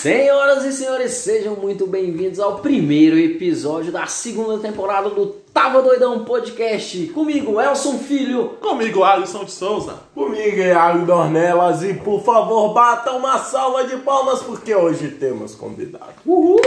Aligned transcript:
Senhoras 0.00 0.64
e 0.64 0.72
senhores, 0.72 1.12
sejam 1.12 1.56
muito 1.56 1.86
bem-vindos 1.86 2.38
ao 2.38 2.58
primeiro 2.58 3.18
episódio 3.18 3.90
da 3.90 4.06
segunda 4.06 4.58
temporada 4.58 5.08
do 5.08 5.26
Tava 5.54 5.80
Doidão 5.80 6.22
Podcast. 6.24 7.06
Comigo, 7.08 7.58
Elson 7.58 7.98
Filho. 7.98 8.50
Comigo, 8.60 9.02
Alisson 9.02 9.44
de 9.44 9.52
Souza. 9.52 9.94
Comigo, 10.14 10.58
Iago 10.58 11.06
Dornelas. 11.06 11.82
E 11.82 11.94
por 11.94 12.22
favor, 12.22 12.74
bata 12.74 13.12
uma 13.12 13.38
salva 13.38 13.84
de 13.84 13.96
palmas, 13.96 14.42
porque 14.42 14.74
hoje 14.74 15.08
temos 15.12 15.54
convidado. 15.54 16.12
Uhul! 16.26 16.60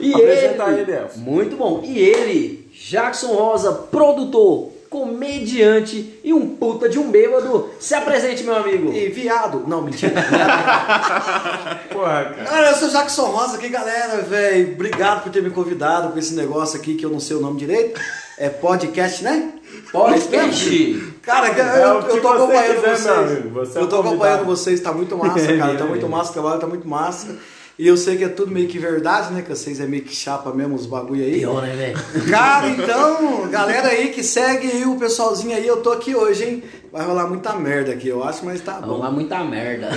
E 0.00 0.14
Apresenta 0.14 0.70
ele, 0.70 0.80
ele, 0.80 0.92
Elson. 0.92 1.18
muito 1.20 1.56
bom. 1.56 1.82
E 1.84 1.98
ele, 1.98 2.70
Jackson 2.72 3.34
Rosa, 3.34 3.72
produtor, 3.72 4.70
comediante 4.88 6.18
e 6.24 6.32
um 6.32 6.56
puta 6.56 6.88
de 6.88 6.98
um 6.98 7.10
bêbado. 7.10 7.70
Se 7.78 7.94
apresente, 7.94 8.42
meu 8.42 8.56
amigo. 8.56 8.92
E 8.92 9.08
viado. 9.08 9.64
Não, 9.66 9.82
mentira. 9.82 10.14
Porra, 11.92 12.24
cara. 12.24 12.44
Cara, 12.44 12.70
eu 12.70 12.76
sou 12.76 12.88
Jackson 12.88 13.26
Rosa 13.26 13.56
aqui, 13.56 13.68
galera, 13.68 14.22
velho. 14.22 14.72
Obrigado 14.72 15.22
por 15.22 15.32
ter 15.32 15.42
me 15.42 15.50
convidado 15.50 16.10
com 16.12 16.18
esse 16.18 16.34
negócio 16.34 16.78
aqui 16.78 16.94
que 16.94 17.04
eu 17.04 17.10
não 17.10 17.20
sei 17.20 17.36
o 17.36 17.40
nome 17.40 17.58
direito. 17.58 18.00
É 18.36 18.48
podcast, 18.48 19.22
né? 19.24 19.52
Podcast. 19.90 21.12
Cara, 21.22 21.48
eu, 21.48 21.64
É 21.64 21.84
eu, 21.84 22.00
eu 22.16 22.22
tô 22.22 22.28
acompanhando 22.28 22.80
vocês. 22.80 23.76
é 23.76 23.80
eu 23.80 23.88
tô 23.88 24.00
acompanhando 24.00 24.44
vocês, 24.44 24.80
tá 24.80 24.92
muito 24.92 25.16
massa, 25.16 25.46
cara. 25.56 25.76
Tá 25.76 25.84
muito 25.84 26.08
massa, 26.08 26.30
o 26.30 26.32
trabalho 26.34 26.60
tá 26.60 26.66
muito 26.66 26.86
massa. 26.88 27.36
E 27.78 27.86
eu 27.86 27.96
sei 27.96 28.16
que 28.16 28.24
é 28.24 28.28
tudo 28.28 28.50
meio 28.50 28.66
que 28.66 28.76
verdade, 28.76 29.32
né? 29.32 29.40
Que 29.40 29.50
vocês 29.50 29.78
é 29.78 29.86
meio 29.86 30.02
que 30.02 30.12
chapa 30.12 30.52
mesmo 30.52 30.74
os 30.74 30.84
bagulho 30.84 31.22
aí. 31.22 31.38
Pior, 31.38 31.62
né, 31.62 31.74
velho? 31.76 32.28
Cara, 32.28 32.68
então, 32.70 33.48
galera 33.48 33.88
aí 33.88 34.08
que 34.08 34.24
segue 34.24 34.68
aí, 34.68 34.84
o 34.84 34.96
pessoalzinho 34.96 35.56
aí, 35.56 35.64
eu 35.64 35.76
tô 35.76 35.92
aqui 35.92 36.12
hoje, 36.12 36.44
hein? 36.44 36.62
Vai 36.90 37.06
rolar 37.06 37.28
muita 37.28 37.52
merda 37.54 37.92
aqui, 37.92 38.08
eu 38.08 38.24
acho, 38.24 38.44
mas 38.44 38.60
tá 38.62 38.80
Vamos 38.80 38.96
bom. 38.96 39.02
lá, 39.02 39.10
muita 39.12 39.44
merda. 39.44 39.90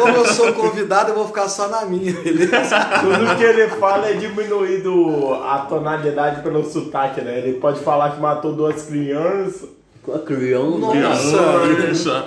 Como 0.00 0.16
eu 0.16 0.24
sou 0.26 0.52
convidado, 0.54 1.10
eu 1.10 1.16
vou 1.16 1.26
ficar 1.26 1.48
só 1.50 1.68
na 1.68 1.84
minha, 1.84 2.12
beleza? 2.12 2.78
Tudo 3.00 3.36
que 3.36 3.44
ele 3.44 3.68
fala 3.72 4.08
é 4.08 4.14
diminuído 4.14 5.34
a 5.34 5.58
tonalidade 5.68 6.40
pelo 6.42 6.64
sotaque, 6.64 7.20
né? 7.20 7.36
Ele 7.38 7.58
pode 7.58 7.80
falar 7.80 8.14
que 8.14 8.20
matou 8.20 8.54
duas 8.54 8.82
crianças. 8.84 9.75
Criando. 10.24 10.88
Criança. 10.88 12.24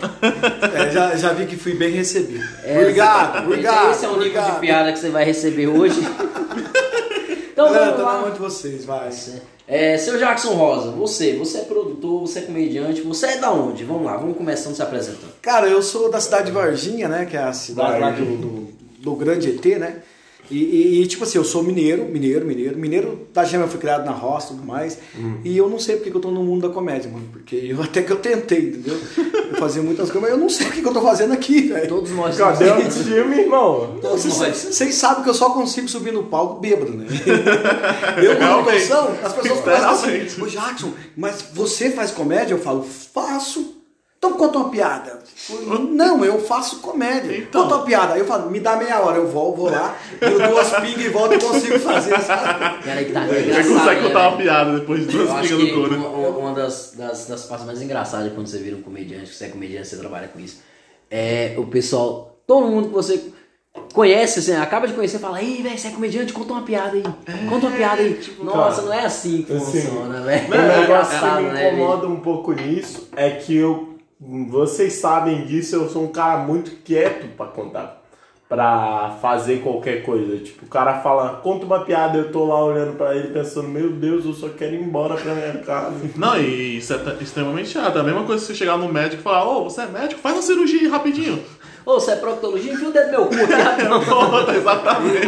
É, 0.73 0.91
já, 0.91 1.15
já 1.15 1.33
vi 1.33 1.45
que 1.45 1.55
fui 1.55 1.73
bem 1.73 1.91
recebido. 1.91 2.43
É, 2.63 2.79
obrigado, 2.79 3.45
obrigado. 3.45 3.91
Esse 3.91 4.05
é 4.05 4.07
o 4.07 4.11
nível 4.11 4.27
obrigado. 4.27 4.53
de 4.55 4.59
piada 4.59 4.91
que 4.91 4.99
você 4.99 5.09
vai 5.09 5.23
receber 5.23 5.67
hoje. 5.67 5.99
então 7.51 7.71
Galera, 7.71 7.91
vamos 7.91 8.23
lá. 8.23 8.29
de 8.31 8.39
vocês, 8.39 8.85
vai. 8.85 9.09
É, 9.67 9.97
seu 9.97 10.17
Jackson 10.17 10.55
Rosa, 10.55 10.91
você, 10.91 11.37
você 11.37 11.59
é 11.59 11.61
produtor, 11.61 12.21
você 12.21 12.39
é 12.39 12.41
comediante, 12.41 13.01
você 13.01 13.27
é 13.27 13.37
da 13.37 13.51
onde? 13.51 13.83
Vamos 13.83 14.03
lá, 14.03 14.17
vamos 14.17 14.35
começando 14.35 14.75
se 14.75 14.81
apresentando. 14.81 15.31
Cara, 15.41 15.67
eu 15.67 15.81
sou 15.81 16.09
da 16.09 16.19
cidade 16.19 16.47
de 16.47 16.51
Varginha, 16.51 17.07
né? 17.07 17.25
Que 17.25 17.37
é 17.37 17.43
a 17.43 17.53
cidade 17.53 17.99
lá 17.99 18.11
do, 18.11 18.25
do, 18.25 18.67
do 18.99 19.15
grande 19.15 19.49
ET, 19.49 19.65
né? 19.79 19.97
E, 20.51 20.55
e- 20.57 21.01
e, 21.03 21.07
tipo 21.07 21.23
assim, 21.23 21.37
eu 21.37 21.43
sou 21.43 21.61
mineiro, 21.63 22.05
mineiro, 22.05 22.45
mineiro. 22.45 22.77
Mineiro 22.77 23.27
da 23.33 23.43
gema 23.43 23.65
eu 23.65 23.67
fui 23.67 23.79
criado 23.79 24.05
na 24.05 24.11
roça 24.11 24.47
e 24.47 24.55
tudo 24.55 24.65
mais. 24.65 24.97
E 25.43 25.55
eu 25.57 25.69
não 25.69 25.77
sei 25.79 25.95
porque 25.95 26.09
que 26.09 26.17
eu 26.17 26.21
tô 26.21 26.31
no 26.31 26.43
mundo 26.43 26.67
da 26.67 26.73
comédia, 26.73 27.09
mano. 27.11 27.25
Porque 27.31 27.55
eu 27.55 27.81
até 27.83 28.01
que 28.01 28.11
eu 28.11 28.17
tentei, 28.17 28.69
entendeu? 28.69 28.97
Eu 29.51 29.57
fazia 29.57 29.81
muitas 29.81 30.09
coisas, 30.09 30.21
mas 30.21 30.31
eu 30.31 30.37
não 30.37 30.49
sei 30.49 30.67
o 30.67 30.71
que, 30.71 30.81
que 30.81 30.87
eu 30.87 30.93
tô 30.93 31.01
fazendo 31.01 31.33
aqui, 31.33 31.61
velho. 31.61 31.87
Todos 31.87 32.11
nós 32.11 32.37
Cadê 32.37 32.69
o 32.69 32.89
time, 32.89 33.37
irmão? 33.41 33.97
Todos 34.01 34.23
Vocês 34.25 34.95
sabem 34.95 35.23
que 35.23 35.29
eu 35.29 35.33
só 35.33 35.49
consigo 35.51 35.87
subir 35.87 36.11
no 36.13 36.23
palco 36.23 36.59
bêbado, 36.59 36.93
né? 36.93 37.05
eu 38.23 38.35
com 38.37 38.71
noção, 38.71 39.11
as 39.23 39.33
pessoas 39.33 39.59
falam 39.59 39.89
assim, 39.91 40.41
ô 40.41 40.47
Jackson, 40.47 40.91
mas 41.15 41.45
você 41.53 41.91
faz 41.91 42.11
comédia? 42.11 42.53
Eu 42.53 42.59
falo, 42.59 42.83
faço. 42.83 43.78
Então 44.19 44.33
conta 44.33 44.57
uma 44.57 44.69
piada. 44.69 45.17
Não, 45.91 46.25
eu 46.25 46.37
faço 46.41 46.79
comédia. 46.79 47.37
Então. 47.37 47.63
Conta 47.63 47.75
uma 47.77 47.85
piada. 47.85 48.13
Aí 48.15 48.19
eu 48.19 48.25
falo, 48.25 48.51
me 48.51 48.59
dá 48.59 48.75
meia 48.75 48.99
hora, 48.99 49.15
eu 49.17 49.27
volto, 49.29 49.55
vou 49.55 49.71
lá, 49.71 49.97
eu 50.19 50.37
dou 50.37 50.59
as 50.59 50.71
pingas 50.81 51.05
e 51.05 51.07
volto 51.09 51.35
e 51.35 51.39
consigo 51.39 51.79
fazer, 51.79 52.19
sabe? 52.19 52.83
Cara, 52.83 53.03
que 53.05 53.13
tá 53.13 53.25
Você 53.25 53.39
engraçado, 53.39 53.73
consegue 53.73 54.01
né, 54.01 54.07
contar 54.07 54.19
uma 54.19 54.31
velho? 54.31 54.43
piada 54.43 54.79
depois 54.79 54.99
de 55.07 55.17
duas 55.17 55.29
pingas 55.31 55.47
que 55.47 55.71
no 55.71 55.73
couro. 55.73 55.95
uma, 55.95 56.29
uma 56.37 56.53
das, 56.53 56.93
das, 56.97 57.27
das 57.27 57.45
partes 57.45 57.65
mais 57.65 57.81
engraçadas 57.81 58.27
é 58.27 58.29
quando 58.31 58.47
você 58.47 58.57
vira 58.57 58.75
um 58.75 58.81
comediante, 58.81 59.29
que 59.29 59.35
você 59.37 59.45
é 59.45 59.49
comediante, 59.49 59.87
você 59.87 59.95
trabalha 59.95 60.27
com 60.27 60.37
isso, 60.37 60.61
é 61.09 61.55
o 61.57 61.65
pessoal, 61.65 62.37
todo 62.45 62.67
mundo 62.67 62.89
que 62.89 62.93
você 62.93 63.23
conhece, 63.93 64.39
assim, 64.39 64.53
acaba 64.55 64.85
de 64.85 64.93
conhecer, 64.93 65.19
fala, 65.19 65.41
ei, 65.41 65.61
velho, 65.63 65.77
você 65.77 65.87
é 65.87 65.91
comediante, 65.91 66.33
conta 66.33 66.51
uma 66.53 66.63
piada 66.63 66.97
aí, 66.97 67.03
conta 67.49 67.67
uma 67.67 67.75
piada 67.77 68.01
aí. 68.01 68.19
Nossa, 68.43 68.81
cara, 68.81 68.87
não 68.87 68.93
é 68.93 69.05
assim 69.05 69.43
que 69.43 69.53
assim, 69.53 69.81
funciona, 69.81 70.21
velho. 70.21 70.47
O 70.47 70.49
negócio 70.51 70.83
engraçado, 70.83 71.37
que 71.37 71.43
me 71.43 71.49
né, 71.49 71.61
velho? 71.61 71.75
incomoda 71.77 72.07
um 72.07 72.19
pouco 72.19 72.51
nisso 72.51 73.07
é 73.15 73.29
que 73.29 73.55
eu. 73.55 73.88
Vocês 74.19 74.93
sabem 74.93 75.45
disso, 75.45 75.75
eu 75.75 75.89
sou 75.89 76.03
um 76.03 76.09
cara 76.09 76.39
muito 76.39 76.71
quieto 76.83 77.27
pra 77.37 77.45
contar. 77.45 78.03
Pra 78.49 79.17
fazer 79.21 79.61
qualquer 79.61 80.03
coisa. 80.03 80.37
Tipo, 80.37 80.65
o 80.65 80.67
cara 80.67 81.01
fala, 81.01 81.35
conta 81.35 81.65
uma 81.65 81.85
piada, 81.85 82.17
eu 82.17 82.31
tô 82.31 82.45
lá 82.45 82.65
olhando 82.65 82.97
pra 82.97 83.15
ele 83.15 83.27
pensando, 83.27 83.69
meu 83.69 83.91
Deus, 83.91 84.25
eu 84.25 84.33
só 84.33 84.49
quero 84.49 84.73
ir 84.73 84.81
embora 84.81 85.15
pra 85.15 85.35
minha 85.35 85.59
casa. 85.59 85.95
Não, 86.17 86.35
e 86.37 86.77
isso 86.77 86.93
é 86.93 87.17
extremamente 87.21 87.69
chato. 87.69 87.97
É 87.97 88.01
a 88.01 88.03
mesma 88.03 88.23
coisa 88.23 88.41
que 88.41 88.47
você 88.47 88.55
chegar 88.55 88.77
no 88.77 88.91
médico 88.91 89.21
e 89.21 89.23
falar, 89.23 89.47
ô, 89.47 89.63
você 89.63 89.81
é 89.81 89.85
médico? 89.85 90.19
Faz 90.19 90.35
uma 90.35 90.41
cirurgia 90.41 90.79
aí 90.79 90.87
rapidinho. 90.87 91.41
Ô, 91.85 91.93
você 91.93 92.11
é 92.11 92.15
proctologia, 92.17 92.73
enfia 92.73 92.89
o 92.89 92.91
dedo 92.91 93.09
meu 93.09 93.25
cu 93.25 93.33
aqui. 93.33 94.05
Pronto, 94.05 94.51
exatamente. 94.51 95.27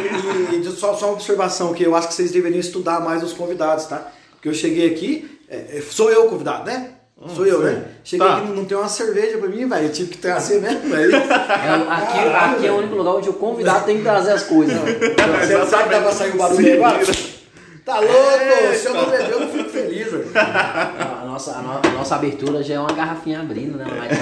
E, 0.52 0.60
e 0.60 0.64
só, 0.66 0.94
só 0.94 1.08
uma 1.08 1.14
observação 1.14 1.74
que 1.74 1.84
eu 1.84 1.96
acho 1.96 2.10
que 2.10 2.14
vocês 2.14 2.32
deveriam 2.32 2.60
estudar 2.60 3.00
mais 3.00 3.24
os 3.24 3.34
convidados, 3.34 3.86
tá? 3.86 4.12
Porque 4.34 4.50
eu 4.50 4.54
cheguei 4.54 4.92
aqui, 4.92 5.40
é, 5.50 5.78
é, 5.78 5.82
sou 5.82 6.12
eu 6.12 6.26
o 6.26 6.30
convidado, 6.30 6.66
né? 6.66 7.01
Sou 7.36 7.46
eu, 7.46 7.60
né? 7.62 7.84
Cheguei 8.04 8.26
Tá. 8.28 8.38
aqui, 8.38 8.48
não 8.52 8.66
tem 8.66 8.76
uma 8.78 8.88
cerveja 8.90 9.38
pra 9.38 9.48
mim, 9.48 9.68
velho. 9.68 9.86
Eu 9.86 9.92
tive 9.92 10.10
que 10.10 10.18
trazer 10.18 10.60
mesmo, 10.60 10.90
velho. 10.90 11.12
É, 11.22 11.22
aqui, 11.94 12.20
aqui 12.56 12.68
é 12.68 12.72
o 12.72 12.78
único 12.78 12.96
lugar 12.96 13.12
onde 13.16 13.30
o 13.30 13.34
convidado 13.34 13.86
tem 13.86 13.98
que 13.98 14.04
trazer 14.04 14.32
as 14.32 14.44
coisas. 14.44 14.76
Você 14.82 15.66
sabe 15.68 15.84
que 15.84 15.90
dá 15.90 16.02
pra 16.02 16.12
sair 16.12 16.32
o 16.34 16.38
barulho 16.38 16.74
agora? 16.86 17.06
Tá 17.86 18.00
louco? 18.00 18.76
Se 18.76 18.86
eu 18.88 18.94
não 18.94 19.06
beber, 19.10 19.32
eu 19.32 19.40
não 19.40 19.50
fico 19.50 19.70
feliz, 19.70 20.12
velho. 20.12 20.26
A 20.36 21.24
nossa, 21.26 21.52
a, 21.52 21.62
no- 21.62 21.80
a 21.84 21.92
nossa 21.98 22.16
abertura 22.16 22.62
já 22.64 22.76
é 22.76 22.80
uma 22.80 22.92
garrafinha 22.94 23.40
abrindo, 23.42 23.78
né? 23.78 23.86
Mas, 23.88 24.18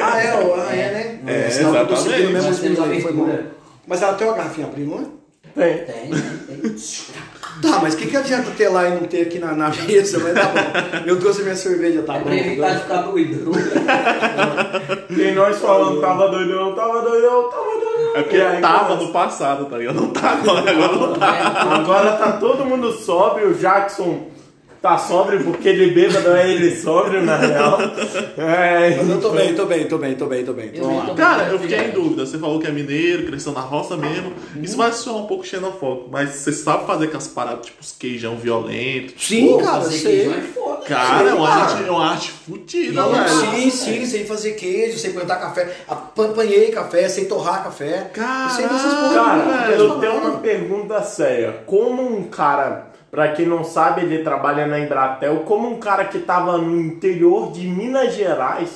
Ah, 0.00 0.22
é, 0.22 0.34
ó, 0.34 0.54
ah, 0.56 0.74
é, 0.74 1.20
né? 1.24 1.46
É, 1.46 1.50
Senão 1.50 1.74
eu 1.76 1.86
tô 1.86 1.94
exatamente. 1.94 2.16
seguindo 2.20 2.32
mesmo 2.32 2.50
os 2.50 2.80
abertura. 2.80 3.46
Mas 3.86 4.02
ela 4.02 4.14
tem 4.14 4.26
uma 4.26 4.36
garrafinha 4.36 4.66
abrindo, 4.68 4.90
não 4.90 5.62
é? 5.62 5.68
Tem. 5.74 5.84
tem, 5.84 6.10
tem, 6.10 6.58
tem. 6.60 6.76
Tá, 7.60 7.78
mas 7.82 7.94
o 7.94 7.96
que, 7.96 8.06
que 8.06 8.16
adianta 8.16 8.50
ter 8.56 8.68
lá 8.68 8.88
e 8.88 8.92
não 8.92 9.04
ter 9.04 9.22
aqui 9.22 9.38
na, 9.38 9.52
na 9.52 9.68
mesa? 9.68 10.18
Mas 10.18 10.32
tá 10.34 10.46
bom. 10.48 11.06
Eu 11.06 11.18
trouxe 11.20 11.42
minha 11.42 11.54
cerveja, 11.54 12.02
tá 12.02 12.14
É 12.14 12.18
bom. 12.18 12.24
pra 12.24 12.34
evitar 12.36 12.74
de 12.74 12.80
ficar 12.82 12.96
doido. 13.02 13.52
E 15.10 15.30
nós 15.32 15.58
falando, 15.58 16.00
tava 16.00 16.28
doidão, 16.28 16.74
tava 16.74 17.02
doidão, 17.02 17.50
tava 17.50 17.64
doidão. 17.64 18.16
É 18.16 18.22
porque 18.22 18.36
aí 18.36 18.60
tava 18.60 18.96
no 18.96 19.12
passado, 19.12 19.66
tá 19.66 19.76
ligado? 19.76 19.96
Não 20.00 20.08
tá 20.08 20.30
agora, 20.30 20.70
agora 20.70 20.92
não 20.96 21.12
tá. 21.12 21.28
Agora 21.74 22.12
tá 22.12 22.32
todo 22.32 22.64
mundo 22.64 22.90
sóbrio, 22.92 23.50
o 23.50 23.54
Jackson 23.54 24.28
tá 24.82 24.98
sóbrio 24.98 25.44
porque 25.44 25.68
ele 25.68 25.92
bêbado 25.92 26.32
é 26.32 26.50
ele 26.50 26.74
sóbrio, 26.74 27.22
na 27.22 27.36
real. 27.36 27.78
É, 28.36 28.96
Mas 28.96 29.08
eu 29.08 29.20
tô 29.20 29.30
bem, 29.30 29.54
tô 29.54 29.64
bem, 29.66 29.86
tô 29.86 29.96
bem, 29.98 30.14
tô 30.16 30.26
bem, 30.26 30.44
tô 30.44 30.52
bem. 30.52 30.72
Vamos 30.74 30.96
bem, 30.96 31.06
tô 31.06 31.14
Cara, 31.14 31.44
eu 31.44 31.58
fiquei 31.58 31.78
em 31.78 31.90
dúvida. 31.90 32.26
Você 32.26 32.36
falou 32.38 32.58
que 32.58 32.66
é 32.66 32.70
mineiro, 32.72 33.24
cresceu 33.24 33.52
na 33.52 33.60
roça 33.60 33.96
mesmo. 33.96 34.32
Isso 34.60 34.76
vai 34.76 34.92
soar 34.92 35.16
um 35.16 35.26
pouco 35.26 35.46
xenofóbico, 35.46 36.08
mas 36.10 36.30
você 36.30 36.52
sabe 36.52 36.86
fazer 36.86 37.04
aquelas 37.04 37.28
paradas, 37.28 37.66
tipo 37.66 37.80
os 37.80 37.92
queijão 37.92 38.36
violento. 38.36 39.14
Sim, 39.16 39.52
Pô, 39.52 39.58
cara, 39.58 39.82
fazer 39.82 39.98
sei. 39.98 40.28
é 40.28 40.40
foda. 40.40 40.84
Cara, 40.84 41.30
é 41.30 41.34
uma 41.34 41.46
cara. 41.46 41.60
arte, 41.62 41.84
é 41.86 41.90
uma 41.90 42.10
arte 42.10 42.30
fodida, 42.32 43.02
velho. 43.06 43.28
sim, 43.28 43.70
sim, 43.70 44.04
sei 44.06 44.24
fazer 44.24 44.52
queijo, 44.52 44.98
sei 44.98 45.12
plantar 45.12 45.36
café, 45.36 45.76
apanhei 45.88 46.72
café, 46.72 47.08
sei 47.08 47.26
torrar 47.26 47.62
café. 47.62 48.10
eu 48.16 48.50
sei 48.50 48.66
Cara, 49.14 49.66
velho. 49.68 49.80
eu 49.80 50.00
tenho 50.00 50.14
uma 50.18 50.38
pergunta 50.38 51.00
séria. 51.02 51.62
Como 51.66 52.02
um 52.02 52.24
cara, 52.24 52.91
pra 53.12 53.32
quem 53.32 53.44
não 53.44 53.62
sabe, 53.62 54.00
ele 54.00 54.24
trabalha 54.24 54.66
na 54.66 54.80
Embratel, 54.80 55.40
como 55.40 55.68
um 55.68 55.78
cara 55.78 56.06
que 56.06 56.18
tava 56.18 56.56
no 56.56 56.80
interior 56.80 57.52
de 57.52 57.68
Minas 57.68 58.14
Gerais 58.14 58.70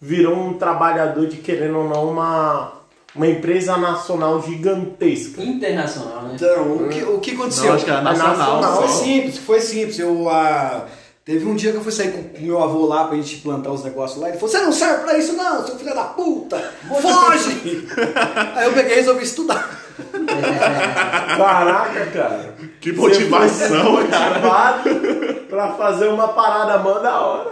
virou 0.00 0.34
um 0.34 0.54
trabalhador 0.54 1.26
de, 1.26 1.36
querendo 1.36 1.76
ou 1.76 1.88
não, 1.88 2.10
uma, 2.10 2.72
uma 3.14 3.26
empresa 3.26 3.76
nacional 3.76 4.42
gigantesca? 4.42 5.42
Internacional, 5.42 6.22
né? 6.22 6.32
Então, 6.34 6.76
o 6.76 6.88
que, 6.88 7.02
o 7.02 7.18
que 7.18 7.30
aconteceu? 7.32 7.66
Não, 7.66 7.74
acho 7.74 7.84
que 7.84 7.90
era 7.90 8.00
nacional. 8.00 8.84
É 8.84 8.88
simples, 8.88 9.36
foi 9.36 9.60
simples. 9.60 9.98
Eu, 9.98 10.30
ah, 10.30 10.86
teve 11.22 11.44
um 11.44 11.54
dia 11.54 11.70
que 11.70 11.76
eu 11.76 11.82
fui 11.82 11.92
sair 11.92 12.12
com 12.12 12.38
o 12.38 12.40
meu 12.40 12.62
avô 12.62 12.86
lá 12.86 13.04
pra 13.04 13.16
gente 13.16 13.36
plantar 13.38 13.70
os 13.70 13.84
negócios 13.84 14.18
lá. 14.18 14.30
Ele 14.30 14.38
falou: 14.38 14.50
Você 14.50 14.62
não 14.62 14.72
serve 14.72 15.04
pra 15.04 15.18
isso, 15.18 15.34
não, 15.34 15.66
seu 15.66 15.76
filho 15.76 15.94
da 15.94 16.04
puta! 16.04 16.72
Foge! 17.02 17.86
Aí 18.54 18.64
eu 18.64 18.72
peguei 18.72 18.92
e 18.92 18.96
resolvi 18.96 19.24
estudar. 19.24 19.87
Caraca, 21.36 22.06
cara. 22.06 22.54
Que 22.80 22.92
motivação, 22.92 23.96
Você 23.96 24.08
cara. 24.08 24.30
motivado 24.30 24.90
pra 25.48 25.72
fazer 25.74 26.08
uma 26.08 26.28
parada 26.28 26.78
mó 26.78 26.98
da 26.98 27.20
hora. 27.20 27.50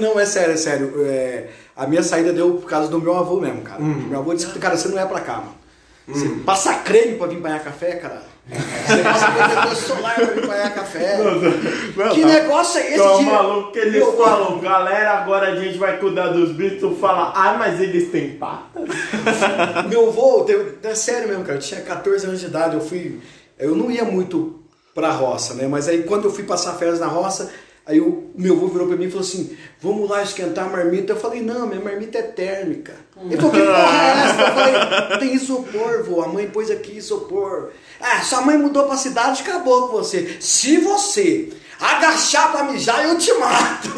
Não, 0.00 0.18
é 0.18 0.24
sério, 0.24 0.54
é 0.54 0.56
sério. 0.56 0.94
É, 1.06 1.48
a 1.76 1.86
minha 1.86 2.02
saída 2.02 2.32
deu 2.32 2.54
por 2.54 2.68
causa 2.68 2.88
do 2.88 3.00
meu 3.00 3.16
avô 3.16 3.38
mesmo, 3.40 3.62
cara. 3.62 3.80
Meu 3.80 4.18
avô 4.20 4.32
disse: 4.34 4.46
Cara, 4.58 4.76
você 4.76 4.88
não 4.88 4.98
é 4.98 5.04
pra 5.04 5.20
cá, 5.20 5.34
mano. 5.36 5.54
Você 6.08 6.26
passa 6.44 6.72
creme 6.74 7.16
pra 7.16 7.26
vir 7.26 7.38
banhar 7.38 7.62
café, 7.62 7.96
cara. 7.96 8.22
Você 8.50 9.02
passa 9.02 9.30
protetor 9.30 9.76
solar 9.76 10.14
pra 10.14 10.34
me 10.34 10.70
café. 10.70 11.18
Não, 11.96 12.08
que 12.14 12.20
tá. 12.22 12.26
negócio 12.26 12.80
é 12.80 12.86
esse 12.86 12.94
Então, 12.94 13.18
de... 13.18 13.24
maluco, 13.26 13.72
que 13.72 13.78
eles 13.78 13.92
Meu- 14.02 14.16
falam, 14.16 14.58
galera, 14.58 15.18
agora 15.18 15.48
a 15.52 15.56
gente 15.56 15.76
vai 15.76 15.98
cuidar 15.98 16.28
dos 16.28 16.52
bichos, 16.52 16.80
tu 16.80 16.96
fala, 16.98 17.32
ah, 17.34 17.56
mas 17.58 17.80
eles 17.80 18.10
têm 18.10 18.30
patas? 18.36 18.88
Meu 19.88 20.08
avô, 20.08 20.44
teve- 20.44 20.78
é 20.82 20.94
sério 20.94 21.28
mesmo, 21.28 21.44
cara, 21.44 21.58
eu 21.58 21.62
tinha 21.62 21.80
14 21.82 22.26
anos 22.26 22.40
de 22.40 22.46
idade, 22.46 22.74
eu 22.74 22.80
fui. 22.80 23.20
Eu 23.58 23.74
não 23.74 23.90
ia 23.90 24.04
muito 24.04 24.58
pra 24.94 25.10
roça, 25.10 25.54
né? 25.54 25.66
Mas 25.68 25.86
aí 25.88 26.02
quando 26.04 26.24
eu 26.24 26.32
fui 26.32 26.44
passar 26.44 26.72
férias 26.74 27.00
na 27.00 27.06
roça, 27.06 27.50
aí 27.88 28.00
o 28.00 28.30
meu 28.36 28.54
avô 28.54 28.68
virou 28.68 28.86
pra 28.86 28.96
mim 28.96 29.06
e 29.06 29.10
falou 29.10 29.26
assim: 29.26 29.56
vamos 29.80 30.08
lá 30.08 30.22
esquentar 30.22 30.66
a 30.66 30.68
marmita. 30.68 31.14
Eu 31.14 31.16
falei, 31.16 31.40
não, 31.40 31.66
minha 31.66 31.80
marmita 31.80 32.18
é 32.18 32.22
térmica. 32.22 32.94
Ele 33.16 33.36
falou, 33.36 33.50
que 33.50 33.58
porra 33.58 34.02
é 34.02 34.10
essa? 34.24 34.42
Eu 34.42 34.52
falei, 34.54 35.18
tem 35.18 35.34
isopor, 35.34 36.04
vô, 36.04 36.20
a 36.20 36.28
mãe 36.28 36.46
pôs 36.46 36.70
aqui 36.70 36.98
isopor. 36.98 37.70
Ah, 37.98 38.20
sua 38.20 38.42
mãe 38.42 38.58
mudou 38.58 38.84
pra 38.84 38.96
cidade 38.96 39.40
e 39.40 39.48
acabou 39.48 39.88
com 39.88 39.96
você. 39.96 40.36
Se 40.38 40.76
você 40.76 41.48
agachar 41.80 42.52
pra 42.52 42.64
mijar, 42.64 43.04
eu 43.04 43.16
te 43.16 43.32
mato. 43.34 43.88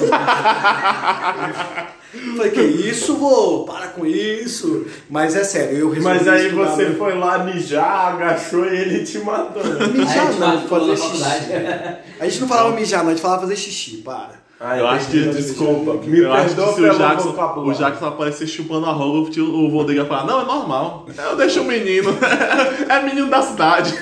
Eu 2.12 2.36
Falei, 2.36 2.50
que 2.50 2.60
isso, 2.60 3.14
vô? 3.16 3.64
Para 3.64 3.88
com 3.88 4.04
isso. 4.04 4.86
Mas 5.08 5.36
é 5.36 5.44
sério, 5.44 5.78
eu 5.78 5.90
resolvi 5.90 6.18
Mas 6.18 6.28
aí 6.28 6.46
estudar 6.46 6.66
você 6.66 6.90
foi 6.90 7.14
lá 7.16 7.38
mijar, 7.44 8.14
agachou 8.14 8.66
e 8.66 8.76
ele 8.76 9.04
te 9.04 9.18
matou. 9.18 9.62
Mijar 9.64 10.32
não, 10.38 10.66
fazer 10.66 10.96
xixi. 10.96 11.18
faculdade. 11.18 11.98
A 12.18 12.24
gente 12.24 12.40
não 12.40 12.48
falava 12.48 12.72
mijar, 12.72 13.02
não, 13.02 13.10
a 13.10 13.14
gente 13.14 13.22
falava 13.22 13.42
fazer 13.42 13.56
xixi, 13.56 13.98
para. 13.98 14.40
Ah, 14.62 14.76
Eu 14.76 14.86
acho 14.88 15.08
que, 15.08 15.20
desculpa, 15.20 15.94
Me 16.06 16.18
eu 16.18 16.30
acho 16.34 16.48
que 16.50 16.54
perdoa 16.56 16.74
se 16.74 16.82
o 16.82 16.98
Jackson, 16.98 17.60
o 17.64 17.72
Jackson 17.72 18.06
aparecer 18.06 18.46
chupando 18.46 18.84
a 18.84 18.92
rola, 18.92 19.20
o 19.20 19.64
o 19.64 19.70
Vodega 19.70 20.04
falar, 20.04 20.26
não, 20.26 20.42
é 20.42 20.44
normal. 20.44 21.06
Eu 21.16 21.34
deixo 21.34 21.62
o 21.62 21.64
menino. 21.64 22.10
é 22.86 23.02
menino 23.02 23.30
da 23.30 23.40
cidade. 23.40 23.94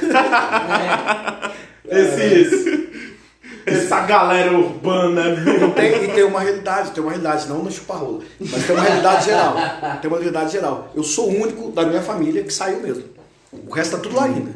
Esses, 1.88 2.87
essa 3.76 4.00
galera 4.00 4.52
urbana, 4.52 5.34
viu? 5.34 5.70
Tem, 5.72 6.04
e 6.04 6.08
tem 6.08 6.24
uma 6.24 6.40
realidade, 6.40 6.90
tem 6.90 7.02
uma 7.02 7.10
realidade, 7.10 7.48
não 7.48 7.62
no 7.62 7.70
chupa-rola, 7.70 8.20
mas 8.40 8.66
tem 8.66 8.74
uma 8.74 8.84
realidade 8.84 9.24
geral. 9.24 9.56
Tem 10.00 10.10
uma 10.10 10.18
realidade 10.18 10.52
geral. 10.52 10.92
Eu 10.94 11.02
sou 11.02 11.28
o 11.28 11.42
único 11.42 11.70
da 11.70 11.84
minha 11.84 12.02
família 12.02 12.42
que 12.42 12.52
saiu 12.52 12.80
mesmo. 12.80 13.04
O 13.66 13.72
resto 13.72 13.96
tá 13.96 14.02
tudo 14.02 14.16
lá 14.16 14.24
ainda. 14.24 14.50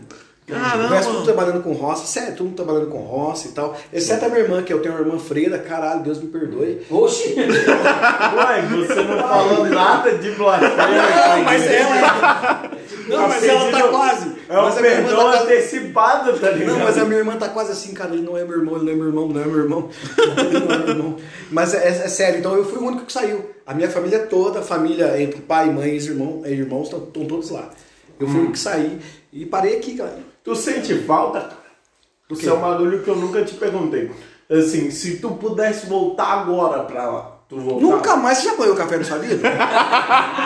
Caramba. 0.53 0.85
O 0.85 0.89
resto 0.89 1.13
tudo 1.13 1.25
trabalhando 1.25 1.63
com 1.63 1.73
roça, 1.73 2.07
sério, 2.07 2.37
tudo 2.37 2.55
trabalhando 2.55 2.87
com 2.89 2.99
roça 2.99 3.49
e 3.49 3.53
tal. 3.53 3.77
Exceto 3.93 4.25
a 4.25 4.29
minha 4.29 4.41
irmã, 4.41 4.63
que 4.63 4.73
eu 4.73 4.81
tenho 4.81 4.95
uma 4.95 5.01
irmã 5.05 5.19
freira, 5.19 5.59
caralho, 5.59 6.03
Deus 6.03 6.21
me 6.21 6.29
perdoe. 6.29 6.87
Oxi! 6.91 7.35
Ué, 7.39 8.63
você 8.71 9.03
não 9.03 9.19
falou 9.19 9.67
nada 9.67 10.13
de 10.19 10.31
blasfêmia. 10.33 10.77
Não, 10.77 11.45
mas 11.45 11.67
ela. 11.67 12.71
Não, 13.09 13.29
mas 13.29 13.45
ela 13.45 13.71
tá 13.71 13.89
quase. 13.89 14.33
É 14.49 14.59
um 14.59 14.63
Mas 14.63 14.77
a 14.77 14.81
minha 14.81 14.93
irmã 14.93 15.09
perdão 15.09 15.33
tá 15.33 15.43
antecipado, 15.43 16.39
tá 16.39 16.51
ligado? 16.51 16.73
Não, 16.73 16.85
mas 16.85 16.99
a 16.99 17.05
minha 17.05 17.19
irmã 17.19 17.37
tá 17.37 17.49
quase 17.49 17.73
assim, 17.73 17.95
cara, 17.95 18.13
ele 18.13 18.23
não 18.23 18.37
é 18.37 18.45
meu 18.45 18.59
irmão, 18.59 18.77
ele 18.77 18.85
não 18.85 18.93
é 18.93 18.97
meu 18.97 19.07
irmão, 19.07 19.29
não 19.29 19.41
é 19.41 19.45
meu 19.47 19.59
irmão. 19.59 19.89
Ele 20.19 20.61
não 20.61 20.75
é 20.75 20.79
meu 20.79 20.89
irmão. 20.89 21.17
Mas 21.51 21.75
é, 21.75 21.89
é 21.89 22.09
sério, 22.09 22.39
então 22.39 22.55
eu 22.55 22.65
fui 22.65 22.79
o 22.79 22.87
único 22.87 23.07
que 23.07 23.13
saiu. 23.13 23.51
A 23.67 23.75
minha 23.75 23.91
família 23.91 24.21
toda, 24.27 24.61
a 24.61 24.63
família 24.63 25.21
entre 25.21 25.41
pai, 25.41 25.71
mãe 25.71 25.91
e 25.91 25.97
irmão, 25.97 26.43
e 26.45 26.51
irmãos, 26.51 26.85
estão 26.85 27.01
todos 27.01 27.51
lá. 27.51 27.71
Eu 28.21 28.27
fui 28.27 28.37
o 28.37 28.39
único 28.41 28.53
que 28.53 28.59
saí 28.59 29.01
e 29.33 29.47
parei 29.47 29.77
aqui, 29.77 29.97
cara. 29.97 30.32
Tu 30.45 30.57
sente 30.57 30.95
falta, 31.05 31.41
cara? 31.41 31.63
Isso 32.31 32.49
é 32.49 32.53
um 32.53 32.61
bagulho 32.61 33.03
que 33.03 33.09
eu 33.11 33.17
nunca 33.17 33.45
te 33.45 33.55
perguntei. 33.55 34.11
Assim, 34.51 34.91
se 34.91 35.19
tu 35.19 35.31
pudesse 35.33 35.87
voltar 35.87 36.27
agora 36.41 36.83
pra 36.85 37.09
lá, 37.11 37.33
tu 37.49 37.59
voltar. 37.61 37.81
Nunca 37.87 38.17
mais 38.17 38.39
você 38.39 38.45
já 38.49 38.53
apanhou 38.55 38.75
café 38.75 38.97
na 38.99 39.05
sua 39.05 39.19
vida? 39.19 39.37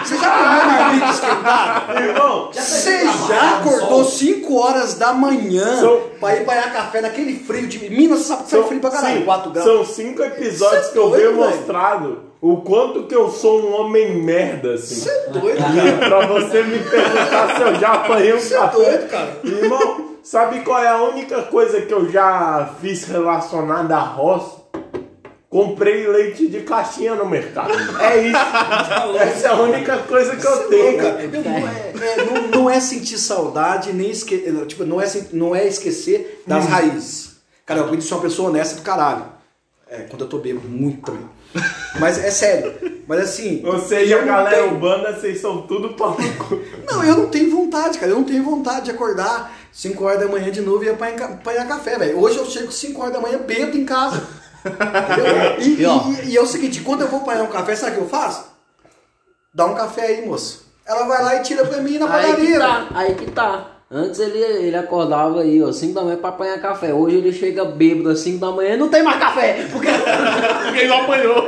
Você 0.04 0.16
já 0.18 0.30
comeu 0.30 0.66
marmita 0.66 1.10
esquentada? 1.10 2.00
Irmão, 2.02 2.50
Você 2.52 3.04
já 3.28 3.58
acordou 3.58 4.04
5 4.04 4.54
horas 4.56 4.94
da 4.94 5.12
manhã 5.12 5.80
São- 5.80 6.00
pra 6.20 6.36
ir 6.36 6.44
banhar 6.44 6.72
café 6.72 7.00
naquele 7.00 7.38
frio 7.38 7.66
de 7.66 7.88
Minas, 7.90 8.20
você 8.20 8.24
sabe 8.28 8.44
que 8.44 8.50
faz 8.50 8.66
frio 8.66 8.80
pra 8.80 8.90
caralho, 8.90 9.18
sim, 9.18 9.24
4 9.24 9.50
graus. 9.50 9.66
São 9.68 9.84
cinco 9.84 10.22
episódios 10.22 10.84
Cê 10.84 10.88
é 10.90 10.92
que 10.92 10.98
eu 10.98 11.08
doido, 11.10 11.22
venho 11.22 11.36
mostrado 11.36 12.22
o 12.40 12.58
quanto 12.58 13.04
que 13.04 13.14
eu 13.14 13.30
sou 13.30 13.62
um 13.62 13.80
homem 13.80 14.16
merda, 14.22 14.74
assim. 14.74 14.96
Você 15.00 15.10
é 15.10 15.28
doido, 15.30 15.58
cara. 15.58 15.98
pra 16.08 16.26
você 16.26 16.62
me 16.62 16.78
perguntar 16.78 17.56
se 17.56 17.62
eu 17.62 17.74
já 17.76 17.92
apanhei 17.94 18.34
um 18.34 18.38
Você 18.38 18.54
é 18.54 18.58
café. 18.58 18.76
doido, 18.76 19.08
cara. 19.08 19.40
Irmão, 19.44 20.06
sabe 20.22 20.60
qual 20.60 20.82
é 20.82 20.88
a 20.88 21.02
única 21.02 21.42
coisa 21.42 21.80
que 21.82 21.92
eu 21.92 22.10
já 22.10 22.74
fiz 22.80 23.04
relacionada 23.04 23.96
à 23.96 24.00
roça? 24.00 24.56
Comprei 25.48 26.06
leite 26.08 26.48
de 26.48 26.60
caixinha 26.62 27.14
no 27.14 27.24
mercado. 27.24 27.72
É 28.00 28.18
isso. 28.26 28.36
Essa 29.18 29.46
é 29.46 29.50
a 29.50 29.54
única 29.54 29.96
coisa 29.98 30.36
que 30.36 30.46
eu 30.46 30.68
tenho. 30.68 30.98
Cara, 30.98 31.22
eu 31.22 31.42
não, 31.42 31.56
é, 31.68 31.92
é, 32.02 32.24
não, 32.24 32.48
não 32.62 32.70
é 32.70 32.80
sentir 32.80 33.16
saudade, 33.16 33.92
nem 33.92 34.10
esque, 34.10 34.36
tipo, 34.66 34.84
não, 34.84 35.00
é, 35.00 35.06
não 35.32 35.54
é 35.56 35.66
esquecer 35.66 36.42
das 36.46 36.64
Hum. 36.64 36.68
raízes. 36.68 37.36
Cara, 37.64 37.80
eu 37.80 37.84
aprendi 37.84 38.04
a 38.04 38.08
ser 38.08 38.14
uma 38.14 38.22
pessoa 38.22 38.50
honesta 38.50 38.74
do 38.76 38.82
caralho. 38.82 39.24
É, 39.88 39.98
quando 40.02 40.22
eu 40.22 40.28
tô 40.28 40.38
bêbado, 40.38 40.68
muito 40.68 41.00
também. 41.06 41.24
Mas 41.98 42.18
é 42.22 42.30
sério. 42.30 42.74
Mas 43.06 43.20
assim. 43.20 43.62
Ou 43.64 43.78
seja, 43.78 44.16
eu 44.16 44.22
a 44.22 44.24
galera 44.24 44.56
tenho- 44.56 44.72
urbana, 44.74 45.12
vocês 45.12 45.40
são 45.40 45.62
tudo 45.62 45.94
pau 45.94 46.16
no 46.18 46.34
cu. 46.44 46.60
Não, 46.90 47.04
eu 47.04 47.16
não 47.16 47.28
tenho 47.28 47.50
vontade, 47.50 47.98
cara. 47.98 48.10
Eu 48.12 48.16
não 48.16 48.24
tenho 48.24 48.42
vontade 48.42 48.86
de 48.86 48.90
acordar 48.90 49.52
5 49.72 50.04
horas 50.04 50.20
da 50.20 50.26
manhã 50.26 50.50
de 50.50 50.60
novo 50.60 50.82
e 50.84 50.88
apanhar, 50.88 51.16
ca- 51.16 51.24
apanhar 51.26 51.66
café, 51.68 51.98
velho. 51.98 52.18
Hoje 52.20 52.36
eu 52.38 52.46
chego 52.46 52.70
5 52.72 53.00
horas 53.00 53.12
da 53.14 53.20
manhã 53.20 53.38
bêbado 53.38 53.76
em 53.76 53.84
casa. 53.84 54.22
E, 55.60 55.82
e- 55.82 56.30
e 56.32 56.36
é 56.36 56.40
o 56.40 56.46
seguinte, 56.46 56.80
quando 56.80 57.02
eu 57.02 57.08
vou 57.08 57.20
apanhar 57.20 57.42
um 57.44 57.48
café, 57.48 57.76
sabe 57.76 57.92
o 57.92 57.94
que 57.96 58.00
eu 58.02 58.08
faço? 58.08 58.44
Dá 59.54 59.64
um 59.66 59.74
café 59.74 60.06
aí, 60.06 60.26
moço. 60.26 60.66
Ela 60.84 61.04
vai 61.06 61.22
lá 61.22 61.34
e 61.36 61.42
tira 61.42 61.64
pra 61.64 61.78
mim 61.80 61.98
na 61.98 62.12
Aí 62.14 62.24
que 62.24 62.30
padaria. 62.32 62.58
tá, 62.58 62.86
aí 62.94 63.14
que 63.14 63.30
tá. 63.30 63.75
Antes 63.88 64.18
ele, 64.18 64.38
ele 64.38 64.76
acordava 64.76 65.42
aí, 65.42 65.62
ó, 65.62 65.70
5 65.70 65.94
da 65.94 66.02
manhã 66.02 66.16
pra 66.16 66.30
apanhar 66.30 66.60
café. 66.60 66.92
Hoje 66.92 67.18
ele 67.18 67.32
chega 67.32 67.64
bêbado 67.64 68.08
às 68.08 68.18
5 68.18 68.38
da 68.40 68.50
manhã 68.50 68.74
e 68.74 68.76
não 68.76 68.88
tem 68.88 69.00
mais 69.04 69.16
café. 69.20 69.64
Porque 69.70 69.86
Porque 70.64 70.78
ele 70.80 70.88
não 70.88 71.02
apanhou. 71.02 71.46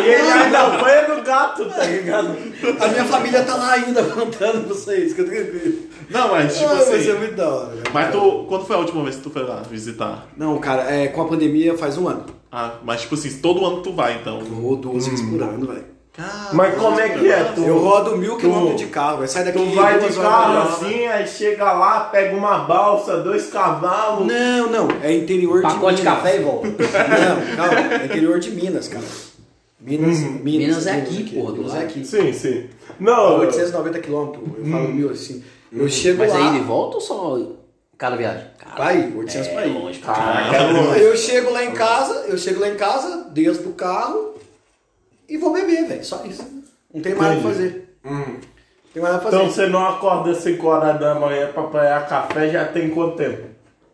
E 0.00 0.08
ele 0.08 0.28
ainda 0.32 0.58
apanha 0.60 1.02
do 1.14 1.22
gato, 1.22 1.64
tá 1.66 1.84
ligado? 1.84 2.36
A 2.80 2.88
minha 2.88 3.04
família 3.04 3.44
tá 3.44 3.54
lá 3.54 3.72
ainda 3.74 4.02
contando 4.02 4.64
pra 4.66 4.74
vocês. 4.74 5.12
Que 5.12 5.20
eu 5.20 5.26
tranquilo. 5.30 5.78
Não, 6.10 6.28
mas 6.30 6.58
tipo 6.58 6.68
Ah, 6.68 6.74
vai 6.74 6.84
ser 6.84 6.94
assim. 7.10 7.18
muito 7.20 7.34
da 7.36 7.48
hora. 7.48 7.68
cara. 7.68 7.90
Mas 7.94 8.10
tu. 8.10 8.44
Quando 8.48 8.66
foi 8.66 8.74
a 8.74 8.78
última 8.80 9.04
vez 9.04 9.14
que 9.16 9.22
tu 9.22 9.30
foi 9.30 9.42
lá 9.44 9.62
visitar? 9.70 10.26
Não, 10.36 10.58
cara, 10.58 10.82
é, 10.92 11.06
com 11.06 11.22
a 11.22 11.28
pandemia 11.28 11.78
faz 11.78 11.96
um 11.96 12.08
ano. 12.08 12.24
Ah, 12.50 12.72
mas 12.82 13.02
tipo 13.02 13.14
assim, 13.14 13.30
todo 13.38 13.64
ano 13.64 13.82
tu 13.82 13.92
vai, 13.92 14.14
então. 14.16 14.40
Vou 14.40 14.74
duas 14.74 15.06
vezes 15.06 15.24
por 15.30 15.40
ano, 15.40 15.64
velho. 15.66 15.84
Cara, 16.18 16.48
Mas 16.52 16.74
como 16.74 16.98
é 16.98 17.10
que 17.10 17.30
é? 17.30 17.44
Tu, 17.44 17.60
Eu 17.60 17.78
rodo 17.78 18.16
mil 18.16 18.36
quilômetros 18.36 18.80
de 18.80 18.88
carro, 18.88 19.18
vai 19.18 19.28
sair 19.28 19.44
daqui 19.44 19.56
tu 19.58 19.72
vai 19.72 20.00
de 20.00 20.12
carro 20.16 20.68
assim, 20.68 21.06
aí 21.06 21.28
chega 21.28 21.72
lá, 21.72 22.00
pega 22.00 22.36
uma 22.36 22.58
balsa, 22.58 23.18
dois 23.18 23.46
cavalos. 23.46 24.26
Não, 24.26 24.68
não, 24.68 24.88
é 25.00 25.14
interior 25.14 25.62
pacote 25.62 25.98
de 25.98 26.02
de 26.02 26.08
Minas. 26.08 26.22
café 26.22 26.36
e 26.36 26.42
volta. 26.42 26.66
Não, 26.66 27.56
calma, 27.56 27.94
é 28.02 28.04
interior 28.06 28.40
de 28.40 28.50
Minas, 28.50 28.88
cara. 28.88 29.04
Minas, 29.80 30.18
Minas, 30.18 30.42
Minas 30.42 30.86
é 30.88 30.96
aqui, 30.96 31.22
porra, 31.32 31.52
do 31.52 31.58
Minas 31.58 31.76
é 31.76 31.84
aqui. 31.84 32.04
Sim, 32.04 32.32
sim. 32.32 32.66
Não, 32.98 33.38
890 33.38 34.00
quilômetros, 34.00 34.42
eu 34.58 34.66
falo 34.66 34.88
mil 34.88 35.10
assim. 35.10 35.44
Eu 35.72 35.88
chego 35.88 36.18
Mas 36.18 36.32
lá, 36.32 36.36
aí 36.38 36.56
ele 36.56 36.64
volta 36.64 36.96
ou 36.96 37.00
só 37.00 37.38
cada 37.96 38.16
viagem? 38.16 38.44
Cara, 38.58 38.74
pra 38.74 38.92
ir, 38.92 39.16
800 39.16 39.48
pra 39.48 39.66
ir. 39.68 39.72
longe, 39.72 40.00
Caraca, 40.00 40.56
é 40.56 40.72
longe. 40.72 41.00
Eu 41.00 41.16
chego 41.16 41.52
lá 41.52 41.64
em 41.64 41.70
casa, 41.70 42.24
eu 42.26 42.36
chego 42.36 42.58
lá 42.58 42.68
em 42.68 42.74
casa, 42.74 43.28
desço 43.30 43.62
do 43.62 43.70
carro 43.70 44.34
e 45.28 45.36
vou 45.38 45.52
beber, 45.52 45.86
velho. 45.86 46.04
Só 46.04 46.24
isso. 46.24 46.44
Não 46.92 47.02
tem 47.02 47.14
mais 47.14 47.34
o 47.34 47.36
que 47.36 47.42
fazer. 47.48 47.98
Não 48.04 48.24
tem 48.92 49.02
mais 49.02 49.14
nada 49.14 49.18
pra 49.18 49.30
fazer. 49.30 49.36
Então 49.36 49.50
você 49.50 49.66
não 49.66 49.86
acorda 49.86 50.34
5 50.34 50.66
horas 50.66 50.98
da 50.98 51.14
manhã 51.14 51.48
pra 51.52 51.62
apanhar 51.64 52.08
café 52.08 52.48
já 52.50 52.64
tem 52.66 52.90
quanto 52.90 53.16
tempo? 53.16 53.46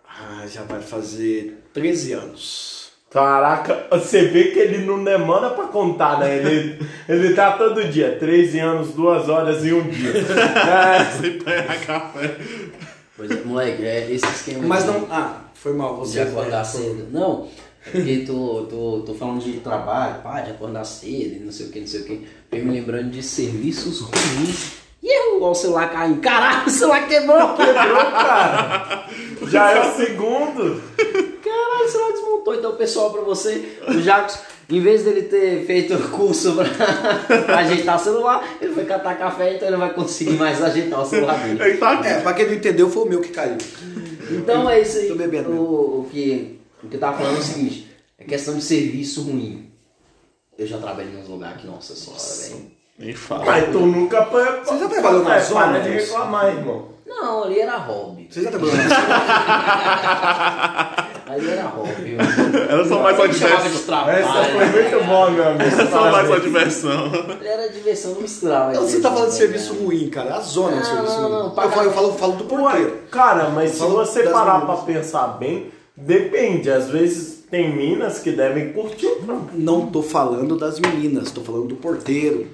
Ah, 0.09 0.47
já 0.47 0.63
vai 0.63 0.81
fazer 0.81 1.63
13 1.73 2.13
anos. 2.13 2.85
Caraca, 3.11 3.87
você 3.93 4.25
vê 4.27 4.45
que 4.51 4.59
ele 4.59 4.85
não 4.85 5.03
demora 5.05 5.51
pra 5.51 5.67
contar, 5.69 6.19
né? 6.19 6.37
Ele, 6.37 6.85
ele 7.09 7.33
tá 7.35 7.53
todo 7.53 7.85
dia, 7.85 8.17
13 8.19 8.59
anos, 8.59 8.89
2 8.93 9.29
horas 9.29 9.65
e 9.65 9.73
um 9.73 9.83
dia. 9.89 10.13
É, 10.67 11.05
Sem 11.21 11.39
apanhar 11.41 11.81
café. 11.87 12.37
Pois 13.17 13.31
é, 13.31 13.37
moleque, 13.45 13.85
é 13.87 14.11
esse 14.11 14.27
esquema 14.27 14.67
Mas 14.67 14.83
de- 14.85 14.91
não. 14.91 15.07
Ah, 15.11 15.43
foi 15.55 15.73
mal, 15.73 15.95
de 15.95 16.09
você. 16.09 16.21
acordar 16.21 16.65
cedo. 16.65 17.07
Não, 17.13 17.49
porque 17.85 18.25
tô, 18.27 18.67
tô, 18.69 19.03
tô 19.05 19.15
falando 19.15 19.41
de 19.43 19.61
trabalho, 19.61 20.23
pá, 20.23 20.41
de 20.41 20.53
acordar 20.53 20.85
cedo 20.85 21.37
e 21.37 21.45
não 21.45 21.53
sei 21.53 21.67
o 21.67 21.71
que, 21.71 21.81
não 21.81 21.87
sei 21.87 22.01
o 22.01 22.05
que. 22.05 22.27
Veio 22.51 22.65
me 22.65 22.73
lembrando 22.73 23.11
de 23.11 23.23
serviços 23.23 24.01
ruins. 24.01 24.85
E 25.03 25.15
eu, 25.15 25.43
ó, 25.43 25.51
o 25.51 25.55
celular 25.55 25.93
caindo. 25.93 26.21
Caralho, 26.21 26.67
o 26.67 26.71
celular 26.71 27.07
quebrou! 27.07 27.55
quebrou, 27.57 27.97
cara. 28.11 29.07
Já 29.49 29.71
é 29.73 29.81
o 29.87 29.95
segundo. 29.97 30.83
Caralho, 31.45 31.85
o 31.85 31.89
celular 31.89 32.13
desmontou. 32.13 32.55
Então, 32.55 32.77
pessoal, 32.77 33.11
pra 33.13 33.21
você, 33.21 33.79
o 33.87 34.01
Jacos, 34.01 34.39
em 34.71 34.81
vez 34.81 35.03
dele 35.05 35.25
ter 35.25 35.67
feito 35.67 35.99
curso 36.09 36.55
pra, 36.55 36.65
pra 37.45 37.59
ajeitar 37.59 37.97
o 37.97 38.03
celular, 38.03 38.49
ele 38.63 38.73
foi 38.73 38.87
catar 38.87 39.19
café, 39.19 39.57
então 39.57 39.69
ele 39.69 39.77
não 39.77 39.87
vai 39.87 39.93
conseguir 39.93 40.39
mais 40.39 40.63
ajeitar 40.63 41.03
o 41.03 41.05
celular 41.05 41.39
dele. 41.39 41.79
É, 42.07 42.21
pra 42.21 42.33
quem 42.33 42.47
não 42.47 42.55
entendeu, 42.55 42.89
foi 42.89 43.03
o 43.03 43.09
meu 43.09 43.21
que 43.21 43.29
caiu. 43.29 43.59
Então 44.31 44.71
é 44.71 44.81
isso 44.81 44.97
aí. 44.97 45.09
Tô 45.09 45.17
bebendo 45.17 45.51
O, 45.51 46.01
o 46.01 46.09
que, 46.11 46.61
o 46.85 46.89
que 46.89 46.97
eu 46.97 47.01
tava 47.01 47.17
falando 47.19 47.37
é 47.37 47.41
o 47.41 47.43
seguinte: 47.43 47.91
é 48.19 48.25
questão 48.25 48.55
de 48.55 48.63
serviço 48.63 49.23
ruim. 49.23 49.71
Eu 50.57 50.67
já 50.67 50.79
trabalhei 50.79 51.13
em 51.13 51.17
uns 51.21 51.29
lugares 51.29 51.61
que, 51.61 51.67
nossa 51.67 51.95
senhora, 51.97 52.23
velho. 52.23 52.71
Nem 52.99 53.13
fala. 53.15 53.45
Mas 53.45 53.73
tu 53.73 53.81
nunca. 53.81 54.25
Você 54.25 54.79
já 54.79 54.89
trabalhou 54.89 55.23
na 55.25 55.31
Para 55.31 55.41
zona, 55.41 55.81
de 55.81 55.89
Deus? 55.91 56.03
reclamar, 56.09 56.47
irmão. 56.47 56.95
Não, 57.07 57.45
ali 57.45 57.59
era 57.61 57.77
hobby. 57.77 58.29
Você 58.31 58.43
já 58.43 58.51
trabalhou 58.51 58.75
na 58.77 58.85
Ali 61.27 61.51
era 61.51 61.65
hobby. 61.65 62.17
Era 62.69 62.85
só 62.87 63.03
mais 63.03 63.19
uma 63.19 63.29
de 63.29 63.35
diversão. 63.35 63.83
trabalho. 63.87 64.19
Essa 64.19 64.45
foi 64.45 64.67
muito 64.67 65.05
boa, 65.07 65.31
meu 65.31 65.49
amigo. 65.49 65.65
Era 65.65 65.91
só 65.91 66.11
mais 66.13 66.29
uma 66.29 66.41
diversão. 66.41 67.07
Ele 67.41 67.49
era 67.49 67.69
diversão, 67.73 68.13
não 68.13 68.21
misturava. 68.21 68.73
Não, 68.73 68.83
você 68.83 69.01
tá 69.01 69.11
falando 69.11 69.29
de 69.31 69.35
serviço 69.35 69.75
ruim, 69.75 70.09
cara. 70.11 70.37
A 70.37 70.41
zona 70.41 70.77
é 70.77 70.81
um 70.81 70.85
serviço 70.85 71.17
ruim. 71.17 71.31
não, 71.31 71.47
eu, 71.47 71.53
falo, 71.71 71.83
eu 71.85 71.93
falo, 71.93 72.09
eu 72.09 72.15
falo 72.15 72.33
do 72.35 72.45
porteiro. 72.45 72.99
Cara, 73.11 73.49
mas 73.51 73.73
se 73.73 73.79
você 73.81 74.23
parar 74.25 74.61
pra 74.67 74.77
pensar 74.79 75.27
bem, 75.39 75.71
depende. 75.97 76.71
Às 76.71 76.89
vezes 76.89 77.45
tem 77.51 77.75
minas 77.75 78.19
que 78.19 78.33
devem 78.33 78.73
curtir 78.73 79.07
o 79.07 79.17
trampo. 79.17 79.51
Não 79.55 79.87
tô 79.87 80.03
falando 80.03 80.57
das 80.57 80.79
meninas, 80.81 81.31
tô 81.31 81.43
falando 81.43 81.69
do 81.69 81.77
porteiro. 81.77 82.47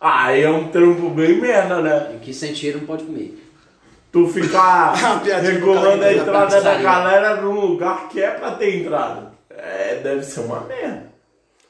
Ah, 0.00 0.30
é 0.32 0.48
um 0.48 0.68
trampo 0.68 1.10
bem 1.10 1.40
merda, 1.40 1.80
né? 1.80 2.14
Em 2.14 2.18
que 2.18 2.32
sentido 2.32 2.78
não 2.78 2.86
pode 2.86 3.04
comer? 3.04 3.42
Tu 4.12 4.28
ficar 4.28 4.94
regulando 5.42 6.04
a 6.04 6.08
que 6.08 6.18
entrada 6.18 6.60
da 6.60 6.74
galera 6.76 7.40
num 7.40 7.60
lugar 7.60 8.08
que 8.08 8.20
é 8.20 8.30
pra 8.30 8.52
ter 8.52 8.80
entrada. 8.80 9.32
É, 9.50 9.96
deve 10.02 10.22
ser 10.22 10.40
uma 10.40 10.60
merda. 10.60 11.06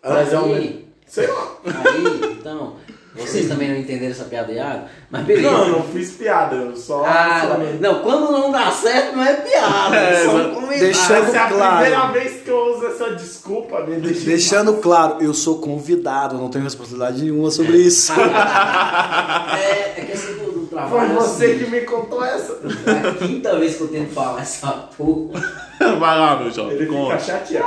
Mas 0.02 0.32
é 0.32 0.38
um. 0.38 0.85
Sei 1.06 1.26
lá. 1.26 1.56
aí, 1.64 2.36
então, 2.40 2.74
vocês 3.14 3.48
também 3.48 3.68
não 3.70 3.76
entenderam 3.76 4.10
essa 4.10 4.24
piada 4.24 4.52
errada? 4.52 4.90
Mas 5.10 5.24
beleza. 5.24 5.50
Não, 5.50 5.66
eu 5.66 5.72
não 5.78 5.82
fiz 5.84 6.10
piada, 6.12 6.56
eu 6.56 6.76
só. 6.76 7.04
Ah, 7.06 7.46
só- 7.48 7.58
não, 7.80 8.02
quando 8.02 8.30
não 8.32 8.50
dá 8.50 8.70
certo 8.70 9.16
não 9.16 9.22
é 9.24 9.34
piada, 9.34 9.96
é 9.96 10.24
só 10.24 10.30
um 10.36 10.54
comentário. 10.54 10.78
Deixando 10.80 11.24
Essa 11.28 11.36
é 11.36 11.40
a 11.40 11.48
claro. 11.48 11.76
primeira 11.84 12.06
vez 12.08 12.42
que 12.42 12.48
eu 12.50 12.74
uso 12.76 12.86
essa 12.86 13.14
desculpa, 13.14 13.80
me 13.86 13.96
deixa. 14.00 14.26
Deixando 14.26 14.74
claro, 14.78 15.22
eu 15.22 15.32
sou 15.32 15.58
convidado, 15.60 16.36
não 16.36 16.50
tenho 16.50 16.64
responsabilidade 16.64 17.22
nenhuma 17.22 17.50
sobre 17.50 17.78
isso. 17.78 18.12
É, 18.12 20.00
é 20.00 20.04
que 20.04 20.12
assim 20.12 20.34
do, 20.34 20.52
do 20.52 20.66
Foi 20.66 20.68
trabalho. 20.78 21.14
você 21.14 21.46
assim, 21.46 21.58
que 21.64 21.70
me 21.70 21.80
contou 21.82 22.22
essa. 22.24 22.58
É 22.86 23.08
a 23.08 23.14
quinta 23.14 23.56
vez 23.58 23.76
que 23.76 23.82
eu 23.82 23.88
tento 23.88 24.12
falar 24.12 24.42
essa 24.42 24.68
porra. 24.96 25.40
Vai 25.78 26.18
lá, 26.18 26.36
meu 26.36 26.50
jovem. 26.50 26.72
Ele 26.72 26.86
fica 26.86 26.98
Conta. 26.98 27.18
chateado. 27.20 27.66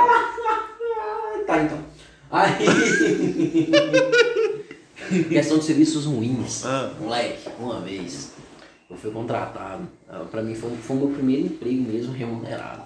Tá, 1.46 1.58
então. 1.58 1.78
Aí. 2.30 2.66
Questão 5.28 5.58
de 5.58 5.64
serviços 5.64 6.04
ruins. 6.06 6.64
Ah. 6.64 6.92
Moleque, 7.00 7.48
uma 7.58 7.80
vez 7.80 8.30
eu 8.88 8.96
fui 8.96 9.10
contratado. 9.10 9.82
ah, 10.08 10.24
Pra 10.30 10.40
mim 10.42 10.54
foi, 10.54 10.70
foi 10.76 10.96
o 10.96 11.00
meu 11.00 11.08
primeiro 11.08 11.46
emprego 11.46 11.82
mesmo 11.82 12.12
remunerado. 12.12 12.82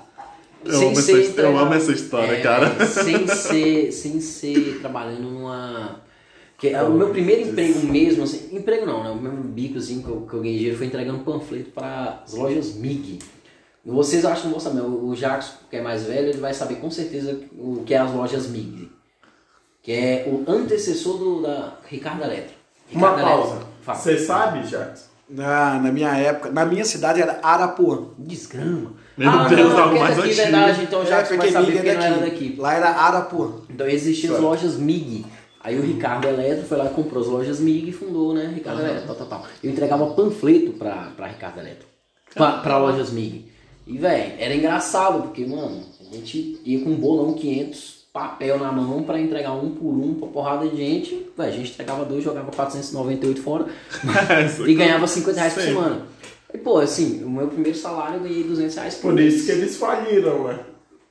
Eu 0.64 0.88
amo 0.88 0.98
essa 0.98 1.12
his- 1.12 1.36
eu 1.36 1.58
amo 1.58 1.74
essa 1.74 1.92
história, 1.92 2.40
cara. 2.40 2.70
velho, 2.70 2.90
Sem 2.90 3.26
ser, 3.36 3.92
sem 3.92 4.20
ser 4.20 4.78
trabalhando 4.80 5.30
numa. 5.30 6.00
Que, 6.56 6.68
é 6.68 6.82
o 6.82 6.92
meu 6.92 7.10
primeiro 7.10 7.50
emprego 7.50 7.80
mesmo, 7.86 8.22
assim, 8.24 8.56
emprego 8.56 8.86
não, 8.86 9.04
né? 9.04 9.10
O 9.10 9.16
meu 9.16 9.32
bicozinho 9.32 10.02
que 10.02 10.08
eu, 10.08 10.22
que 10.22 10.32
eu 10.34 10.40
ganhei 10.40 10.56
dinheiro 10.56 10.78
foi 10.78 10.86
entregando 10.86 11.18
panfleto 11.18 11.70
para 11.72 12.22
as 12.24 12.32
lojas 12.32 12.74
MIG. 12.76 13.18
Vocês 13.84 14.24
acham 14.24 14.42
que 14.42 14.46
não 14.46 14.52
vão 14.52 14.60
saber, 14.60 14.80
o 14.80 15.08
o 15.08 15.14
Jacques, 15.14 15.50
que 15.68 15.76
é 15.76 15.82
mais 15.82 16.04
velho, 16.04 16.28
ele 16.30 16.38
vai 16.38 16.54
saber 16.54 16.76
com 16.76 16.90
certeza 16.90 17.38
o 17.58 17.82
que 17.84 17.92
é 17.92 17.98
as 17.98 18.10
lojas 18.14 18.46
MIG. 18.48 18.88
Que 19.84 19.92
é 19.92 20.24
o 20.26 20.50
antecessor 20.50 21.18
do, 21.18 21.42
da 21.42 21.74
Ricardo 21.86 22.24
Eletro. 22.24 22.54
Uma 22.90 23.10
Ricardo 23.10 23.28
pausa. 23.28 23.60
Você 23.86 24.18
sabe, 24.18 24.66
Jackson? 24.66 25.04
Na, 25.28 25.78
na 25.78 25.92
minha 25.92 26.16
época, 26.16 26.50
na 26.50 26.64
minha 26.64 26.86
cidade 26.86 27.20
era 27.20 27.38
Arapuã. 27.42 28.06
Desgrama. 28.18 28.92
Meu 29.16 29.28
ah, 29.28 29.46
Deus, 29.46 29.72
não, 29.74 29.94
é 29.94 29.98
mais 29.98 30.18
antigo. 30.18 30.34
verdade, 30.34 30.82
então 30.82 31.02
o 31.02 31.06
Jacques 31.06 31.36
vai 31.36 31.50
saber 31.50 31.66
Miga 31.66 31.82
porque 31.82 31.94
não 31.94 32.02
era 32.02 32.18
daqui. 32.18 32.56
Lá 32.58 32.74
era 32.74 32.88
Arapuã. 32.88 33.52
Então 33.68 33.86
existiam 33.86 34.34
as 34.34 34.40
lojas 34.40 34.76
MIG. 34.76 35.26
Aí 35.60 35.78
o 35.78 35.82
Ricardo 35.82 36.28
Eletro 36.28 36.66
foi 36.66 36.78
lá 36.78 36.86
e 36.86 36.94
comprou 36.94 37.22
as 37.22 37.28
lojas 37.28 37.60
MIG 37.60 37.90
e 37.90 37.92
fundou, 37.92 38.32
né? 38.32 38.52
Ricardo 38.54 38.80
Eletro, 38.80 39.06
tal, 39.06 39.16
tal, 39.16 39.26
tal. 39.26 39.46
Eu 39.62 39.70
entregava 39.70 40.06
panfleto 40.14 40.72
pra, 40.72 41.12
pra 41.14 41.26
Ricardo 41.26 41.58
Eletro. 41.60 41.86
Pra, 42.34 42.58
pra 42.58 42.78
lojas 42.78 43.10
MIG. 43.10 43.52
E, 43.86 43.98
velho, 43.98 44.32
era 44.38 44.54
engraçado, 44.54 45.22
porque, 45.22 45.44
mano, 45.44 45.82
a 46.00 46.14
gente 46.14 46.58
ia 46.64 46.82
com 46.82 46.90
um 46.90 46.96
bolão 46.96 47.34
500 47.34 48.03
papel 48.14 48.60
na 48.60 48.70
mão 48.70 49.02
pra 49.02 49.18
entregar 49.20 49.52
um 49.54 49.70
por 49.74 49.88
um 49.88 50.14
pra 50.14 50.28
porrada 50.28 50.68
de 50.68 50.76
gente. 50.76 51.26
Véi, 51.36 51.48
a 51.48 51.50
gente 51.50 51.72
entregava 51.72 52.04
dois, 52.04 52.22
jogava 52.22 52.52
498 52.52 53.42
fora 53.42 53.66
e 54.64 54.74
ganhava 54.74 55.04
50 55.04 55.36
reais 55.36 55.52
por 55.52 55.62
semana. 55.62 56.02
E, 56.54 56.58
pô, 56.58 56.78
assim, 56.78 57.24
o 57.24 57.28
meu 57.28 57.48
primeiro 57.48 57.76
salário 57.76 58.18
eu 58.18 58.20
ganhei 58.22 58.44
200 58.44 58.76
reais 58.76 58.94
por 58.94 59.02
Por 59.08 59.14
mês. 59.14 59.34
isso 59.34 59.46
que 59.46 59.50
eles 59.50 59.76
faliram, 59.76 60.44
né? 60.44 60.60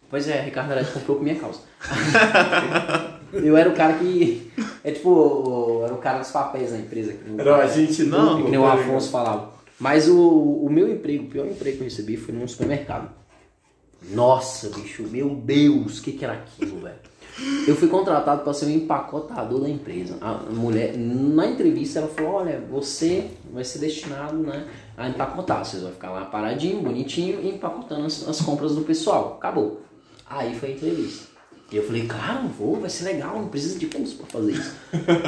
Pois 0.10 0.30
é, 0.30 0.42
Ricardo 0.42 0.72
Eletro 0.72 0.94
comprou 0.94 1.18
por 1.18 1.24
minha 1.24 1.36
causa. 1.36 1.60
eu 3.34 3.58
era 3.58 3.70
o 3.70 3.74
cara 3.74 3.94
que. 3.96 4.50
É 4.82 4.92
tipo, 4.92 5.82
era 5.84 5.94
o 5.94 5.98
cara 5.98 6.20
dos 6.20 6.32
papéis 6.32 6.72
na 6.72 6.78
empresa. 6.78 7.12
Que, 7.12 7.42
Era 7.42 7.58
a 7.58 7.68
gente 7.68 8.04
Não, 8.04 8.44
que 8.44 8.50
nem 8.50 8.60
o 8.60 8.64
tá 8.64 8.74
Afonso 8.76 9.10
falava. 9.10 9.52
Mas 9.78 10.08
o, 10.08 10.18
o 10.18 10.70
meu 10.70 10.90
emprego, 10.90 11.26
o 11.26 11.28
pior 11.28 11.48
emprego 11.48 11.78
que 11.78 11.84
eu 11.84 11.88
recebi 11.88 12.16
foi 12.16 12.34
num 12.34 12.48
supermercado. 12.48 13.10
Nossa, 14.10 14.70
bicho, 14.70 15.04
meu 15.04 15.30
Deus, 15.30 16.00
o 16.00 16.02
que, 16.02 16.12
que 16.12 16.26
era 16.26 16.34
aquilo, 16.34 16.80
velho? 16.80 17.14
Eu 17.68 17.76
fui 17.76 17.88
contratado 17.88 18.44
para 18.44 18.54
ser 18.54 18.66
o 18.66 18.70
empacotador 18.70 19.62
da 19.62 19.70
empresa. 19.70 20.18
A 20.22 20.34
mulher, 20.52 20.96
na 20.96 21.48
entrevista, 21.48 22.00
ela 22.00 22.08
falou: 22.08 22.34
Olha, 22.34 22.62
você 22.70 23.32
vai 23.52 23.64
ser 23.64 23.80
destinado 23.80 24.38
né, 24.38 24.68
a 24.96 25.10
empacotar. 25.10 25.66
Vocês 25.66 25.82
vão 25.82 25.92
ficar 25.92 26.12
lá 26.12 26.26
paradinho, 26.26 26.82
bonitinho, 26.82 27.44
empacotando 27.48 28.06
as, 28.06 28.28
as 28.28 28.40
compras 28.40 28.76
do 28.76 28.82
pessoal. 28.82 29.38
Acabou. 29.40 29.82
Aí 30.30 30.54
foi 30.56 30.70
a 30.70 30.72
entrevista. 30.74 31.28
E 31.72 31.78
eu 31.78 31.84
falei: 31.84 32.06
Cara, 32.06 32.44
eu 32.44 32.50
vou, 32.50 32.80
vai 32.80 32.90
ser 32.90 33.06
legal, 33.06 33.40
não 33.40 33.48
precisa 33.48 33.80
de 33.80 33.88
curso 33.88 34.18
para 34.18 34.28
fazer 34.28 34.52
isso. 34.52 34.76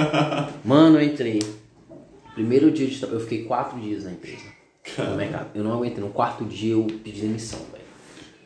Mano, 0.63 1.00
eu 1.00 1.03
entrei. 1.03 1.41
Primeiro 2.36 2.70
dia 2.70 2.86
de 2.86 3.00
trabalho, 3.00 3.20
eu 3.20 3.24
fiquei 3.24 3.46
quatro 3.46 3.79
dias 3.79 4.03
na 4.03 4.12
empresa. 4.12 4.44
No 5.00 5.15
mercado. 5.15 5.48
Eu 5.55 5.63
não 5.63 5.74
aguentei. 5.74 6.03
No 6.03 6.12
quarto 6.12 6.46
dia 6.46 6.74
eu 6.74 6.86
pedi 7.03 7.22
demissão. 7.22 7.60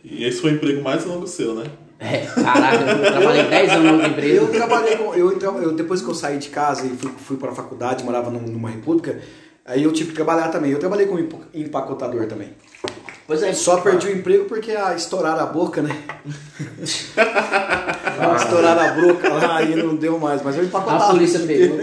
E 0.03 0.24
esse 0.24 0.41
foi 0.41 0.51
o 0.51 0.56
emprego 0.56 0.82
mais 0.82 1.06
longo 1.06 1.27
seu, 1.27 1.53
né? 1.56 1.65
É, 2.00 2.20
caraca, 2.27 2.84
eu 2.91 3.12
trabalhei 3.12 3.44
10 3.44 3.72
anos 3.72 3.84
na 3.84 3.91
outra 3.91 4.08
empresa. 4.08 4.36
Eu 4.36 4.48
trabalhei 4.51 4.96
com. 4.96 5.13
Eu, 5.13 5.32
entra- 5.34 5.50
eu, 5.50 5.74
depois 5.74 6.01
que 6.01 6.08
eu 6.10 6.13
saí 6.15 6.38
de 6.38 6.48
casa 6.50 6.86
e 6.86 6.89
fui, 6.96 7.12
fui 7.18 7.38
para 7.38 7.51
a 7.51 7.56
faculdade, 7.56 8.03
morava 8.06 8.32
num- 8.32 8.39
numa 8.48 8.70
república, 8.70 9.20
aí 9.65 9.84
eu 9.84 9.91
tive 9.91 10.12
que 10.12 10.15
trabalhar 10.15 10.48
também. 10.48 10.72
Eu 10.72 10.79
trabalhei 10.79 11.06
como 11.08 11.20
empo- 11.20 11.44
empacotador 11.53 12.25
também. 12.27 12.53
Pois 13.27 13.44
é, 13.44 13.51
Só 13.53 13.82
perdi 13.82 14.08
o 14.08 14.12
emprego 14.18 14.46
porque 14.46 14.72
a 14.72 14.96
estouraram 14.96 15.41
a 15.44 15.46
boca, 15.46 15.82
né? 15.82 15.96
estouraram 18.38 18.82
a 18.82 18.91
boca 19.01 19.29
lá 19.34 19.58
aí 19.58 19.75
não 19.75 19.96
deu 19.96 20.18
mais. 20.18 20.41
Mas 20.41 20.58
eu 20.58 20.63
empacotava. 20.63 21.06
A 21.06 21.10
polícia 21.12 21.39
pegou. 21.41 21.77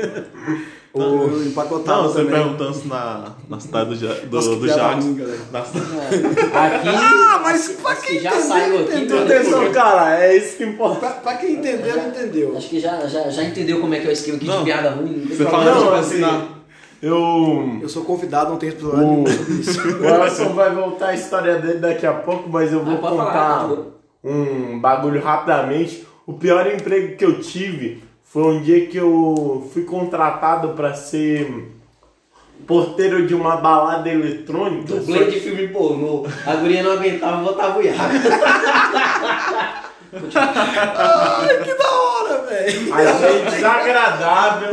Eu 1.03 1.47
empacotava 1.47 2.03
Não, 2.03 2.09
você 2.09 2.19
também. 2.25 2.33
perguntando 2.35 2.75
se 2.75 2.89
na, 2.89 3.33
na 3.49 3.61
cidade 3.61 3.95
do, 3.97 4.27
do, 4.27 4.37
Nossa, 4.37 4.57
do 4.57 4.69
Jacques. 4.69 5.07
na- 5.53 5.61
Aqui. 5.61 6.89
Ah, 6.89 7.41
mas 7.43 7.69
acho, 7.69 7.75
pra 7.79 7.91
acho 7.93 8.03
quem 8.03 8.17
que 8.17 8.23
já 8.23 8.31
entendeu, 8.31 8.49
saiu 8.49 8.75
aqui. 8.81 8.95
entendeu. 8.97 9.25
né? 9.25 9.37
Atenção, 9.37 9.73
cara, 9.73 10.25
é 10.25 10.37
isso 10.37 10.57
que 10.57 10.65
importa. 10.65 10.97
Pra, 11.01 11.11
pra 11.11 11.35
quem 11.35 11.53
entendeu, 11.55 11.97
entendeu. 12.09 12.55
Acho 12.57 12.69
que 12.69 12.81
já, 12.81 13.07
já, 13.07 13.29
já 13.31 13.45
entendeu 13.45 13.81
como 13.81 13.95
é 13.95 14.01
que 14.01 14.07
é 14.07 14.11
o 14.11 14.13
esquema 14.13 14.37
aqui 14.37 14.47
Não. 14.47 14.59
de 14.59 14.65
piada 14.65 14.91
ruim. 14.91 15.27
Você 15.29 15.45
fala 15.45 15.65
Não, 15.65 15.79
de 15.93 15.99
assim, 15.99 16.21
vacinar. 16.21 16.47
eu. 17.03 17.79
Eu 17.83 17.89
sou 17.89 18.05
convidado, 18.05 18.51
não 18.51 18.57
tenho 18.59 18.73
responsabilidade 18.73 19.11
nenhuma 19.23 19.45
sobre 19.45 19.55
isso. 19.61 19.81
O 20.01 20.05
Elson 20.07 20.55
vai 20.55 20.75
voltar 20.75 21.09
a 21.09 21.15
história 21.15 21.57
dele 21.59 21.79
daqui 21.79 22.07
a 22.07 22.13
pouco, 22.15 22.49
mas 22.49 22.73
eu 22.73 22.85
vou 22.85 22.95
Ah, 22.95 22.99
pode 22.99 23.17
falar, 23.17 23.27
contar 23.65 23.75
tá 23.75 23.83
um 24.25 24.81
bagulho 24.81 25.21
rapidamente. 25.23 26.07
O 26.27 26.33
pior 26.33 26.67
emprego 26.67 27.17
que 27.17 27.25
eu 27.25 27.39
tive 27.41 28.03
foi 28.29 28.43
um 28.43 28.63
dia 28.63 28.87
que 28.87 28.97
eu 28.97 29.71
fui 29.73 29.85
contratado 29.85 30.71
pra 30.71 30.95
ser 30.95 31.73
porteiro 32.67 33.27
de 33.27 33.35
uma 33.35 33.57
balada 33.57 34.09
eletrônica. 34.09 34.95
Dublê 34.95 35.25
de 35.27 35.41
filme 35.41 35.69
pornô. 35.69 36.27
A 36.47 36.55
guria 36.57 36.83
não 36.83 36.93
aguentava, 36.93 37.43
botava 37.43 37.79
o. 37.79 37.83
Ai, 40.13 41.59
que 41.63 41.75
da 41.75 41.91
hora, 41.91 42.43
velho. 42.43 42.95
Achei 42.95 43.45
desagradável 43.45 44.71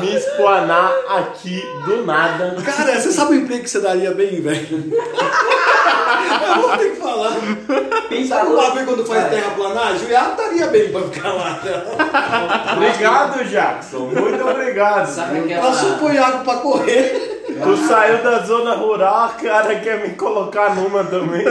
me 0.00 0.14
explanar 0.14 0.92
aqui 1.08 1.62
do 1.84 2.04
nada. 2.04 2.56
Cara, 2.62 3.00
você 3.00 3.12
sabe 3.12 3.32
o 3.32 3.40
emprego 3.40 3.62
que 3.62 3.70
você 3.70 3.80
daria 3.80 4.12
bem, 4.12 4.40
velho? 4.40 4.92
Eu 6.48 6.62
vou 6.62 6.78
ter 6.78 6.90
que 6.90 6.96
falar. 6.96 7.32
Sabe 8.28 8.50
uma 8.50 8.70
vez 8.70 8.86
quando 8.86 9.06
faz 9.06 9.28
terraplanagem? 9.30 10.06
O 10.06 10.10
Iago 10.10 10.30
estaria 10.30 10.66
bem 10.66 10.92
pra 10.92 11.02
ficar 11.02 11.32
lá. 11.32 11.60
Obrigado, 12.76 13.44
Jackson. 13.44 13.98
Muito 13.98 14.48
obrigado. 14.48 15.06
Sabe 15.06 15.54
Passou 15.54 15.98
pro 15.98 16.12
Iago 16.12 16.44
pra 16.44 16.56
correr. 16.56 17.40
Tu 17.62 17.76
saiu 17.76 18.22
da 18.22 18.38
zona 18.40 18.74
rural, 18.74 19.34
cara 19.42 19.80
quer 19.80 20.00
me 20.00 20.14
colocar 20.14 20.74
numa 20.74 21.04
também. 21.04 21.44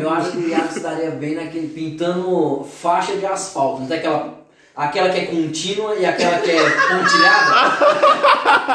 Eu 0.00 0.10
acho 0.10 0.32
que 0.32 0.38
o 0.38 0.48
Iago 0.48 0.68
estaria 0.74 1.10
bem 1.10 1.34
naquele 1.34 1.68
pintando 1.68 2.64
faixa 2.64 3.16
de 3.16 3.26
asfalto. 3.26 3.80
Não 3.80 3.86
tem 3.86 3.98
aquela. 3.98 4.35
Aquela 4.76 5.08
que 5.08 5.20
é 5.20 5.24
contínua 5.24 5.94
e 5.94 6.04
aquela 6.04 6.36
que 6.38 6.50
é 6.50 6.60
pontilhada? 6.70 7.76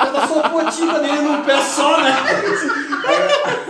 Ela 0.07 0.27
só 0.27 0.49
pontinha 0.49 0.93
dele 0.99 1.21
num 1.21 1.41
pé 1.43 1.61
só, 1.61 2.01
né? 2.01 2.15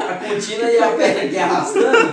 A 0.09 0.13
contínua 0.13 0.71
e 0.71 0.77
a 0.79 0.87
perna 0.91 1.21
aqui 1.23 1.37
arrastando. 1.37 2.11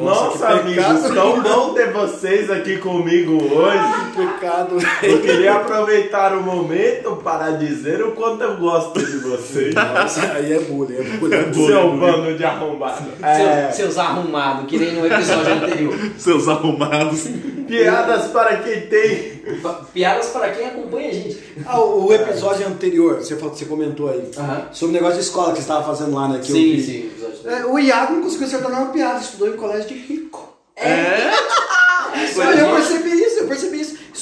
Nossa, 0.00 0.46
que 0.46 0.52
amigos, 0.80 1.10
tão 1.14 1.40
bom 1.40 1.74
ter 1.74 1.92
vocês 1.92 2.50
aqui 2.50 2.78
comigo 2.78 3.32
hoje. 3.54 3.78
Pecado. 4.16 4.76
Eu 5.04 5.20
queria 5.20 5.54
aproveitar 5.54 6.32
o 6.34 6.42
momento 6.42 7.14
para 7.22 7.52
dizer 7.52 8.02
o 8.02 8.10
quanto 8.12 8.42
eu 8.42 8.56
gosto 8.56 8.98
de 8.98 9.18
vocês. 9.18 9.72
Nossa, 9.74 10.32
aí 10.32 10.52
é 10.52 10.58
bullying, 10.58 10.96
é 10.96 11.02
bullying. 11.02 11.52
Seu 11.66 11.92
bando 11.96 12.34
de 12.36 12.44
arrombado. 12.44 13.04
É, 13.22 13.70
Seu- 13.70 13.84
seus 13.86 13.98
arrumados, 13.98 14.66
que 14.66 14.78
nem 14.78 14.94
no 14.94 15.06
episódio 15.06 15.52
anterior. 15.52 15.94
Seus 16.18 16.48
arrumados. 16.48 17.28
piadas 17.68 18.26
para 18.28 18.56
quem 18.56 18.80
tem. 18.82 19.39
Piadas 19.92 20.26
para 20.28 20.50
quem 20.50 20.66
acompanha 20.66 21.08
a 21.10 21.12
gente. 21.12 21.38
Ah, 21.66 21.80
o 21.80 22.12
episódio 22.12 22.66
anterior, 22.66 23.16
você, 23.16 23.36
falou- 23.36 23.54
você 23.54 23.64
comentou 23.64 24.08
aí, 24.08 24.30
sobre 24.72 24.90
o 24.96 25.00
negócio 25.00 25.18
de 25.18 25.24
escola 25.24 25.48
que 25.52 25.56
você 25.56 25.62
estava 25.62 25.84
fazendo 25.84 26.14
lá, 26.14 26.28
né? 26.28 26.40
Que 26.42 26.50
eu 26.50 26.56
Sim, 26.56 26.72
vi. 26.76 26.82
sim, 26.82 27.10
É, 27.48 27.64
o 27.64 27.78
Iago 27.78 28.14
não 28.14 28.22
conseguiu 28.22 28.46
acertar 28.46 28.70
nenhuma 28.70 28.92
piada, 28.92 29.20
estudou 29.20 29.48
em 29.48 29.56
colégio 29.56 29.88
de 29.88 29.94
rico. 29.94 30.48
É? 30.76 31.30
Eu, 32.36 32.42
eu 32.42 32.52
eu 32.68 32.74
percebi 32.76 33.10
isso. 33.10 33.29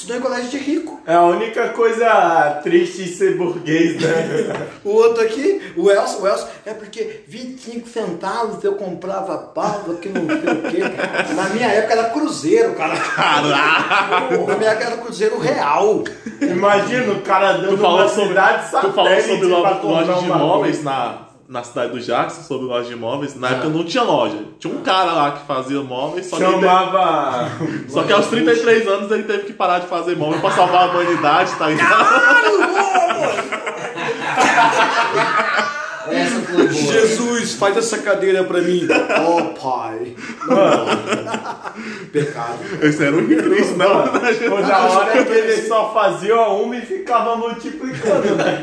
Estudou 0.08 0.16
em 0.16 0.20
colégio 0.20 0.50
de 0.50 0.56
rico. 0.56 1.00
É 1.06 1.14
a 1.14 1.22
única 1.22 1.68
coisa 1.68 2.60
triste 2.62 3.02
em 3.02 3.06
ser 3.06 3.36
burguês, 3.36 4.00
né? 4.00 4.68
O 4.82 4.90
outro 4.90 5.22
aqui, 5.22 5.60
o 5.76 5.90
Elcio, 5.90 6.22
o 6.22 6.26
Elcio, 6.26 6.46
é 6.64 6.72
porque 6.72 7.20
25 7.28 7.86
centavos 7.88 8.64
eu 8.64 8.74
comprava 8.76 9.36
pau, 9.36 9.84
que 10.00 10.08
não 10.08 10.26
sei 10.26 10.36
o 10.36 10.62
quê. 10.70 11.34
Na 11.34 11.50
minha 11.50 11.66
época 11.66 11.92
era 11.92 12.10
cruzeiro, 12.10 12.72
cara. 12.74 12.96
Caraca! 12.96 14.36
Na 14.46 14.56
minha 14.56 14.70
época 14.70 14.86
era 14.86 14.96
cruzeiro 14.96 15.38
real. 15.38 16.04
Imagina 16.40 17.12
o 17.12 17.20
cara 17.20 17.52
dando 17.52 17.76
Tu 17.76 17.78
falou 17.78 17.98
uma 17.98 18.08
sobre, 18.08 18.28
cidade 18.28 18.64
tu 18.64 18.92
falou 18.92 19.10
satélite 19.10 19.28
sobre 19.28 19.46
loja 19.46 20.12
de 20.14 20.20
um 20.20 20.24
imóveis 20.24 20.82
na, 20.82 21.27
na 21.48 21.62
cidade 21.64 21.92
do 21.92 21.98
Jackson, 22.00 22.42
sobre 22.42 22.66
loja 22.66 22.88
de 22.88 22.92
imóveis. 22.92 23.34
Na 23.34 23.48
época 23.48 23.68
não 23.70 23.82
tinha 23.84 24.02
loja. 24.02 24.38
Tinha 24.58 24.74
um 24.74 24.82
cara 24.82 25.12
lá 25.12 25.30
que 25.32 25.46
fazia 25.46 25.80
móveis, 25.82 26.26
só 26.26 26.36
que, 26.36 26.42
Chamava. 26.42 27.50
teve- 27.58 27.90
só 27.90 28.02
que 28.02 28.12
aos 28.12 28.26
33 28.26 28.86
anos 28.86 29.10
ele 29.10 29.22
teve 29.22 29.44
que 29.44 29.52
parar 29.54 29.78
de 29.78 29.86
fazer 29.86 30.14
móveis 30.16 30.40
pra 30.42 30.50
salvar 30.50 30.88
a 30.88 30.90
humanidade, 30.92 31.50
tá 31.56 31.68
ligado? 31.68 33.08
Jesus, 36.70 37.54
faz 37.54 37.76
essa 37.76 37.98
cadeira 37.98 38.44
pra 38.44 38.60
mim. 38.60 38.86
Oh, 39.26 39.42
pai. 39.60 40.14
Pecado. 42.12 42.58
Esse 42.82 43.04
era 43.04 43.16
o 43.16 43.26
Cristo, 43.26 43.76
não. 43.76 43.98
Ou 44.52 44.60
na 44.60 44.86
hora 44.88 45.24
que 45.24 45.32
ele 45.32 45.62
só 45.68 45.92
fazia 45.92 46.36
uma 46.48 46.76
e 46.76 46.80
ficava 46.82 47.36
multiplicando, 47.36 48.34
né? 48.36 48.62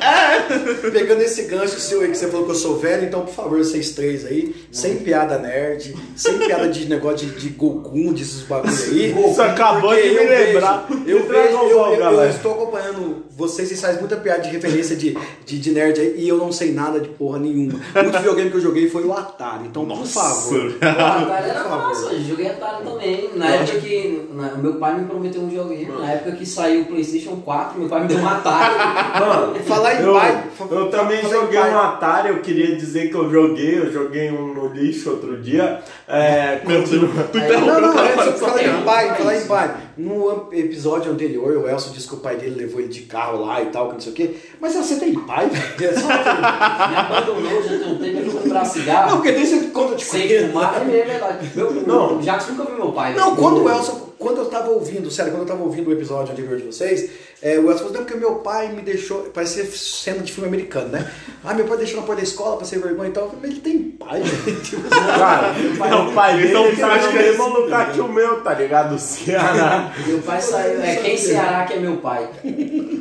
Pegando 0.92 1.22
esse 1.22 1.44
gancho 1.44 1.80
seu 1.80 2.02
aí 2.02 2.10
que 2.10 2.18
você 2.18 2.28
falou 2.28 2.46
que 2.46 2.52
eu 2.52 2.56
sou 2.56 2.78
velho, 2.78 3.06
então 3.06 3.22
por 3.22 3.34
favor, 3.34 3.58
vocês 3.58 3.92
três 3.92 4.26
aí, 4.26 4.56
sem 4.72 4.98
piada 4.98 5.38
nerd, 5.38 5.96
sem 6.16 6.38
piada 6.38 6.68
de 6.68 6.86
negócio 6.86 7.28
de, 7.28 7.40
de 7.40 7.50
Goku, 7.50 8.14
desses 8.14 8.42
bagulho 8.44 8.74
aí. 8.74 9.16
Isso 9.32 9.42
acabou 9.42 9.94
de 9.96 10.02
me 10.02 10.08
eu 10.16 10.28
vejo- 10.28 10.46
lembrar. 10.54 10.88
Eu, 11.06 11.28
vejo, 11.28 11.58
eu, 11.58 11.70
eu- 11.96 12.12
eu 12.22 12.30
estou 12.30 12.54
acompanhando 12.54 13.26
vocês, 13.38 13.68
vocês 13.68 13.82
fazem 13.82 14.00
muita 14.00 14.16
piada 14.18 14.42
de 14.42 14.50
referência 14.50 14.96
de, 14.96 15.18
de, 15.46 15.60
de 15.60 15.72
nerd 15.72 16.00
aí 16.00 16.16
e 16.18 16.28
eu 16.28 16.38
não 16.38 16.52
sei 16.52 16.72
nada 16.72 17.00
de 17.00 17.10
porra 17.10 17.38
nenhuma. 17.40 17.74
O 17.94 18.00
último 18.00 18.12
videogame 18.20 18.50
que 18.50 18.58
eu 18.58 18.62
joguei 18.62 18.90
foi 18.90 19.04
o 19.04 19.14
Atari, 19.14 19.68
então 19.68 19.86
por 19.86 19.98
Nossa. 19.98 20.20
favor. 20.20 20.56
O 20.86 20.88
Atari 20.88 21.50
era 21.50 21.60
Por 21.62 21.70
favor. 21.70 21.88
massa, 21.90 22.06
eu 22.14 22.22
joguei 22.24 22.48
Atari 22.50 22.84
também. 22.84 23.30
Na 23.50 23.56
época 23.56 23.80
que. 23.80 24.30
na- 24.34 24.52
meu 24.56 24.74
pai 24.76 24.98
me 25.00 25.06
prometeu 25.06 25.42
um 25.42 25.48
videogame. 25.48 25.86
Na 26.00 26.12
época 26.12 26.32
que 26.34 26.46
saiu 26.46 26.82
o 26.82 26.86
PlayStation 26.86 27.36
4, 27.38 27.80
meu 27.80 27.88
pai 27.90 28.02
me 28.02 28.08
deu 28.08 28.18
um 28.20 28.28
Atari. 28.28 28.76
Mano, 29.20 29.56
Falar 29.66 29.96
em 29.96 30.04
eu, 30.06 30.14
pai, 30.14 30.44
eu 30.72 30.90
também 30.90 31.22
joguei 31.22 31.60
pai. 31.60 31.74
um 31.74 31.78
Atari, 31.80 32.30
eu 32.30 32.40
queria 32.42 32.76
dizer 32.76 33.10
que 33.10 33.16
eu 33.16 33.30
joguei, 33.32 33.78
eu 33.80 33.92
joguei 33.92 34.32
um 34.32 34.54
no 34.54 34.68
lixo 34.74 35.12
outro 35.12 35.42
dia. 35.42 35.80
É, 36.08 36.60
Meu 36.66 36.80
Deus, 36.80 36.90
continua- 36.90 37.24
tu 37.32 37.38
Aí- 37.38 37.44
interrompeu 37.46 37.72
Não, 37.74 37.78
o 37.78 37.82
não, 37.82 37.94
cara 37.94 38.08
é, 38.08 38.14
pra- 38.14 38.32
falar 38.34 38.64
em 38.64 38.68
Não, 38.68 38.82
pai, 38.84 39.08
não, 39.10 39.16
falar 39.16 39.34
em 39.34 39.38
isso. 39.38 39.48
pai. 39.48 39.72
No 39.98 40.50
episódio 40.52 41.12
anterior, 41.12 41.56
o 41.58 41.70
Elcio 41.70 41.92
disse 41.92 42.08
que 42.08 42.16
o 42.16 42.18
pai 42.18 42.36
dele 42.36 42.56
levou 42.56 42.80
ele 42.82 42.90
de 42.90 43.02
carro 43.04 43.46
lá 43.46 43.62
e 43.62 43.68
tal, 43.68 43.88
que 43.88 43.94
não 43.94 44.00
sei 44.02 44.12
o 44.12 44.16
quê. 44.16 44.36
Mas 44.60 44.74
você 44.76 44.98
tem 44.98 45.14
pai, 45.14 45.48
velho? 45.78 45.96
Me 45.96 46.96
abandonou, 46.96 47.64
já 47.64 47.70
tem 47.78 47.98
tempo, 47.98 48.18
eu 48.20 48.32
fui 48.32 48.42
comprar 48.42 48.60
Não, 48.60 48.66
cigarro. 48.66 49.16
porque 49.16 49.32
desde 49.32 49.68
quando 49.68 49.92
eu 49.92 49.98
te 49.98 50.06
Sem 50.06 50.22
conheço. 50.28 50.48
fumar, 50.50 50.90
é 50.90 50.98
é 51.00 51.06
verdade. 51.06 51.52
Meu, 51.56 51.72
Não. 51.72 52.18
o 52.18 52.22
Jackson 52.22 52.52
nunca 52.54 52.66
viu 52.66 52.76
meu 52.76 52.92
pai. 52.92 53.14
Não, 53.16 53.32
né? 53.32 53.38
quando 53.40 53.64
o 53.64 53.70
Elson, 53.70 54.10
quando 54.20 54.38
eu 54.40 54.46
tava 54.46 54.70
ouvindo, 54.72 55.10
sério, 55.10 55.32
quando 55.32 55.42
eu 55.44 55.48
tava 55.48 55.64
ouvindo 55.64 55.90
o 55.90 55.94
episódio 55.94 56.34
anterior 56.34 56.58
de 56.58 56.64
vocês, 56.66 57.10
é, 57.48 57.60
o 57.60 57.70
Elson 57.70 57.78
falou, 57.78 57.94
não, 57.94 58.06
porque 58.06 58.18
meu 58.18 58.36
pai 58.38 58.70
me 58.70 58.82
deixou, 58.82 59.20
parecia 59.26 59.64
cena 59.68 60.24
de 60.24 60.34
filme 60.34 60.48
americano, 60.48 60.88
né? 60.88 61.12
Ah, 61.44 61.54
meu 61.54 61.66
pai 61.66 61.78
deixou 61.78 61.98
na 61.98 62.02
porta 62.02 62.24
da 62.24 62.28
escola 62.28 62.58
pra 62.58 62.66
ser 62.66 62.80
vergonha 62.80 63.10
e 63.10 63.12
tal. 63.12 63.26
Eu 63.26 63.30
falei, 63.30 63.42
mas 63.44 63.52
ele 63.52 63.60
tem 63.60 63.84
pai. 63.92 64.24
Tipo, 64.64 64.82
Cara, 64.90 65.54
o 66.02 66.12
pai 66.12 66.40
Eles 66.40 66.52
tão 66.52 66.64
dele 66.64 66.78
tá 66.78 66.98
no 66.98 67.14
mesmo 67.14 67.50
lugar 67.50 67.94
que 67.94 68.02
o 68.02 68.08
meu, 68.08 68.42
tá 68.42 68.56
ligado? 68.56 68.96
O 68.96 68.98
Ceará. 68.98 69.94
Meu 70.08 70.18
pai 70.24 70.42
saiu. 70.42 70.82
É 70.82 70.96
quem 70.96 71.16
Ceará 71.16 71.66
que 71.66 71.74
é 71.74 71.80
meu 71.80 71.98
pai. 71.98 72.28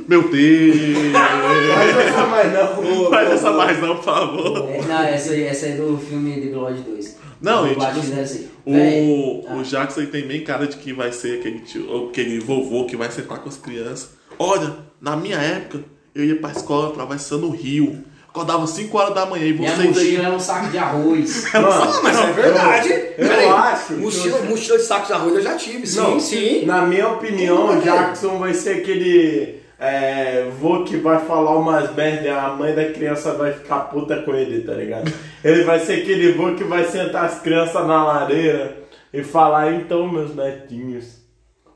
Meu 0.06 0.28
Deus! 0.28 0.76
Mas 1.14 2.06
essa 2.06 2.26
mais 2.26 2.52
não. 2.52 3.08
Faz 3.08 3.30
essa 3.30 3.50
mais 3.50 3.80
não, 3.80 3.96
por 3.96 4.04
favor. 4.04 4.68
É, 4.68 4.82
não, 4.82 5.02
essa 5.04 5.32
aí, 5.32 5.44
essa 5.44 5.64
aí 5.64 5.72
é 5.72 5.76
do 5.76 5.96
filme 5.96 6.38
The 6.38 6.48
Blood 6.48 6.82
2. 6.82 7.16
Não, 7.40 7.64
o 7.64 7.66
e 7.66 7.70
tipo, 7.70 8.20
assim. 8.20 8.48
O, 8.66 9.58
o 9.58 9.62
Jackson 9.62 10.00
ele 10.00 10.10
tem 10.10 10.28
bem 10.28 10.44
cara 10.44 10.66
de 10.66 10.76
que 10.76 10.92
vai 10.92 11.12
ser 11.12 11.40
aquele, 11.40 11.60
tio, 11.60 12.08
aquele 12.08 12.40
vovô 12.40 12.84
que 12.84 12.94
vai 12.94 13.10
sentar 13.10 13.38
com 13.38 13.48
as 13.48 13.56
crianças. 13.56 14.22
Olha, 14.38 14.72
na 15.00 15.16
minha 15.16 15.36
época, 15.38 15.80
eu 16.14 16.24
ia 16.24 16.36
pra 16.36 16.50
escola 16.50 16.88
atravessando 16.88 17.46
o 17.46 17.50
rio. 17.50 18.04
Acordava 18.28 18.66
5 18.66 18.98
horas 18.98 19.14
da 19.14 19.26
manhã 19.26 19.46
e 19.46 19.52
Minha 19.52 19.70
vocês 19.76 19.96
aí. 19.96 20.04
mochila 20.16 20.24
é 20.24 20.30
um 20.30 20.40
saco 20.40 20.68
de 20.70 20.78
arroz. 20.78 21.44
Mano, 21.54 22.02
mas 22.02 22.18
é 22.18 22.32
verdade. 22.32 22.88
eu 23.16 23.28
Peraí, 23.28 23.48
acho 23.48 23.86
que 23.86 23.92
Mochila, 23.94 24.38
você- 24.38 24.48
mochila 24.48 24.78
de 24.78 24.84
sacos 24.84 25.06
de 25.06 25.12
arroz 25.12 25.34
eu 25.36 25.42
já 25.42 25.56
tive, 25.56 25.86
sim, 25.86 26.00
Não, 26.00 26.18
sim. 26.20 26.64
Na 26.66 26.82
minha 26.82 27.08
opinião, 27.10 27.78
o 27.78 27.80
Jackson 27.80 28.36
vai 28.38 28.52
ser 28.52 28.78
aquele 28.78 29.60
é, 29.78 30.50
vô 30.60 30.82
que 30.82 30.96
vai 30.96 31.24
falar 31.24 31.56
umas 31.56 31.94
merda 31.94 32.26
e 32.26 32.30
a 32.30 32.48
mãe 32.48 32.74
da 32.74 32.86
criança 32.90 33.34
vai 33.34 33.52
ficar 33.52 33.80
puta 33.82 34.16
com 34.22 34.34
ele, 34.34 34.62
tá 34.62 34.72
ligado? 34.72 35.12
Ele 35.44 35.62
vai 35.62 35.78
ser 35.78 36.02
aquele 36.02 36.32
vô 36.32 36.54
que 36.56 36.64
vai 36.64 36.84
sentar 36.86 37.26
as 37.26 37.40
crianças 37.40 37.86
na 37.86 38.04
lareira 38.04 38.78
e 39.12 39.22
falar, 39.22 39.72
então, 39.74 40.10
meus 40.10 40.34
netinhos, 40.34 41.18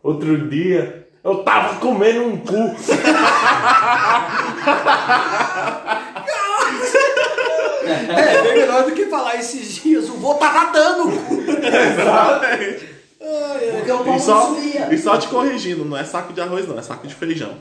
outro 0.02 0.48
dia 0.48 1.06
eu 1.24 1.42
tava 1.42 1.78
comendo 1.80 2.24
um 2.24 2.36
cu. 2.38 2.74
É, 7.86 8.42
bem 8.42 8.54
melhor 8.58 8.84
do 8.84 8.92
que 8.92 9.06
falar 9.06 9.36
esses 9.36 9.76
dias, 9.76 10.08
o 10.08 10.14
vô 10.14 10.34
tava 10.34 10.72
dando. 10.72 11.10
Porque 13.72 13.92
o 13.92 13.98
pão 14.04 14.16
E 14.16 14.20
só, 14.20 14.34
não 14.50 14.54
subia. 14.56 14.88
e 14.94 14.98
só 14.98 15.16
te 15.16 15.28
corrigindo, 15.28 15.84
não 15.84 15.96
é 15.96 16.04
saco 16.04 16.32
de 16.32 16.40
arroz, 16.40 16.66
não, 16.68 16.78
é 16.78 16.82
saco 16.82 17.06
de 17.06 17.14
feijão. 17.14 17.52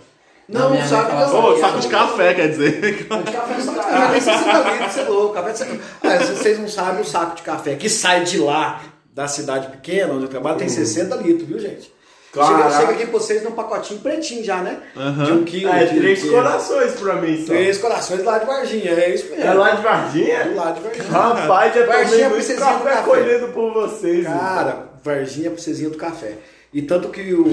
Não, 0.48 0.70
mãe 0.70 0.82
que 0.82 0.88
fala 0.88 1.30
Ô, 1.34 1.52
assim, 1.52 1.62
saco 1.62 1.80
de 1.80 1.88
café, 1.90 2.34
quer 2.34 2.50
dizer. 2.50 2.80
De 2.82 3.04
café 3.04 3.32
Café 3.32 4.12
tem 4.12 4.22
60 4.22 4.70
litros, 4.70 4.94
você 4.94 5.00
é 5.02 5.04
louco. 5.04 5.34
Café 5.34 5.52
de 5.52 5.58
60... 5.58 5.80
Ah, 6.04 6.20
se 6.20 6.32
vocês 6.36 6.60
não 6.60 6.68
sabem, 6.70 7.02
o 7.02 7.06
saco 7.06 7.36
de 7.36 7.42
café 7.42 7.76
que 7.76 7.90
sai 7.90 8.24
de 8.24 8.38
lá, 8.40 8.82
da 9.14 9.28
cidade 9.28 9.68
pequena, 9.68 10.14
onde 10.14 10.24
eu 10.24 10.30
trabalho, 10.30 10.58
tem 10.58 10.70
60 10.70 11.16
litros, 11.18 11.48
viu, 11.48 11.60
gente? 11.60 11.92
Chega, 12.34 12.70
chega 12.72 12.92
aqui 12.92 13.04
pra 13.06 13.14
vocês 13.20 13.44
num 13.44 13.52
pacotinho 13.52 14.00
pretinho 14.02 14.44
já, 14.44 14.58
né? 14.58 14.78
De 15.26 15.32
um 15.32 15.44
quilo. 15.44 15.72
É, 15.72 15.86
de- 15.86 15.98
três 16.00 16.22
de- 16.22 16.30
corações 16.30 16.92
pra 16.94 17.16
mim 17.16 17.38
só. 17.40 17.48
Três 17.54 17.78
corações 17.78 18.24
lá 18.24 18.38
de 18.38 18.46
Varginha, 18.46 18.92
é 18.92 19.10
isso 19.14 19.30
mesmo. 19.30 19.44
É 19.44 19.54
lá 19.54 19.72
de 19.72 19.82
Varginha? 19.82 20.44
Do 20.44 20.56
lado 20.56 20.76
de 20.76 20.82
Varginha. 20.88 21.10
Rapaz, 21.10 21.74
já 21.74 21.86
Varginha 21.86 22.06
tomei 22.06 22.24
é 22.26 22.30
muito 22.30 22.56
café 22.60 22.90
café. 22.92 23.02
colhido 23.04 23.48
por 23.50 23.74
vocês. 23.74 24.20
então. 24.20 24.38
Cara, 24.38 24.88
Varginha 25.04 25.48
é 25.48 25.52
princesinha 25.52 25.90
do 25.90 25.98
café. 25.98 26.34
E 26.74 26.82
tanto 26.82 27.08
que 27.10 27.34
o, 27.34 27.46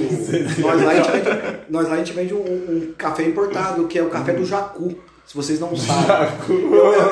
nós, 0.61 0.83
lá 0.83 0.91
a 0.91 0.95
gente 0.97 1.11
vende, 1.13 1.31
nós 1.71 1.89
lá 1.89 1.95
a 1.95 1.97
gente 1.99 2.13
vende 2.13 2.35
um, 2.35 2.39
um 2.41 2.95
café 2.99 3.23
importado, 3.23 3.87
que 3.87 3.99
é 3.99 4.03
o 4.03 4.11
café 4.11 4.33
do 4.33 4.45
Jacu. 4.45 4.99
Se 5.27 5.35
vocês 5.35 5.59
não 5.59 5.75
sabem. 5.77 6.29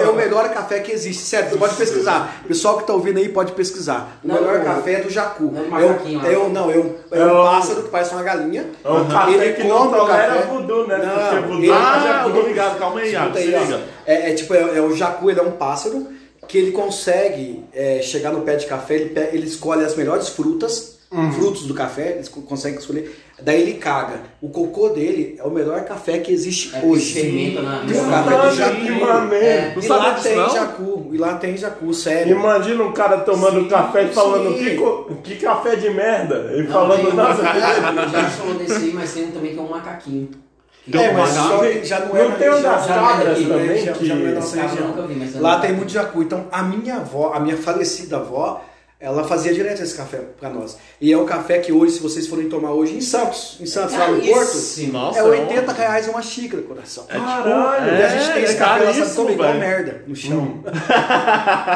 É, 0.00 0.04
é 0.04 0.08
o 0.08 0.14
melhor 0.14 0.48
café 0.50 0.80
que 0.80 0.92
existe. 0.92 1.22
Sério, 1.22 1.50
você 1.50 1.56
pode 1.56 1.74
pesquisar. 1.76 2.40
O 2.44 2.48
pessoal 2.48 2.78
que 2.78 2.86
tá 2.86 2.92
ouvindo 2.92 3.18
aí 3.18 3.28
pode 3.30 3.52
pesquisar. 3.52 4.18
O 4.22 4.28
Não, 4.28 4.34
melhor 4.34 4.58
não. 4.58 4.64
café 4.64 4.92
é 4.94 5.00
do 5.00 5.10
Jacu. 5.10 5.44
Não 5.44 5.78
é 5.78 5.82
É, 5.82 5.86
um, 5.86 6.26
é 6.26 6.38
um- 6.38 6.48
não, 6.50 6.70
é 6.70 6.76
um, 6.76 6.94
é 7.10 7.18
É 7.18 7.24
um 7.24 7.42
pássaro 7.44 7.82
que 7.82 7.88
parece 7.88 8.12
uma 8.14 8.22
galinha. 8.22 8.66
É 8.84 8.88
um 8.90 9.08
café 9.08 9.32
Ele 9.32 9.52
que 9.54 9.64
não 9.64 9.78
come 9.78 9.94
o 9.94 10.00
tolera 10.00 10.34
café. 10.34 10.46
voodoo, 10.46 10.86
né? 10.86 10.98
Não, 10.98 11.28
Porque 11.30 11.46
voodoo 11.46 11.58
ele- 11.64 11.70
é 11.70 11.74
Ah, 11.74 12.00
jacu. 12.06 12.28
eu 12.28 12.34
tô 12.42 12.48
ligado, 12.48 12.78
calma 12.78 13.00
aí, 13.00 13.10
Iago, 13.12 13.38
Escuta 13.38 13.40
se 13.60 13.64
liga. 13.66 13.80
É, 14.06 14.30
é 14.30 14.34
tipo, 14.34 14.54
é, 14.54 14.60
é 14.78 14.80
o 14.82 14.94
jacu, 14.94 15.30
ele 15.30 15.40
é 15.40 15.42
um 15.42 15.52
pássaro 15.52 16.06
que 16.46 16.58
ele 16.58 16.72
consegue 16.72 17.64
é, 17.72 18.00
chegar 18.02 18.30
no 18.30 18.42
pé 18.42 18.56
de 18.56 18.66
café, 18.66 18.94
ele, 18.96 19.18
ele 19.32 19.46
escolhe 19.46 19.84
as 19.84 19.96
melhores 19.96 20.28
frutas, 20.28 20.91
frutos 21.32 21.66
do 21.66 21.74
café, 21.74 22.10
ele 22.12 22.20
esco- 22.20 22.42
consegue 22.42 22.78
escolher, 22.78 23.14
daí 23.42 23.60
ele 23.62 23.74
caga. 23.74 24.20
O 24.40 24.48
cocô 24.48 24.88
dele 24.88 25.36
é 25.38 25.42
o 25.44 25.50
melhor 25.50 25.84
café 25.84 26.18
que 26.18 26.32
existe 26.32 26.74
É, 26.74 26.80
hoje. 26.84 27.12
fermenta 27.14 27.60
na- 27.62 27.80
um 27.80 27.84
no 27.84 28.10
café 28.10 28.48
do 28.48 28.54
jacu. 28.56 29.34
É, 29.34 29.74
e 29.82 29.88
lá 29.88 30.14
tem 30.14 30.36
não? 30.36 30.50
jacu, 30.50 31.10
e 31.12 31.18
lá 31.18 31.34
tem 31.34 31.56
jacu, 31.56 31.92
sério. 31.94 32.36
Imagina 32.36 32.82
um 32.82 32.92
cara 32.92 33.18
tomando 33.18 33.62
Sim, 33.62 33.68
café 33.68 34.04
e 34.04 34.08
falando 34.08 34.54
que, 34.58 34.78
que 35.22 35.36
café 35.44 35.76
de 35.76 35.90
merda. 35.90 36.50
Ele 36.52 36.62
Não, 36.64 36.72
falando, 36.72 37.00
tem 37.02 37.12
um- 37.12 37.14
nossa, 37.14 37.42
O 37.42 38.10
Jackson 38.10 38.38
falou 38.38 38.54
desse 38.54 38.74
aí, 38.74 38.92
mas 38.94 39.12
tem 39.12 39.24
um 39.24 39.30
também 39.32 39.52
que 39.52 39.58
é 39.58 39.62
um 39.62 39.68
macaquinho. 39.68 40.28
Que 40.84 40.98
É, 40.98 41.12
mas 41.12 41.36
eu- 41.36 41.42
só 41.44 41.58
que 41.60 41.84
já 41.84 42.00
não 42.00 42.16
é 42.16 42.24
Não 42.24 42.32
tem 42.32 42.48
o 42.48 42.52
das 42.54 42.62
já 42.62 42.94
é 42.94 42.98
cabras 42.98 43.38
também, 43.38 43.84
já- 43.84 43.92
que... 43.92 44.04
já 44.06 44.14
não 44.16 44.26
é 44.26 44.30
nossa 44.32 44.56
cara 44.56 44.68
eu 44.68 45.06
região. 45.06 45.40
Lá 45.40 45.52
não- 45.54 45.60
tem 45.60 45.72
muito 45.74 45.92
jacu. 45.92 46.22
Então, 46.22 46.46
a 46.50 46.62
minha 46.64 46.96
avó, 46.96 47.32
a 47.32 47.38
minha 47.38 47.56
falecida 47.56 48.16
avó, 48.16 48.64
ela 49.02 49.24
fazia 49.24 49.52
direto 49.52 49.82
esse 49.82 49.96
café 49.96 50.18
pra 50.38 50.48
nós. 50.48 50.78
E 51.00 51.12
é 51.12 51.16
o 51.18 51.24
café 51.24 51.58
que 51.58 51.72
hoje, 51.72 51.94
se 51.94 52.00
vocês 52.00 52.28
forem 52.28 52.48
tomar 52.48 52.70
hoje 52.70 52.94
em 52.96 53.00
Santos, 53.00 53.58
em 53.60 53.66
Santos, 53.66 53.96
lá 53.98 54.06
no 54.08 54.20
Porto. 54.22 54.56
Nossa, 54.92 55.18
é 55.18 55.20
é 55.20 55.24
80 55.24 55.72
um- 55.72 55.74
reais 55.74 56.06
uma 56.08 56.22
xícara, 56.22 56.62
coração. 56.62 57.04
Caralho! 57.06 57.96
E 57.98 58.02
a 58.02 58.08
gente 58.08 58.32
tem 58.32 58.42
é 58.42 58.44
esse 58.44 58.56
café, 58.56 58.84
ela 58.84 58.94
sabe 58.94 59.14
toma 59.16 59.32
igual 59.32 59.54
merda 59.54 60.04
no 60.06 60.14
chão. 60.14 60.62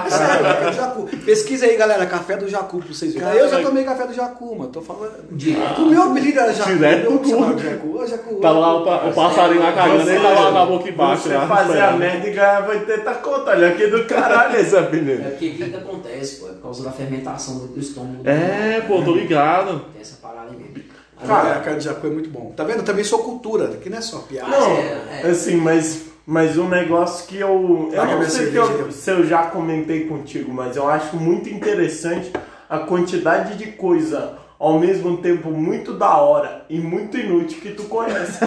É 0.07 0.11
sério, 0.11 0.45
café 0.45 0.71
do 0.71 0.77
Jacu. 0.77 1.09
Pesquisa 1.25 1.67
aí, 1.67 1.77
galera, 1.77 2.07
café 2.07 2.37
do 2.37 2.49
Jacu 2.49 2.79
pra 2.79 2.89
vocês 2.95 3.13
verem. 3.15 3.29
Eu 3.35 3.49
já 3.49 3.61
tomei 3.61 3.83
café 3.85 4.07
do 4.07 4.15
Jacu, 4.15 4.57
mano. 4.57 4.71
Tô 4.71 4.81
falando. 4.81 5.13
Direto. 5.33 5.83
O 5.83 5.87
meu 5.91 6.03
apelido 6.03 6.39
era 6.39 6.53
Jacu. 6.53 6.71
Direto 6.71 7.11
do 7.19 7.29
Jacu. 7.59 8.07
Jacu. 8.07 8.35
Tava 8.37 8.59
lá 8.59 8.75
o, 8.77 9.09
o 9.11 9.13
passarinho 9.13 9.63
lá 9.63 9.73
cagando, 9.73 10.09
ele 10.09 10.21
tava 10.21 10.41
lá 10.41 10.51
com 10.53 10.59
a 10.59 10.67
boca 10.67 10.89
embaixo. 10.89 11.23
Você 11.25 11.35
lá, 11.35 11.47
fazia 11.49 11.89
a 11.89 11.93
merda 11.93 12.29
e 12.29 12.31
ganhava 12.33 12.71
80 12.71 13.15
conto. 13.15 13.51
Olha 13.51 13.73
que 13.75 13.87
do 13.89 14.05
caralho 14.05 14.57
esse 14.61 14.77
É 14.77 14.79
apelido. 14.79 15.23
porque 15.25 15.47
o 15.49 15.51
que, 15.57 15.71
que 15.71 15.77
acontece, 15.77 16.37
pô? 16.37 16.47
É 16.49 16.53
por 16.53 16.63
causa 16.63 16.85
da 16.85 16.93
fermentação 16.93 17.16
do 17.21 17.81
estômago. 17.81 18.29
É, 18.29 18.81
pô, 18.83 19.03
tô 19.03 19.13
ligado. 19.15 19.81
Tem 19.93 20.01
essa 20.03 20.17
parada 20.17 20.51
aí 20.51 20.57
mesmo. 20.57 20.85
Cara, 21.27 21.57
a 21.57 21.61
carne 21.61 21.79
de 21.79 21.85
Jacu 21.87 22.07
é 22.07 22.11
muito 22.11 22.29
bom. 22.29 22.53
Tá 22.55 22.63
vendo? 22.65 22.83
Também 22.83 23.03
sou 23.03 23.21
cultura, 23.21 23.69
que 23.69 23.89
não 23.89 23.99
é 23.99 24.01
só 24.03 24.19
piada. 24.19 24.51
Não, 24.51 24.71
é, 24.73 25.23
é. 25.25 25.31
assim, 25.31 25.57
mas, 25.57 26.03
mas 26.27 26.59
um 26.59 26.69
negócio 26.69 27.27
que 27.27 27.39
eu. 27.39 27.91
Eu 27.93 28.07
não 28.07 28.29
sei 28.29 28.51
que 28.51 28.57
eu- 28.57 28.93
se 28.93 29.11
eu 29.11 29.27
já 29.27 29.45
comentei 29.45 30.07
contigo, 30.07 30.53
mas 30.53 30.77
eu 30.77 30.87
acho 30.89 31.17
muito 31.17 31.49
interessante 31.49 32.31
a 32.69 32.81
quantidade 32.81 33.57
de 33.57 33.73
coisa 33.73 34.37
ao 34.59 34.79
mesmo 34.79 35.19
tempo 35.19 35.51
muito 35.51 35.93
da 35.93 36.17
hora 36.17 36.65
e 36.69 36.79
muito 36.79 37.19
inútil 37.19 37.61
que 37.61 37.73
tu 37.73 37.85
conhece. 37.85 38.39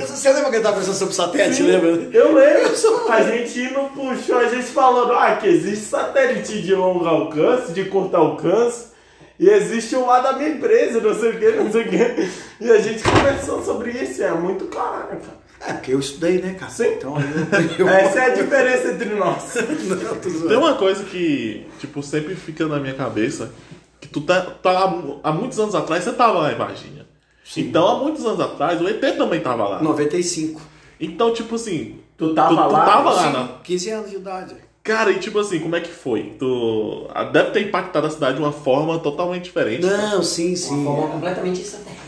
Você 0.00 0.32
lembra 0.32 0.50
que 0.50 0.56
ele 0.56 0.62
tava 0.62 0.76
pensando 0.76 0.94
sobre 0.94 1.14
satélite, 1.14 1.62
lembra? 1.62 1.88
Eu 2.12 2.34
lembro, 2.34 2.72
a 3.08 3.22
gente 3.22 3.60
indo 3.60 3.90
show, 4.22 4.38
a 4.38 4.48
gente 4.48 4.66
falando 4.66 5.12
ah, 5.12 5.36
que 5.36 5.46
existe 5.48 5.86
satélite 5.86 6.60
de 6.60 6.74
longo 6.74 7.06
alcance, 7.06 7.72
de 7.72 7.86
curto 7.86 8.14
alcance, 8.14 8.88
e 9.38 9.48
existe 9.48 9.96
um 9.96 10.06
lá 10.06 10.20
da 10.20 10.34
minha 10.34 10.50
empresa, 10.50 11.00
não 11.00 11.14
sei 11.18 11.30
o 11.30 11.38
que, 11.38 11.50
não 11.52 11.72
sei 11.72 11.82
o 11.82 11.88
que. 11.88 12.30
E 12.60 12.70
a 12.70 12.78
gente 12.78 13.02
conversou 13.02 13.62
sobre 13.64 13.90
isso, 13.90 14.20
e 14.20 14.24
é 14.24 14.32
muito 14.32 14.66
claro, 14.66 15.08
cara. 15.08 15.45
É, 15.66 15.72
porque 15.72 15.92
eu 15.92 15.98
estudei, 16.00 16.40
né, 16.40 16.54
cara? 16.54 16.70
Sim. 16.70 16.94
Então, 16.96 17.16
eu... 17.78 17.88
Essa 17.88 18.18
é 18.20 18.26
a 18.26 18.34
diferença 18.34 18.92
entre 18.92 19.14
nós. 19.14 19.54
Não. 19.84 20.48
Tem 20.48 20.56
uma 20.56 20.74
coisa 20.74 21.04
que, 21.04 21.66
tipo, 21.78 22.02
sempre 22.02 22.34
fica 22.34 22.66
na 22.66 22.78
minha 22.78 22.94
cabeça, 22.94 23.52
que 24.00 24.08
tu 24.08 24.20
tá, 24.20 24.40
tá 24.40 24.70
há, 24.70 25.28
há 25.28 25.32
muitos 25.32 25.58
anos 25.58 25.74
atrás, 25.74 26.04
você 26.04 26.12
tava 26.12 26.38
lá 26.40 26.52
em 26.52 26.56
Varginha. 26.56 27.06
Então, 27.56 27.86
há 27.86 27.98
muitos 27.98 28.24
anos 28.24 28.40
atrás, 28.40 28.80
o 28.80 28.88
ET 28.88 29.00
também 29.16 29.40
tava 29.40 29.68
lá. 29.68 29.82
95. 29.82 30.60
Então, 30.98 31.32
tipo 31.32 31.54
assim, 31.54 32.00
Tu 32.16 32.34
tava 32.34 32.48
tu, 32.48 32.54
tu 32.54 32.72
lá? 32.72 32.84
tava 32.84 33.10
lá, 33.10 33.22
Sim, 33.22 33.32
né? 33.32 33.48
15 33.62 33.90
anos 33.90 34.10
de 34.10 34.16
idade. 34.16 34.54
Cara, 34.82 35.10
e 35.10 35.18
tipo 35.18 35.38
assim, 35.38 35.58
como 35.58 35.74
é 35.74 35.80
que 35.80 35.90
foi? 35.90 36.34
Tu 36.38 37.06
ah, 37.12 37.24
deve 37.24 37.50
ter 37.50 37.60
impactado 37.62 38.06
a 38.06 38.10
cidade 38.10 38.36
de 38.36 38.42
uma 38.42 38.52
forma 38.52 38.98
totalmente 39.00 39.44
diferente. 39.44 39.84
Não, 39.84 40.22
sim, 40.22 40.50
Uma 40.50 40.56
sim. 40.56 40.84
forma 40.84 41.08
completamente 41.08 41.60
extraterrestre. 41.60 42.05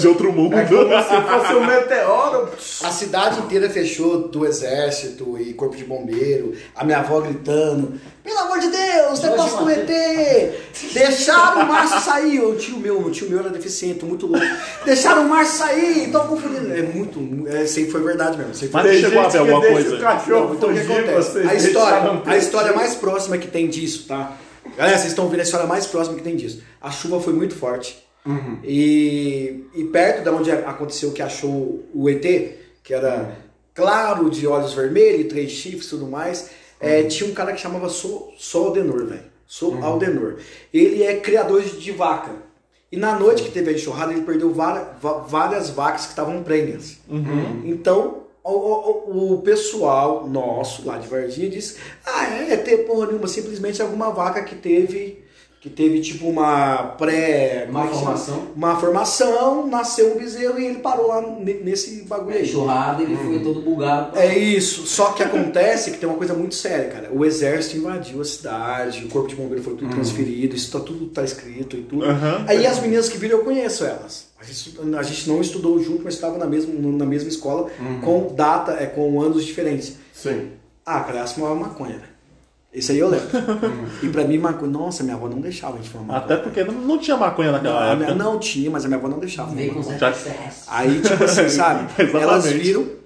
De 0.00 0.08
outro 0.08 0.32
mundo. 0.32 0.56
É 0.56 0.64
como 0.64 0.80
se 0.80 1.22
fosse 1.22 1.54
um 1.54 1.66
meteoro. 1.66 2.48
A 2.82 2.90
cidade 2.90 3.40
inteira 3.40 3.70
fechou 3.70 4.28
do 4.28 4.46
exército 4.46 5.38
e 5.38 5.52
corpo 5.54 5.76
de 5.76 5.84
bombeiro. 5.84 6.54
A 6.74 6.84
minha 6.84 6.98
avó 6.98 7.20
gritando: 7.20 8.00
Pelo 8.24 8.38
amor 8.38 8.58
de 8.58 8.68
Deus, 8.68 9.20
negócio 9.20 9.58
do 9.58 9.70
ET! 9.70 9.88
Deixaram 10.92 11.62
o 11.62 11.68
Márcio 11.68 12.00
sair. 12.00 12.40
O 12.40 12.56
tio 12.56 12.78
meu, 12.78 13.00
o 13.00 13.10
tio 13.10 13.28
meu 13.28 13.38
era 13.38 13.50
deficiente, 13.50 14.04
muito 14.04 14.26
louco. 14.26 14.46
Deixaram 14.84 15.26
o 15.26 15.28
Márcio 15.28 15.58
sair, 15.58 16.06
estão 16.06 16.26
confundindo. 16.26 16.72
É 16.72 16.82
muito. 16.82 17.48
É, 17.48 17.60
aí 17.60 17.90
foi 17.90 18.02
verdade 18.02 18.36
mesmo. 18.36 18.54
Foi 18.54 18.68
Mas 18.72 18.90
Tem 18.90 19.00
chegou 19.00 19.20
a 19.20 19.24
gente 19.24 19.32
ver 19.32 19.44
que 19.44 19.50
alguma 19.50 19.60
deixa 19.60 19.90
coisa? 19.90 20.28
Não, 20.28 20.54
então 20.54 20.70
o 20.70 20.72
que 20.72 20.80
acontece? 20.80 21.38
A 21.38 21.54
história, 21.54 22.22
a 22.26 22.36
história 22.36 22.72
mais 22.72 22.94
próxima 22.94 23.38
que 23.38 23.48
tem 23.48 23.68
disso, 23.68 24.06
tá? 24.08 24.36
Galera, 24.76 24.96
vocês 24.96 25.10
estão 25.10 25.28
vendo 25.28 25.40
a 25.40 25.42
história 25.42 25.66
mais 25.66 25.86
próxima 25.86 26.16
que 26.16 26.22
tem 26.22 26.36
disso. 26.36 26.62
A 26.80 26.90
chuva 26.90 27.20
foi 27.20 27.32
muito 27.32 27.54
forte. 27.54 28.02
E, 28.62 29.64
e 29.74 29.84
perto 29.84 30.22
de 30.22 30.30
onde 30.30 30.50
aconteceu 30.50 31.12
que 31.12 31.22
achou 31.22 31.84
o 31.94 32.08
ET, 32.08 32.22
que 32.82 32.94
era 32.94 33.36
claro, 33.74 34.30
de 34.30 34.46
olhos 34.46 34.72
vermelhos, 34.74 35.28
três 35.28 35.50
chifres 35.50 35.86
e 35.86 35.90
tudo 35.90 36.06
mais, 36.06 36.50
é, 36.80 37.02
tinha 37.04 37.28
um 37.30 37.34
cara 37.34 37.52
que 37.52 37.60
chamava 37.60 37.88
Sol, 37.88 38.32
Sol 38.38 38.66
Aldenor, 38.68 39.06
velho. 39.06 39.22
Sol 39.46 39.76
Aldenor. 39.82 40.36
Ele 40.72 41.02
é 41.02 41.16
criador 41.20 41.62
de 41.62 41.90
vaca. 41.92 42.30
E 42.90 42.96
na 42.96 43.18
noite 43.18 43.42
que 43.42 43.50
teve 43.50 43.70
a 43.70 43.72
enxurrada, 43.72 44.12
ele 44.12 44.22
perdeu 44.22 44.52
várias, 44.52 44.86
várias 45.28 45.70
vacas 45.70 46.02
que 46.02 46.10
estavam 46.10 46.42
prenhas. 46.42 46.98
Então, 47.64 48.22
o, 48.44 48.50
o- 48.50 49.34
o 49.34 49.42
pessoal 49.42 50.28
nosso 50.28 50.86
lá 50.86 50.98
de 50.98 51.06
Varginha 51.08 51.48
disse: 51.48 51.76
Ah, 52.04 52.26
é, 52.26 52.52
é 52.52 52.56
ter 52.56 52.78
porra 52.78 53.06
nenhuma, 53.06 53.26
simplesmente 53.28 53.80
alguma 53.80 54.10
vaca 54.10 54.42
que 54.42 54.54
teve. 54.56 55.21
Que 55.62 55.70
teve 55.70 56.00
tipo 56.00 56.26
uma 56.28 56.76
pré. 56.98 57.68
Uma 57.70 57.84
é 57.84 57.86
chama? 57.86 57.98
formação. 58.00 58.42
Uma 58.56 58.76
formação, 58.80 59.66
nasceu 59.68 60.12
um 60.12 60.18
bezerro 60.18 60.58
e 60.58 60.66
ele 60.66 60.78
parou 60.80 61.06
lá 61.06 61.20
ne- 61.22 61.60
nesse 61.62 62.02
bagulho 62.02 62.34
aí. 62.34 62.42
Enxurrada, 62.42 63.00
ele 63.00 63.16
foi 63.16 63.38
todo 63.38 63.60
bugado. 63.60 64.18
É 64.18 64.36
isso, 64.36 64.88
só 64.88 65.12
que 65.12 65.22
acontece 65.22 65.92
que 65.92 65.98
tem 65.98 66.08
uma 66.08 66.18
coisa 66.18 66.34
muito 66.34 66.56
séria, 66.56 66.88
cara. 66.90 67.10
O 67.12 67.24
exército 67.24 67.76
invadiu 67.76 68.20
a 68.20 68.24
cidade, 68.24 69.04
o 69.04 69.08
corpo 69.08 69.28
de 69.28 69.36
bombeiro 69.36 69.62
foi 69.62 69.76
tudo 69.76 69.88
transferido, 69.90 70.56
isso 70.56 70.72
tá 70.72 70.80
tudo 70.80 71.06
tá 71.06 71.22
escrito 71.22 71.76
e 71.76 71.82
tudo. 71.82 72.06
Aham. 72.06 72.44
Aí 72.48 72.66
as 72.66 72.80
meninas 72.80 73.08
que 73.08 73.16
viram 73.16 73.38
eu 73.38 73.44
conheço 73.44 73.84
elas. 73.84 74.32
A 74.40 74.44
gente, 74.44 74.76
a 74.98 75.02
gente 75.04 75.28
não 75.28 75.40
estudou 75.40 75.80
junto, 75.80 76.02
mas 76.02 76.14
estava 76.14 76.38
na 76.38 76.46
mesma, 76.46 76.74
na 76.74 77.06
mesma 77.06 77.28
escola, 77.28 77.70
com 78.02 78.34
data, 78.34 78.72
é, 78.72 78.86
com 78.86 79.22
anos 79.22 79.44
diferentes. 79.44 79.94
Sim. 80.12 80.48
Ah, 80.84 80.98
cara, 81.02 81.18
elas 81.18 81.30
fumavam 81.34 81.54
maconha, 81.58 81.92
velho. 81.98 82.11
Isso 82.74 82.90
aí 82.92 82.98
eu 82.98 83.08
lembro. 83.08 83.28
e 84.02 84.08
pra 84.08 84.24
mim, 84.24 84.38
maconha. 84.38 84.70
Nossa, 84.70 85.02
minha 85.02 85.14
avó 85.14 85.28
não 85.28 85.40
deixava 85.40 85.74
a 85.74 85.76
gente 85.76 85.90
fumar 85.90 86.06
maconha. 86.06 86.24
Até 86.24 86.36
porque 86.36 86.64
não, 86.64 86.72
não 86.74 86.98
tinha 86.98 87.16
maconha 87.16 87.52
naquela 87.52 87.94
Não, 87.94 88.04
época. 88.04 88.14
não 88.14 88.38
tinha, 88.38 88.70
mas 88.70 88.84
a 88.84 88.88
minha 88.88 88.98
avó 88.98 89.08
não 89.08 89.18
deixava. 89.18 89.54
Veio 89.54 89.74
com. 89.74 89.82
Aí, 90.68 91.00
tipo 91.00 91.24
assim, 91.24 91.48
sabe? 91.50 91.88
Elas 92.14 92.46
viram. 92.46 93.02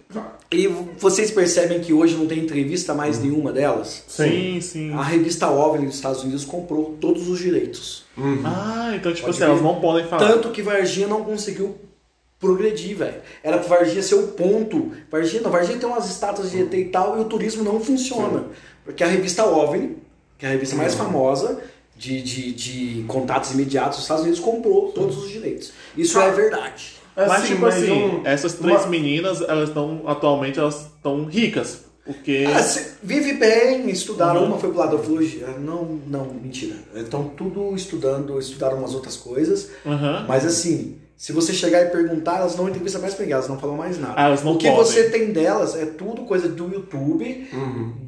E 0.51 0.69
vocês 0.99 1.33
percebem 1.33 1.81
que 1.81 1.93
hoje 1.93 2.15
não 2.15 2.27
tem 2.27 2.39
entrevista 2.39 2.95
mais 2.95 3.19
nenhuma 3.19 3.53
delas? 3.53 4.05
Sim, 4.07 4.61
sim. 4.61 4.93
A 4.93 5.03
revista 5.03 5.51
OVNI 5.51 5.87
dos 5.87 5.97
Estados 5.97 6.23
Unidos 6.23 6.45
comprou 6.45 6.97
todos 7.01 7.29
os 7.29 7.41
direitos. 7.41 8.05
Ah, 8.45 8.93
então 8.95 9.13
tipo 9.13 9.27
Pode 9.27 9.37
assim, 9.37 9.45
elas 9.45 9.59
ver. 9.59 9.65
não 9.65 9.81
podem 9.81 10.07
falar. 10.07 10.29
Tanto 10.29 10.51
que 10.51 10.63
Varginha 10.63 11.09
não 11.09 11.25
conseguiu 11.25 11.75
progredir, 12.41 12.97
velho. 12.97 13.21
Era 13.43 13.59
pro 13.59 13.69
Varginha 13.69 14.03
ser 14.03 14.15
o 14.17 14.29
ponto. 14.29 14.93
Varginha 15.11 15.43
não, 15.43 15.51
Varginha 15.51 15.79
tem 15.79 15.89
umas 15.89 16.09
estátuas 16.11 16.51
de 16.51 16.63
ET 16.63 16.73
e 16.75 16.85
tal, 16.87 17.17
e 17.19 17.21
o 17.21 17.25
turismo 17.25 17.63
não 17.65 17.81
funciona. 17.81 18.45
Porque 18.85 19.03
a 19.03 19.07
revista 19.07 19.45
OVNI, 19.45 19.97
que 20.39 20.45
é 20.47 20.49
a 20.51 20.53
revista 20.53 20.77
mais 20.77 20.95
famosa 20.95 21.61
de, 21.97 22.21
de, 22.23 22.53
de 22.53 23.05
contatos 23.09 23.53
imediatos 23.53 23.97
dos 23.97 24.05
Estados 24.05 24.23
Unidos, 24.25 24.41
comprou 24.41 24.93
todos 24.93 25.17
os 25.25 25.29
direitos. 25.31 25.73
Isso 25.97 26.21
é 26.21 26.31
verdade. 26.31 26.97
Mas 27.17 27.47
tipo 27.47 27.65
assim, 27.65 27.91
um- 27.91 28.27
essas 28.27 28.53
três 28.55 28.83
uma- 28.83 28.87
meninas, 28.89 29.41
elas 29.41 29.71
estão 29.71 30.03
atualmente 30.07 30.59
elas 30.59 30.83
estão 30.95 31.25
ricas. 31.25 31.87
Porque. 32.05 32.45
Ah, 32.47 32.61
vive 33.03 33.33
bem, 33.33 33.89
estudaram, 33.91 34.45
uma 34.45 34.59
foi 34.59 34.69
pro 34.69 34.79
lado 34.79 34.91
da 34.97 35.03
ufologia. 35.03 35.49
Não, 35.59 35.99
não, 36.07 36.27
mentira. 36.27 36.77
Estão 36.95 37.25
tudo 37.31 37.75
estudando, 37.75 38.39
estudaram 38.39 38.77
umas 38.79 38.95
outras 38.95 39.17
coisas. 39.17 39.71
Aham. 39.85 40.25
Mas 40.29 40.45
assim, 40.45 40.99
se 41.17 41.33
você 41.33 41.55
chegar 41.55 41.81
e 41.83 41.87
perguntar, 41.87 42.41
elas 42.41 42.57
não 42.57 42.69
entrevistam 42.69 43.01
mais 43.01 43.15
pra 43.15 43.23
ninguém, 43.23 43.35
elas 43.35 43.49
não 43.49 43.59
falam 43.59 43.75
mais 43.75 43.99
nada. 43.99 44.13
Ah, 44.17 44.27
elas 44.27 44.45
não 44.45 44.53
o 44.53 44.59
que 44.59 44.69
podem. 44.69 44.85
você 44.85 45.09
tem 45.09 45.33
delas 45.33 45.75
é 45.75 45.87
tudo 45.87 46.23
coisa 46.23 46.47
do 46.47 46.71
YouTube, 46.71 47.49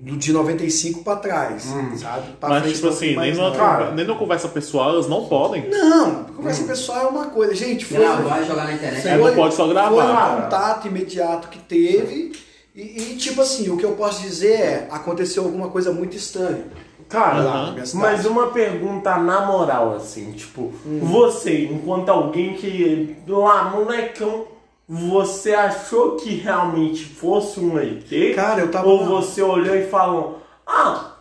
do, 0.03 0.17
de 0.19 0.31
95 0.31 1.03
pra 1.03 1.17
trás, 1.17 1.63
sabe? 1.97 2.33
Pra 2.39 2.51
Mas 2.51 2.63
frente 2.63 2.75
tipo 2.75 2.89
assim, 2.89 3.17
nem 3.17 3.35
numa, 3.35 3.91
nem 3.93 4.07
numa 4.07 4.19
conversa 4.19 4.49
pessoal, 4.49 4.91
elas 4.91 5.09
não 5.09 5.25
podem. 5.25 5.71
Não, 5.71 6.25
conversa 6.25 6.65
pessoal 6.65 7.07
é 7.07 7.07
uma 7.07 7.27
coisa. 7.27 7.55
Gente, 7.55 7.87
foi, 7.87 7.99
Gravar 7.99 8.43
e 8.43 8.47
jogar 8.47 8.65
na 8.65 8.75
internet. 8.75 9.09
É, 9.09 9.17
não 9.17 9.35
pode 9.35 9.55
só 9.55 9.67
gravar. 9.67 9.89
Foi 9.91 10.05
um 10.05 10.43
contato 10.43 10.89
imediato 10.89 11.49
que 11.49 11.59
teve. 11.61 12.33
E, 12.75 13.13
e, 13.13 13.17
tipo 13.17 13.41
assim, 13.41 13.71
o 13.71 13.77
que 13.77 13.85
eu 13.85 13.93
posso 13.93 14.21
dizer 14.21 14.53
é, 14.53 14.89
aconteceu 14.91 15.43
alguma 15.43 15.69
coisa 15.69 15.93
muito 15.93 16.15
estranha. 16.15 16.65
Cara, 17.09 17.75
cidade. 17.85 17.97
mas 17.97 18.27
uma 18.27 18.49
pergunta 18.49 19.17
na 19.17 19.47
moral, 19.47 19.95
assim, 19.95 20.33
tipo, 20.33 20.73
Hum. 20.87 21.01
você, 21.03 21.65
enquanto 21.65 22.09
alguém 22.11 22.55
que 22.55 23.17
lá, 23.27 23.65
molecão, 23.65 24.45
você 24.89 25.53
achou 25.55 26.17
que 26.17 26.35
realmente 26.35 27.05
fosse 27.05 27.61
um 27.61 27.79
ET? 27.79 28.35
Cara, 28.35 28.61
eu 28.61 28.71
tava 28.71 28.89
Ou 28.89 29.05
você 29.05 29.43
olhou 29.43 29.75
e 29.77 29.87
falou, 29.87 30.43
ah, 30.67 31.13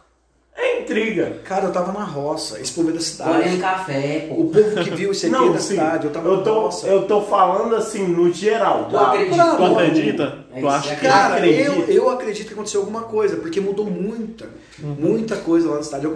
é 0.57 0.81
intriga. 0.81 1.37
Cara, 1.43 1.65
eu 1.65 1.71
tava 1.71 1.91
na 1.91 2.03
roça, 2.03 2.59
esse 2.59 2.71
povo 2.73 2.89
é 2.89 2.93
da 2.93 2.99
cidade. 2.99 3.57
café, 3.57 4.25
pô. 4.27 4.41
O 4.41 4.49
povo 4.49 4.83
que 4.83 4.89
viu 4.91 5.11
esse 5.11 5.27
aqui 5.33 5.35
é 5.35 5.51
da 5.51 5.59
sim, 5.59 5.67
cidade, 5.75 6.05
eu 6.05 6.11
tava 6.11 6.27
eu 6.27 6.37
na 6.37 6.43
tô, 6.43 6.59
roça. 6.61 6.87
eu 6.87 7.05
tô 7.07 7.21
falando 7.21 7.75
assim, 7.75 8.07
no 8.07 8.33
geral. 8.33 8.85
Tu 8.85 8.91
tá? 8.91 9.11
acredita? 9.11 9.55
Tu 9.55 9.63
acredita? 9.65 10.23
É 10.51 10.53
tu 10.53 10.57
isso, 10.59 10.67
acha 10.69 10.91
é 10.91 10.95
que. 10.95 11.01
Cara, 11.07 11.35
acredito. 11.35 11.71
eu, 11.71 11.85
eu 11.89 12.09
acredito 12.09 12.47
que 12.47 12.53
aconteceu 12.53 12.81
alguma 12.81 13.03
coisa, 13.03 13.35
porque 13.37 13.59
mudou 13.61 13.85
muita, 13.85 14.47
muita 14.79 15.35
coisa 15.37 15.69
lá 15.69 15.77
na 15.77 15.83
cidade. 15.83 16.07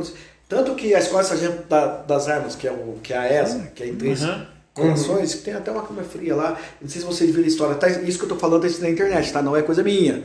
Tanto 0.49 0.75
que 0.75 0.93
a 0.93 0.99
Escola 0.99 1.23
Sargento 1.23 1.63
da- 1.69 1.97
das 2.01 2.27
Armas, 2.27 2.55
que 2.55 2.67
é, 2.67 2.71
o, 2.71 2.97
que 3.01 3.13
é 3.13 3.17
a 3.17 3.41
ESA, 3.43 3.71
que 3.75 3.83
é 3.83 3.85
a 3.85 3.89
empresa, 3.89 4.27
Uhum. 4.77 4.85
Corações, 4.85 5.35
que 5.35 5.41
tem 5.43 5.53
até 5.53 5.69
uma 5.69 5.83
cama 5.83 6.01
fria 6.01 6.33
lá. 6.33 6.57
Não 6.81 6.87
sei 6.89 7.01
se 7.01 7.05
vocês 7.05 7.29
viram 7.29 7.43
a 7.43 7.47
história. 7.47 7.75
Tá, 7.75 7.89
isso 7.89 8.17
que 8.17 8.23
eu 8.23 8.29
tô 8.29 8.37
falando 8.37 8.61
tá 8.61 8.79
na 8.79 8.89
internet, 8.89 9.31
tá? 9.33 9.41
Não 9.41 9.53
é 9.55 9.61
coisa 9.61 9.83
minha. 9.83 10.23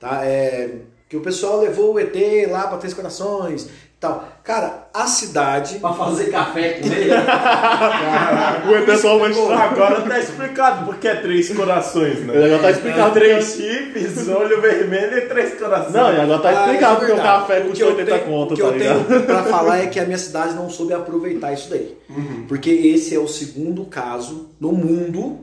Tá? 0.00 0.24
É, 0.24 0.70
que 1.12 1.16
o 1.18 1.20
pessoal 1.20 1.60
levou 1.60 1.92
o 1.92 2.00
ET 2.00 2.14
lá 2.50 2.68
para 2.68 2.78
Três 2.78 2.94
Corações 2.94 3.64
e 3.64 3.68
tal. 4.00 4.26
Cara, 4.42 4.88
a 4.94 5.06
cidade. 5.06 5.78
Pra 5.78 5.92
fazer 5.92 6.30
café 6.30 6.80
com 6.80 6.86
ele. 6.86 7.10
O 8.66 8.74
ET 8.90 8.98
só 8.98 9.18
vai 9.18 9.30
Agora 9.30 10.00
tá 10.00 10.18
explicado 10.18 10.86
porque 10.86 11.06
é 11.06 11.16
três 11.16 11.54
corações, 11.54 12.20
né? 12.20 12.32
Agora 12.46 12.58
tá 12.62 12.70
explicado 12.70 13.12
Três 13.12 13.44
chips, 13.56 14.26
olho 14.28 14.58
vermelho 14.62 15.18
e 15.18 15.20
três 15.28 15.58
corações. 15.60 15.92
Não, 15.92 16.14
e 16.14 16.18
agora 16.18 16.38
tá 16.40 16.48
Ah, 16.48 16.52
explicado 16.64 16.94
isso 16.94 17.04
é 17.04 17.06
porque 17.08 17.12
o 17.12 17.22
café 17.22 17.58
O 17.58 17.62
que 17.64 17.68
custa 17.68 17.84
eu 17.84 17.88
80 17.90 18.10
tenho- 18.10 18.24
conto, 18.24 18.52
O 18.52 18.56
que 18.56 18.62
tá 18.62 18.68
eu 18.68 18.72
ligado? 18.78 19.06
tenho 19.08 19.22
pra 19.24 19.42
falar 19.44 19.78
é 19.80 19.86
que 19.88 20.00
a 20.00 20.06
minha 20.06 20.16
cidade 20.18 20.54
não 20.54 20.70
soube 20.70 20.94
aproveitar 20.94 21.52
isso 21.52 21.68
daí. 21.68 21.94
Uhum. 22.08 22.46
Porque 22.48 22.70
esse 22.70 23.14
é 23.14 23.18
o 23.18 23.28
segundo 23.28 23.84
caso 23.84 24.48
no 24.58 24.72
mundo 24.72 25.40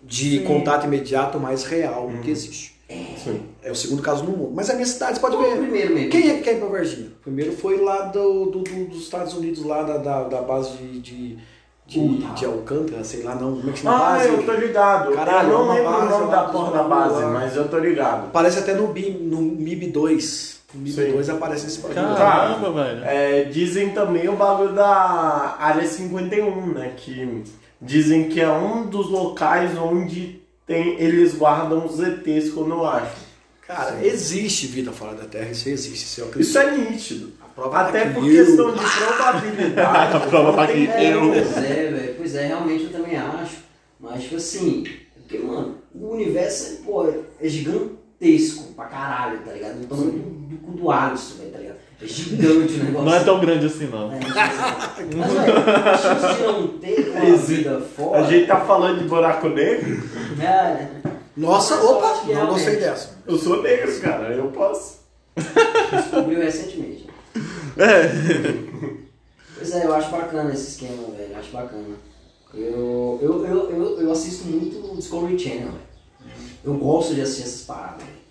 de 0.00 0.38
contato 0.40 0.86
imediato 0.86 1.40
mais 1.40 1.64
real 1.64 2.04
Uhum. 2.06 2.20
que 2.22 2.30
existe. 2.30 2.73
Sim. 2.88 3.40
É 3.62 3.70
o 3.70 3.74
segundo 3.74 4.02
caso 4.02 4.24
no 4.24 4.32
mundo. 4.36 4.52
Mas 4.54 4.68
a 4.68 4.74
minha 4.74 4.84
cidade, 4.86 5.14
você 5.14 5.20
pode 5.20 5.36
Qual 5.36 5.48
ver. 5.48 5.54
o 5.54 5.62
primeiro 5.62 5.94
mesmo? 5.94 6.10
Quem 6.10 6.30
é 6.30 6.34
que 6.34 6.42
quer 6.42 6.54
ir 6.56 6.58
pra 6.60 6.68
Varginha? 6.68 7.08
O 7.08 7.22
primeiro 7.22 7.52
foi 7.52 7.78
lá 7.82 8.02
do, 8.06 8.46
do- 8.46 8.60
do- 8.62 8.84
dos 8.86 9.02
Estados 9.04 9.32
Unidos, 9.34 9.64
lá 9.64 9.82
da, 9.82 9.96
da, 9.96 10.24
da 10.24 10.42
base 10.42 10.76
de, 10.76 11.00
de, 11.00 11.38
de, 11.86 12.18
de 12.34 12.44
Alcântara, 12.44 13.02
sei 13.02 13.22
lá 13.22 13.34
não, 13.34 13.56
como 13.56 13.70
é 13.70 13.72
que 13.72 13.78
chama 13.78 13.96
a 13.96 13.96
Ah, 13.96 14.16
base? 14.18 14.28
eu 14.28 14.42
tô 14.44 14.52
ligado. 14.52 15.12
Caralho, 15.14 15.50
eu 15.52 15.58
não 15.58 15.72
lembro 15.74 15.88
o 15.88 15.92
base 15.92 16.08
nome 16.10 16.24
lá 16.26 16.36
da 16.42 16.48
porra 16.48 16.72
da 16.72 16.82
base, 16.82 17.22
lá. 17.22 17.30
mas 17.30 17.56
eu 17.56 17.68
tô 17.68 17.78
ligado. 17.78 18.26
Aparece 18.26 18.58
até 18.58 18.74
no, 18.74 18.88
BIM, 18.88 19.12
no 19.22 19.40
MIB 19.40 19.86
2. 19.86 20.54
No 20.74 20.80
MIB 20.80 20.92
Sim. 21.06 21.12
2 21.12 21.30
aparece 21.30 21.66
esse 21.66 21.80
bagulho. 21.80 22.16
Caramba, 22.16 22.70
velho. 22.72 23.04
É, 23.04 23.44
dizem 23.44 23.90
também 23.90 24.28
o 24.28 24.36
bagulho 24.36 24.74
da 24.74 25.56
área 25.58 25.86
51, 25.86 26.66
né? 26.74 26.92
Que 26.96 27.44
dizem 27.80 28.28
que 28.28 28.40
é 28.40 28.50
um 28.50 28.86
dos 28.86 29.08
locais 29.08 29.70
onde 29.78 30.42
tem, 30.66 31.00
eles 31.00 31.34
guardam 31.34 31.84
os 31.86 32.00
ETs 32.00 32.50
quando 32.52 32.70
eu 32.72 32.86
acho. 32.86 33.24
Cara, 33.66 34.04
existe 34.04 34.66
vida 34.66 34.92
fora 34.92 35.14
da 35.14 35.24
Terra, 35.24 35.50
isso 35.50 35.68
existe. 35.68 36.04
Isso, 36.04 36.20
eu 36.20 36.26
acredito. 36.28 36.48
Isso 36.48 36.58
é 36.58 36.76
nítido. 36.76 37.32
A 37.40 37.46
prova 37.46 37.78
Até 37.80 38.02
aqui, 38.02 38.14
por 38.14 38.28
eu- 38.30 38.44
questão 38.46 38.74
de 38.74 38.80
probabilidade. 38.80 40.16
A 40.16 40.20
prova 40.20 40.52
tá 40.54 40.64
aqui. 40.64 40.86
É, 40.86 41.14
como. 41.14 41.32
pois 41.32 41.56
é, 41.56 41.90
velho. 41.90 42.14
Pois 42.16 42.34
é, 42.34 42.46
realmente 42.48 42.84
eu 42.84 42.92
também 42.92 43.16
acho. 43.16 43.56
Mas, 43.98 44.22
tipo 44.24 44.36
assim, 44.36 44.84
porque, 45.14 45.38
mano, 45.38 45.78
o 45.94 46.08
universo, 46.10 46.82
pô, 46.84 47.08
é 47.08 47.48
gigantesco 47.48 48.72
pra 48.74 48.84
caralho, 48.86 49.38
tá 49.40 49.52
ligado? 49.52 49.78
Do 49.80 49.86
tamanho 49.86 50.12
do, 50.12 50.18
do 50.20 50.56
cu 50.58 50.72
do 50.72 50.90
Alisson, 50.90 51.34
velho, 51.38 51.43
tá 51.43 51.43
ligado? 51.43 51.43
É 52.00 52.06
gigante 52.06 52.74
o 52.74 52.84
negócio. 52.84 53.04
Não 53.04 53.14
é 53.14 53.24
tão 53.24 53.40
grande 53.40 53.66
assim, 53.66 53.86
não. 53.86 54.12
É, 54.12 54.20
Mas, 55.16 55.32
velho, 55.32 55.58
a 55.58 56.32
de 56.34 56.42
não 56.42 56.68
ter 56.78 57.10
uma 57.10 57.36
vida 57.36 57.80
fora. 57.80 58.20
A 58.20 58.30
gente 58.30 58.46
tá 58.46 58.60
falando 58.60 58.98
de 59.00 59.08
buraco 59.08 59.48
negro? 59.48 60.02
É, 60.40 60.88
Nossa, 61.36 61.76
opa, 61.82 62.20
que 62.24 62.32
não 62.32 62.46
gostei 62.48 62.76
dessa. 62.76 63.18
Eu 63.26 63.38
sou 63.38 63.62
negro, 63.62 64.00
cara, 64.00 64.34
eu 64.34 64.48
posso. 64.50 65.04
descobriu 65.92 66.40
recentemente. 66.40 67.08
É. 67.76 68.10
Pois 69.56 69.72
é, 69.74 69.84
eu 69.86 69.94
acho 69.94 70.10
bacana 70.10 70.52
esse 70.52 70.70
esquema, 70.72 71.08
velho. 71.16 71.32
Eu 71.32 71.38
acho 71.38 71.50
bacana. 71.50 71.84
Eu, 72.52 73.18
eu, 73.22 73.46
eu, 73.46 73.70
eu, 73.70 74.00
eu 74.00 74.12
assisto 74.12 74.44
muito 74.46 74.92
o 74.92 74.96
Discovery 74.96 75.38
Channel, 75.38 75.68
velho. 75.72 75.94
Eu 76.64 76.74
gosto 76.74 77.14
de 77.14 77.20
assistir 77.20 77.42
essas 77.42 77.62
paradas, 77.62 78.02
velho. 78.02 78.23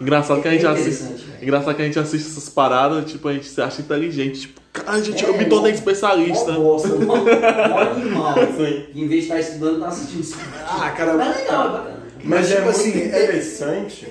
Engraçado 0.00 0.40
que 0.40 0.48
a 0.48 0.52
gente 0.52 0.64
É 0.66 0.68
assiste. 0.68 1.04
Engraçado 1.42 1.74
que 1.74 1.82
a 1.82 1.84
gente 1.84 1.98
assiste 1.98 2.26
essas 2.28 2.48
paradas, 2.48 3.10
tipo, 3.10 3.28
a 3.28 3.32
gente 3.32 3.46
se 3.48 3.60
acha 3.60 3.80
inteligente. 3.82 4.40
Tipo, 4.42 4.60
cara, 4.72 5.02
gente, 5.02 5.24
É, 5.24 5.28
eu 5.28 5.36
me 5.36 5.44
tornei 5.46 5.72
especialista. 5.72 6.52
Mó 6.52 6.76
animal. 7.92 8.34
Sim. 8.56 8.86
Em 8.94 9.08
vez 9.08 9.24
de 9.24 9.28
estar 9.28 9.40
estudando, 9.40 9.80
tá 9.80 9.88
assistindo 9.88 10.20
isso. 10.20 10.36
Ah, 10.66 10.90
cara, 10.90 11.14
Mas 11.14 11.36
é 11.36 11.38
legal, 11.40 11.66
é 11.66 11.70
bacana. 11.72 12.00
Mas, 12.22 12.46
é 12.50 12.54
tipo 12.56 12.64
muito 12.64 12.76
assim, 12.78 13.00
é- 13.00 13.06
interessante. 13.06 14.08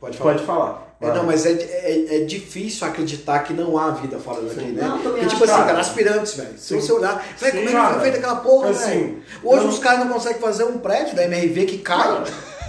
Pode 0.00 0.18
falar. 0.18 0.32
Pode 0.34 0.44
falar. 0.46 0.92
É, 1.00 1.12
não, 1.12 1.24
mas 1.24 1.44
é, 1.44 1.50
é, 1.52 2.16
é 2.16 2.24
difícil 2.24 2.86
acreditar 2.86 3.40
que 3.40 3.52
não 3.52 3.76
há 3.76 3.90
vida 3.90 4.18
fora 4.20 4.40
daqui, 4.42 4.66
né? 4.70 4.82
Não, 4.86 4.98
Porque, 5.00 5.26
tipo 5.26 5.42
assim, 5.42 5.52
cara. 5.52 5.80
as 5.80 5.88
pirâmides, 5.88 6.34
velho. 6.34 6.50
Se 6.56 6.74
você 6.74 6.92
olhar, 6.92 7.16
velho, 7.40 7.52
como 7.52 7.68
é 7.68 7.72
que 7.86 7.92
foi 7.94 8.00
feita 8.02 8.18
aquela 8.18 8.36
porra, 8.36 8.70
Assim, 8.70 8.88
velho? 8.90 9.22
Hoje 9.42 9.64
eu- 9.64 9.70
os 9.70 9.78
caras 9.80 9.98
não 10.06 10.12
conseguem 10.12 10.40
fazer 10.40 10.62
um 10.62 10.78
prédio 10.78 11.16
da 11.16 11.24
MRV 11.24 11.64
que 11.66 11.78
cai. 11.78 12.22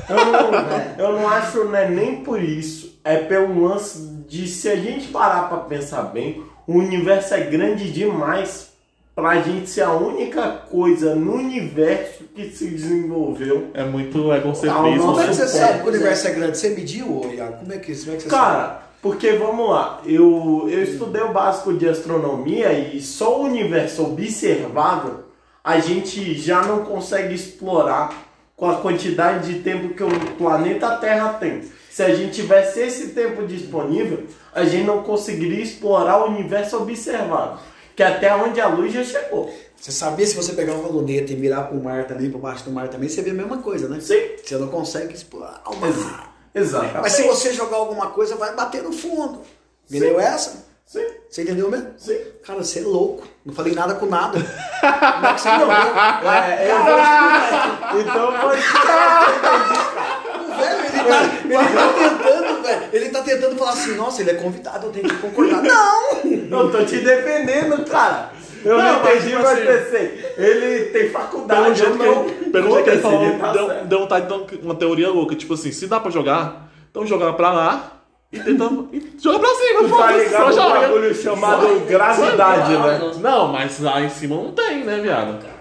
Eu 0.09 0.25
não, 0.25 1.05
eu 1.05 1.13
não 1.19 1.27
acho 1.27 1.65
né, 1.65 1.89
nem 1.89 2.23
por 2.23 2.41
isso. 2.41 2.99
É 3.03 3.17
pelo 3.17 3.67
lance 3.67 3.99
de 4.27 4.47
se 4.47 4.69
a 4.69 4.75
gente 4.75 5.07
parar 5.09 5.49
pra 5.49 5.57
pensar 5.59 6.03
bem, 6.03 6.43
o 6.65 6.73
universo 6.73 7.33
é 7.33 7.41
grande 7.41 7.91
demais 7.91 8.71
pra 9.15 9.41
gente 9.41 9.69
ser 9.69 9.81
a 9.81 9.93
única 9.93 10.49
coisa 10.69 11.13
no 11.13 11.33
universo 11.35 12.23
que 12.35 12.49
se 12.49 12.67
desenvolveu. 12.67 13.67
É 13.73 13.83
muito 13.83 14.33
egocentrismo. 14.33 14.73
Como 14.73 14.87
é 14.87 15.23
que 15.23 15.29
Nossa, 15.29 15.33
você 15.33 15.43
é, 15.43 15.47
sabe 15.47 15.79
que 15.79 15.85
o 15.85 15.89
universo 15.89 16.27
é 16.27 16.31
grande? 16.31 16.57
Você 16.57 16.69
mediu, 16.69 17.21
ô, 17.21 17.31
Iago? 17.31 17.57
Como 17.57 17.73
é 17.73 17.77
que, 17.77 17.95
como 17.95 18.11
é 18.13 18.15
que 18.15 18.23
você 18.23 18.29
sabe? 18.29 18.29
Cara, 18.29 18.83
porque 19.01 19.33
vamos 19.33 19.69
lá, 19.69 20.01
eu, 20.05 20.67
eu 20.69 20.81
estudei 20.81 21.21
o 21.21 21.33
básico 21.33 21.73
de 21.73 21.87
astronomia 21.87 22.71
e 22.71 23.01
só 23.01 23.41
o 23.41 23.43
universo 23.43 24.03
observável 24.03 25.25
a 25.63 25.79
gente 25.79 26.33
já 26.35 26.61
não 26.63 26.83
consegue 26.83 27.33
explorar 27.33 28.22
com 28.55 28.69
a 28.69 28.77
quantidade 28.77 29.51
de 29.53 29.59
tempo 29.61 29.93
que 29.93 30.03
o 30.03 30.09
planeta 30.37 30.95
Terra 30.97 31.33
tem. 31.33 31.63
Se 31.89 32.01
a 32.01 32.13
gente 32.15 32.33
tivesse 32.33 32.79
esse 32.79 33.07
tempo 33.09 33.45
disponível, 33.45 34.23
a 34.53 34.63
gente 34.63 34.83
não 34.85 35.03
conseguiria 35.03 35.61
explorar 35.61 36.23
o 36.23 36.29
universo 36.29 36.77
observável, 36.77 37.57
que 37.95 38.01
é 38.01 38.07
até 38.07 38.33
onde 38.35 38.59
a 38.59 38.67
luz 38.67 38.91
já 38.93 39.03
chegou. 39.03 39.53
Você 39.79 39.91
sabia 39.91 40.25
se 40.25 40.35
você 40.35 40.53
pegar 40.53 40.73
uma 40.73 40.87
luneta 40.87 41.33
e 41.33 41.35
mirar 41.35 41.67
pro 41.67 41.77
mar 41.83 42.05
também, 42.07 42.31
por 42.31 42.39
baixo 42.39 42.63
do 42.63 42.71
mar 42.71 42.87
também, 42.87 43.09
você 43.09 43.21
vê 43.21 43.31
a 43.31 43.33
mesma 43.33 43.57
coisa, 43.57 43.87
né? 43.89 43.99
Sim, 43.99 44.21
Você 44.43 44.55
não 44.57 44.69
consegue 44.69 45.13
explorar 45.13 45.61
o 45.67 45.75
mar. 45.75 46.33
exatamente. 46.55 47.01
Mas 47.01 47.11
se 47.13 47.23
você 47.23 47.53
jogar 47.53 47.77
alguma 47.77 48.07
coisa, 48.07 48.35
vai 48.35 48.55
bater 48.55 48.81
no 48.81 48.93
fundo. 48.93 49.41
Entendeu 49.89 50.19
essa? 50.19 50.65
Sim, 50.93 51.07
Você 51.27 51.41
entendeu 51.41 51.71
mesmo? 51.71 51.87
sim. 51.97 52.17
Cara, 52.45 52.63
você 52.63 52.79
é 52.79 52.83
louco. 52.83 53.27
Não 53.43 53.51
falei 53.51 53.73
nada 53.73 53.95
com 53.95 54.05
nada. 54.05 54.37
Como 54.39 55.25
é 55.25 55.33
que 55.33 55.41
você 55.41 55.49
entendeu? 55.49 55.71
É, 55.71 56.71
eu 56.71 56.83
vou 56.83 56.99
explicar. 56.99 57.95
Então 57.99 58.31
eu 58.31 58.41
vou 58.41 58.53
explicar. 58.53 60.13
O 60.39 60.55
velho, 60.55 60.79
ele 60.85 61.03
tá, 61.09 61.23
ele 61.43 61.73
tá 61.73 61.93
tentando, 61.93 62.61
velho. 62.61 62.81
Ele 62.93 63.09
tá 63.09 63.21
tentando 63.23 63.55
falar 63.57 63.71
assim, 63.71 63.95
nossa, 63.95 64.21
ele 64.21 64.29
é 64.31 64.33
convidado, 64.35 64.85
eu 64.85 64.91
tenho 64.91 65.09
que 65.09 65.15
concordar. 65.17 65.63
Não! 65.63 66.21
Eu 66.23 66.71
tô 66.71 66.85
te 66.85 66.97
defendendo, 66.99 67.83
cara. 67.89 68.29
Eu 68.63 68.77
não, 68.77 68.83
Não, 68.93 68.99
mas, 69.03 69.15
entendi, 69.15 69.29
tipo 69.31 69.41
mas 69.43 69.51
assim, 69.57 69.65
pensei. 69.65 70.33
Ele 70.37 70.85
tem 70.85 71.01
Pelo 71.09 71.11
faculdade, 71.13 71.79
jeito 71.79 71.91
eu 71.91 71.97
que 71.97 72.05
não. 72.45 72.51
pelo 72.51 72.69
jeito 72.75 72.83
que 72.83 72.89
ele 72.91 73.01
falou, 73.01 73.39
tá 73.39 73.51
deu, 73.51 73.85
deu 73.85 73.99
vontade 73.99 74.27
de 74.27 74.33
um, 74.33 74.45
uma 74.63 74.75
teoria 74.75 75.09
louca. 75.09 75.35
Tipo 75.35 75.55
assim, 75.55 75.71
se 75.71 75.87
dá 75.87 75.99
pra 75.99 76.11
jogar, 76.11 76.69
então 76.91 77.05
joga 77.05 77.33
pra 77.33 77.51
lá 77.51 78.02
e 78.33 78.39
tenta. 78.39 78.63
e 78.91 79.13
joga 79.21 79.39
pra 79.39 79.49
cima. 79.49 79.83
Tu 79.83 79.97
tá 79.97 80.11
ligado 80.11 80.43
só 80.43 80.51
joga. 80.51 80.79
bagulho 80.79 81.15
chamado 81.15 81.79
gravidade, 81.87 82.75
Vai, 82.75 82.97
né? 82.99 83.11
Não, 83.21 83.47
mas 83.49 83.79
lá 83.79 84.01
em 84.01 84.09
cima 84.09 84.35
não 84.35 84.51
tem, 84.51 84.83
né, 84.83 84.99
viado? 85.01 85.53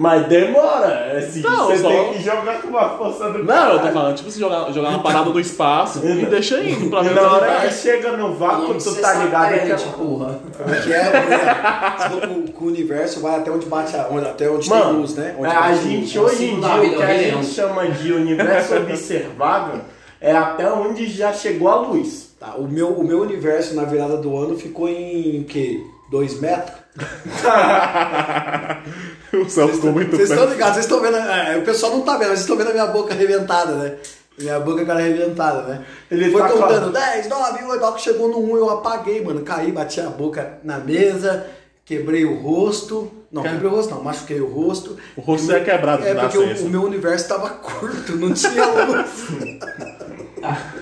Mas 0.00 0.28
demora. 0.28 0.86
É 1.12 1.18
Assim, 1.18 1.40
Não, 1.40 1.66
você 1.66 1.78
só- 1.78 1.88
tem 1.88 2.12
que 2.12 2.22
jogar 2.22 2.62
com 2.62 2.68
uma 2.68 2.88
força 2.90 3.30
do 3.30 3.42
Não, 3.42 3.54
eu 3.56 3.70
tô 3.70 3.76
caralho. 3.78 3.92
falando, 3.94 4.16
tipo, 4.16 4.30
você 4.30 4.38
jogar, 4.38 4.70
jogar 4.70 4.90
uma 4.90 5.00
parada 5.02 5.30
do 5.30 5.40
espaço 5.40 6.00
e 6.06 6.24
deixa 6.26 6.60
indo 6.62 6.88
pra 6.88 7.02
ver 7.02 7.14
na 7.16 7.22
o 7.22 7.24
que 7.28 7.34
hora 7.34 7.60
que 7.66 7.72
chega 7.74 8.16
no 8.16 8.32
vácuo, 8.34 8.74
tu 8.74 8.94
tá 8.94 9.14
ligado 9.14 9.48
que 9.54 9.72
é... 9.72 9.76
porra. 9.76 10.38
Como 10.56 10.72
é 10.72 10.78
é? 10.78 11.98
Falou 11.98 12.20
que 12.20 12.62
o- 12.62 12.66
universo 12.68 13.20
vai 13.20 13.36
até 13.40 13.50
onde 13.50 13.66
bate 13.66 13.96
a, 13.96 14.06
onde- 14.08 14.26
até 14.28 14.48
onde 14.48 14.68
tem 14.70 14.78
Mano, 14.78 15.00
luz, 15.00 15.14
né? 15.16 15.34
Onde 15.36 15.50
é, 15.52 15.56
a 15.56 15.74
gente 15.74 16.16
É 16.16 16.20
o 16.20 16.24
hoje 16.24 16.44
em 16.44 16.60
dia, 16.60 16.74
o 16.76 16.96
que 16.96 17.02
a 17.02 17.18
gente 17.18 17.46
chama 17.46 17.86
de 17.88 18.12
universo 18.12 18.76
observável 18.76 19.80
é 20.20 20.32
até 20.32 20.70
onde 20.70 21.06
já 21.06 21.32
chegou 21.32 21.68
a 21.68 21.76
luz. 21.76 22.28
Tá, 22.38 22.54
o, 22.56 22.68
meu, 22.68 22.90
o 22.90 23.04
meu 23.04 23.20
universo 23.20 23.74
na 23.74 23.84
virada 23.84 24.16
do 24.16 24.36
ano 24.36 24.56
ficou 24.56 24.88
em 24.88 25.40
o 25.40 25.44
quê? 25.44 25.80
Dois 26.10 26.40
metros? 26.40 26.76
O 29.30 29.48
céu 29.48 29.68
ficou 29.68 29.92
muito 29.92 30.16
Vocês 30.16 30.30
estão 30.30 30.48
ligados, 30.48 30.74
vocês 30.74 30.86
estão 30.86 31.00
vendo. 31.00 31.16
é, 31.16 31.58
o 31.58 31.62
pessoal 31.62 31.92
não 31.92 32.00
tá 32.00 32.12
vendo, 32.12 32.30
mas 32.30 32.38
vocês 32.38 32.40
estão 32.40 32.56
vendo 32.56 32.70
a 32.70 32.72
minha 32.72 32.86
boca 32.86 33.12
arrebentada, 33.12 33.72
né? 33.72 33.96
Minha 34.38 34.60
boca 34.60 34.84
cara 34.86 35.00
arrebentada, 35.00 35.62
né? 35.62 35.84
Ele 36.10 36.30
Foi 36.30 36.40
tá 36.40 36.48
contando 36.48 36.92
10, 36.92 37.28
9, 37.28 37.64
8, 37.64 37.84
ó, 37.84 37.92
que 37.92 38.00
chegou 38.00 38.28
no 38.28 38.38
1, 38.38 38.56
eu 38.56 38.70
apaguei, 38.70 39.22
mano. 39.22 39.42
Caí, 39.42 39.72
bati 39.72 40.00
a 40.00 40.08
boca 40.08 40.58
na 40.62 40.78
mesa, 40.78 41.46
quebrei 41.84 42.24
o 42.24 42.40
rosto. 42.40 43.10
Não, 43.30 43.42
Cara. 43.42 43.54
quebrei 43.56 43.70
o 43.70 43.74
rosto, 43.76 43.94
não, 43.94 44.02
machuquei 44.02 44.40
o 44.40 44.46
rosto. 44.50 44.96
O 45.16 45.20
rosto 45.20 45.52
é 45.52 45.60
quebrado 45.60 46.02
de 46.02 46.08
É 46.08 46.14
porque 46.14 46.38
o, 46.38 46.66
o 46.66 46.68
meu 46.70 46.82
universo 46.84 47.28
tava 47.28 47.50
curto, 47.50 48.16
não 48.16 48.32
tinha 48.32 48.64
luz. 48.86 49.28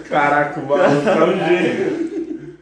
Caraca, 0.09 0.61
o 0.61 0.67
maluco 0.67 1.03
tá 1.05 1.25
um 1.25 1.47
gênio. 1.47 2.57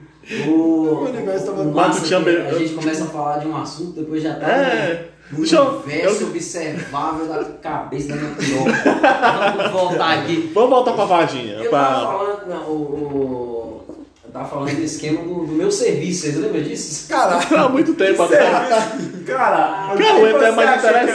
O, 0.49 1.05
universo 1.05 1.47
tava- 1.47 1.62
o 1.62 1.75
massa 1.75 2.01
tinha 2.07 2.18
be- 2.20 2.31
a 2.38 2.55
gente 2.59 2.73
começa 2.75 3.05
a 3.05 3.07
falar 3.09 3.38
de 3.38 3.47
um 3.49 3.57
assunto, 3.57 4.01
depois 4.01 4.23
já 4.23 4.35
tá 4.37 4.47
É. 4.49 5.09
no 5.31 5.38
universo 5.40 6.23
eu- 6.23 6.29
observável 6.29 7.27
da 7.27 7.44
cabeça 7.61 8.09
da 8.09 8.14
minha. 8.16 8.33
Vamos 9.55 9.70
voltar 9.70 10.20
aqui. 10.20 10.51
Vamos 10.55 10.70
voltar 10.70 10.92
pra 10.94 11.05
Vadinha. 11.05 11.55
Eu 11.57 11.68
Pra... 11.68 11.83
tava 11.85 12.07
falando, 12.07 12.47
não, 12.49 12.62
o, 12.70 12.73
o- 12.73 13.54
tava 14.35 14.49
falando 14.49 14.75
do 14.75 14.83
esquema 14.83 15.23
do, 15.23 15.47
do 15.47 15.53
meu 15.53 15.70
serviço, 15.70 16.23
vocês 16.23 16.37
lembram 16.37 16.61
disso? 16.62 17.09
Caralho. 17.09 17.57
Há 17.57 17.68
muito 17.68 17.94
tempo 17.94 18.23
atrás. 18.25 18.68
Cara, 19.25 19.94
Cara, 19.97 20.16
o 20.18 20.27
ET 20.27 20.35
é 20.35 20.38
você 20.38 20.51
mais 20.51 20.85
é 20.85 20.88
interessante, 21.05 21.14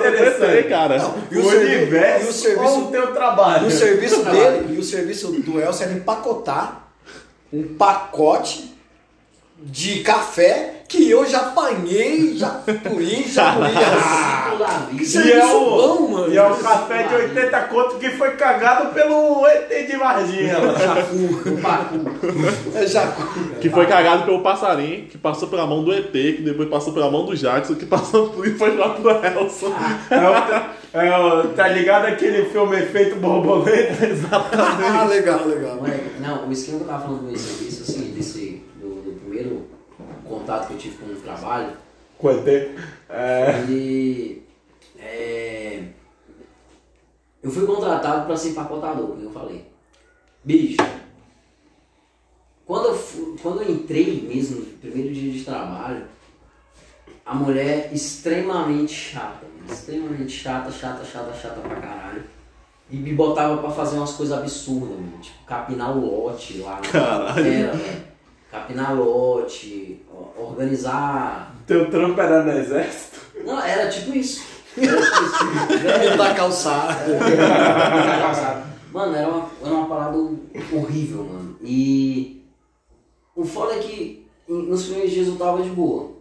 do 0.00 0.06
ET, 0.06 0.14
interessante? 0.14 0.68
cara. 0.68 0.96
E 1.30 1.36
O, 1.38 1.40
o 1.46 1.50
servi- 1.50 1.76
universo 1.76 2.26
e 2.26 2.28
o 2.28 2.32
serviço- 2.32 2.78
o 2.80 2.90
teu 2.92 3.06
trabalho? 3.12 3.64
E 3.64 3.68
o 3.68 3.70
serviço 3.70 4.22
dele, 4.24 4.74
e 4.74 4.78
o 4.78 4.82
serviço 4.84 5.32
do 5.32 5.60
Elcio 5.60 5.84
era 5.84 5.92
empacotar 5.92 6.84
um 7.52 7.74
pacote 7.74 8.72
de 9.64 10.00
café 10.00 10.82
que 10.88 11.08
eu 11.08 11.24
já 11.24 11.38
apanhei, 11.40 12.36
já 12.36 12.48
puri, 12.50 13.24
já 13.26 13.52
moí 13.52 13.66
assim. 13.68 14.96
E 15.00 15.06
serviço 15.06 15.36
é 15.38 15.54
o, 15.54 15.60
bom, 15.70 16.08
mano. 16.08 16.32
E 16.32 16.36
é 16.36 16.42
o 16.46 16.54
café 16.56 17.04
de 17.04 17.14
80 17.14 17.60
conto 17.62 17.96
que 17.96 18.10
foi 18.10 18.32
cagado 18.32 18.92
pelo 18.92 19.46
ET 19.46 19.86
de 19.90 19.96
Varginha. 19.96 20.56
O 20.58 21.56
Bacu. 21.60 21.96
É 22.74 22.86
jacu. 22.86 23.22
Que 23.60 23.70
foi 23.70 23.86
cagado 23.86 24.24
pelo 24.24 24.42
passarinho, 24.42 25.06
que 25.06 25.16
passou 25.16 25.48
pela 25.48 25.66
mão 25.66 25.82
do 25.82 25.92
ET, 25.94 26.10
que 26.12 26.42
depois 26.42 26.68
passou 26.68 26.92
pela 26.92 27.10
mão 27.10 27.24
do 27.24 27.34
Jackson, 27.34 27.74
que 27.74 27.86
passou 27.86 28.28
por 28.28 28.46
e 28.46 28.50
foi 28.54 28.76
lá 28.76 28.90
pro 28.90 29.10
Elson. 29.10 29.72
É 30.10 30.98
o, 30.98 31.00
é 31.00 31.18
o- 31.18 31.48
tá 31.54 31.68
ligado 31.68 32.04
aquele 32.06 32.44
filme 32.50 32.76
Efeito 32.76 33.16
Borboleta? 33.16 34.04
Exatamente. 34.06 34.82
Ah, 34.98 35.04
legal, 35.04 35.46
legal. 35.46 35.78
Não, 36.20 36.48
o 36.48 36.52
esquema 36.52 36.78
que 36.78 36.84
eu 36.84 36.88
tava 36.88 37.02
falando 37.04 37.20
do 37.20 37.26
meu 37.28 37.36
serviço, 37.36 37.82
assim, 37.82 38.12
desse, 38.14 38.62
do, 38.80 38.88
do 38.88 39.31
primeiro 39.42 39.66
contato 40.28 40.68
que 40.68 40.72
eu 40.74 40.78
tive 40.78 40.96
com 40.98 41.06
o 41.12 41.16
trabalho, 41.16 41.72
Com 42.18 42.28
o 42.28 42.30
ET. 42.30 42.48
É. 43.08 43.64
É, 44.98 45.82
eu 47.42 47.50
fui 47.50 47.66
contratado 47.66 48.26
para 48.26 48.36
ser 48.36 48.50
empacotador, 48.50 49.08
como 49.08 49.22
eu 49.22 49.30
falei. 49.32 49.66
Bicho, 50.44 50.76
quando 52.66 52.86
eu, 52.88 52.94
fu- 52.94 53.36
quando 53.42 53.62
eu 53.62 53.70
entrei 53.72 54.22
mesmo 54.22 54.60
no 54.60 54.66
primeiro 54.78 55.12
dia 55.12 55.32
de 55.32 55.44
trabalho, 55.44 56.04
a 57.26 57.34
mulher 57.34 57.90
extremamente 57.92 58.92
chata, 58.92 59.44
extremamente 59.68 60.30
chata, 60.32 60.70
chata, 60.70 61.04
chata, 61.04 61.32
chata 61.34 61.60
pra 61.60 61.76
caralho. 61.76 62.22
E 62.90 62.96
me 62.96 63.14
botava 63.14 63.56
pra 63.58 63.70
fazer 63.70 63.96
umas 63.96 64.12
coisas 64.12 64.36
absurdas, 64.38 64.90
mano. 64.98 65.18
Tipo, 65.20 65.44
capinar 65.46 65.96
o 65.96 66.00
lote 66.26 66.58
lá. 66.58 66.76
na- 66.76 66.80
Caralho. 66.82 67.46
Era, 67.46 67.72
velho. 67.72 68.11
Capinar 68.52 68.94
lote, 68.94 70.04
organizar 70.36 71.56
teu 71.66 71.90
trampo 71.90 72.20
era 72.20 72.44
no 72.44 72.52
exército? 72.52 73.18
não, 73.44 73.58
era 73.60 73.88
tipo 73.88 74.14
isso. 74.14 74.44
Era 74.76 75.00
tipo 75.00 75.24
isso. 75.24 75.82
Velho, 75.82 76.18
Da 76.18 76.34
calçada. 76.34 77.04
Mano, 78.92 79.16
era 79.16 79.28
uma, 79.28 79.48
era 79.64 79.74
uma 79.74 79.88
parada 79.88 80.18
horrível, 80.72 81.24
mano. 81.24 81.56
E 81.62 82.44
o 83.34 83.44
foda 83.44 83.74
é 83.74 83.78
que 83.78 84.26
nos 84.46 84.84
primeiros 84.84 85.12
dias 85.12 85.28
eu 85.28 85.36
tava 85.36 85.62
de 85.62 85.70
boa. 85.70 86.12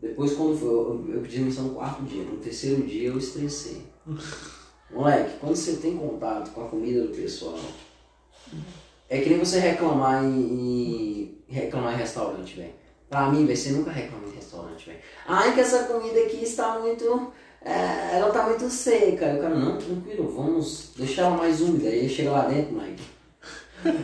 Depois 0.00 0.34
quando 0.34 0.58
foi, 0.58 0.68
eu, 0.68 1.06
eu 1.14 1.20
pedi 1.22 1.38
demissão 1.38 1.64
no 1.64 1.74
quarto 1.74 2.02
dia. 2.02 2.22
No 2.22 2.36
terceiro 2.36 2.82
dia 2.82 3.08
eu 3.08 3.18
estressei. 3.18 3.82
Moleque, 4.90 5.38
quando 5.40 5.56
você 5.56 5.76
tem 5.76 5.96
contato 5.96 6.50
com 6.52 6.64
a 6.64 6.68
comida 6.68 7.02
do 7.02 7.14
pessoal, 7.14 7.58
é 9.08 9.18
que 9.20 9.28
nem 9.30 9.38
você 9.38 9.58
reclamar 9.58 10.22
em, 10.24 10.28
em- 10.40 11.38
reclamar 11.48 11.94
em 11.94 11.98
restaurante, 11.98 12.56
velho. 12.56 12.72
Pra 13.08 13.30
mim, 13.30 13.46
velho, 13.46 13.56
você 13.56 13.70
nunca 13.70 13.90
reclama 13.90 14.26
em 14.28 14.34
restaurante, 14.36 14.86
velho. 14.86 14.98
Ai, 15.26 15.54
que 15.54 15.60
essa 15.60 15.84
comida 15.84 16.18
aqui 16.20 16.42
está 16.44 16.78
muito. 16.78 17.32
é, 17.64 18.16
ela 18.18 18.30
tá 18.30 18.42
muito 18.44 18.68
seca. 18.68 19.26
Aí 19.26 19.38
o 19.38 19.40
cara, 19.42 19.54
não, 19.54 19.78
tranquilo, 19.78 20.30
vamos 20.36 20.90
deixar 20.96 21.22
ela 21.22 21.36
mais 21.36 21.60
úmida. 21.60 21.88
Aí 21.88 22.08
chega 22.08 22.30
lá 22.30 22.42
dentro, 22.46 22.74
Mike. 22.74 23.02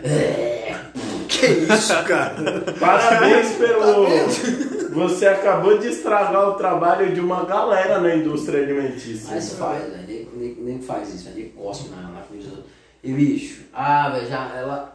É, 0.05 0.75
Que 1.29 1.47
isso, 1.47 1.93
cara? 2.05 2.63
Parabéns 2.79 3.53
Tá 3.53 3.59
pelo. 3.59 5.05
Você 5.07 5.27
acabou 5.27 5.77
de 5.79 5.89
estragar 5.89 6.49
o 6.51 6.55
trabalho 6.55 7.13
de 7.13 7.21
uma 7.21 7.45
galera 7.45 7.99
na 8.01 8.15
indústria 8.15 8.63
alimentícia. 8.63 9.35
Mas 9.35 9.53
faz, 9.55 9.83
velho. 9.83 10.07
Nem, 10.07 10.29
nem, 10.35 10.55
nem 10.61 10.81
faz 10.81 11.13
isso, 11.13 11.25
velho. 11.25 11.37
Nem 11.37 11.49
cospe 11.51 11.89
na, 11.91 12.03
na 12.09 12.21
comida 12.23 12.45
dos 12.45 12.53
outros. 12.57 12.73
E 13.03 13.13
bicho, 13.13 13.65
ah, 13.73 14.11
velho, 14.11 14.29
já 14.29 14.49
ela. 14.57 14.94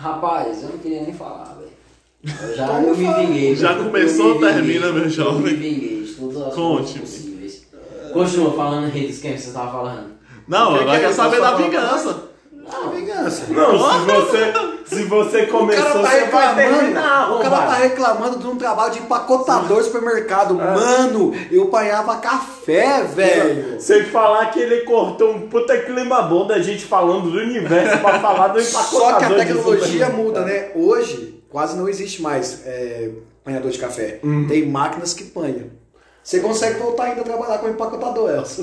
Rapaz, 0.00 0.62
eu 0.62 0.70
não 0.70 0.78
queria 0.78 1.02
nem 1.02 1.12
falar, 1.12 1.56
velho. 1.58 2.56
Já 2.56 2.80
eu 2.82 2.96
me 2.96 3.04
vinguei. 3.06 3.54
Já 3.54 3.74
começou, 3.74 4.26
me 4.26 4.32
vinguei. 4.34 4.52
termina, 4.52 4.92
meu 4.92 5.08
jovem. 5.10 5.36
Eu 5.36 5.40
me 5.42 5.54
vinguei 5.54 6.02
de 6.04 6.12
todas 6.14 6.36
as 6.42 6.54
Conte-me. 6.54 6.88
formas 6.92 7.00
possíveis. 7.10 7.66
Continua 8.12 8.52
falando 8.52 8.84
aí 8.92 9.06
dos 9.06 9.18
que 9.18 9.28
você 9.28 9.34
estava 9.48 9.70
falando. 9.72 10.10
Não, 10.48 10.72
que 10.72 10.80
agora 10.80 10.84
que 10.84 10.96
é 10.96 11.00
quer 11.00 11.06
isso? 11.08 11.16
saber 11.16 11.40
da 11.40 11.54
vingança. 11.54 12.24
Ah, 12.66 12.88
vingança. 12.88 13.46
Não, 13.52 13.78
se 13.78 14.06
você, 14.06 14.52
se 14.90 15.04
você 15.04 15.46
começou, 15.46 16.02
tá 16.02 16.10
você 16.10 16.24
vai 16.26 16.54
terminar, 16.54 17.32
o 17.32 17.38
cara 17.40 17.56
tá 17.58 17.74
reclamando 17.74 18.38
de 18.38 18.46
um 18.46 18.56
trabalho 18.56 18.92
de 18.92 18.98
empacotador 18.98 19.78
de 19.78 19.84
supermercado. 19.84 20.54
Mano, 20.54 21.32
eu 21.50 21.64
apanhava 21.64 22.16
café, 22.16 23.04
velho. 23.04 23.80
Sem 23.80 24.04
falar 24.04 24.46
que 24.46 24.58
ele 24.58 24.82
cortou 24.82 25.32
um 25.32 25.48
puta 25.48 25.78
clima 25.78 26.22
bom 26.22 26.46
da 26.46 26.60
gente 26.60 26.84
falando 26.84 27.30
do 27.30 27.38
universo 27.38 27.98
pra 27.98 28.18
falar 28.18 28.48
do 28.48 28.60
empacotador. 28.60 28.90
Só 29.10 29.18
que 29.18 29.24
a 29.24 29.34
tecnologia 29.36 30.08
muda, 30.08 30.44
né? 30.44 30.70
Hoje, 30.74 31.42
quase 31.48 31.76
não 31.76 31.88
existe 31.88 32.20
mais 32.20 32.66
é, 32.66 33.10
apanhador 33.42 33.70
de 33.70 33.78
café. 33.78 34.20
Tem 34.48 34.66
máquinas 34.66 35.14
que 35.14 35.24
panham. 35.24 35.79
Você 36.22 36.40
consegue 36.40 36.78
voltar 36.78 37.04
ainda 37.04 37.22
a 37.22 37.24
trabalhar 37.24 37.58
com 37.58 37.68
empacotador, 37.68 38.30
Elson. 38.30 38.62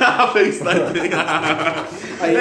A 0.00 0.28
FaceTime. 0.28 1.10
Aí 2.20 2.34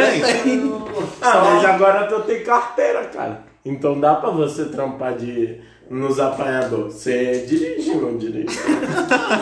tem. 0.43 0.84
Ah, 1.21 1.41
mas 1.56 1.65
agora 1.65 2.08
tu 2.08 2.21
tem 2.21 2.43
carteira, 2.43 3.06
cara. 3.06 3.43
Então 3.65 3.99
dá 3.99 4.15
pra 4.15 4.30
você 4.30 4.65
trampar 4.65 5.15
de, 5.15 5.60
nos 5.89 6.19
apanhadores. 6.19 6.93
Você 6.95 7.45
dirige, 7.47 7.95
não 7.95 8.17
dirige? 8.17 8.58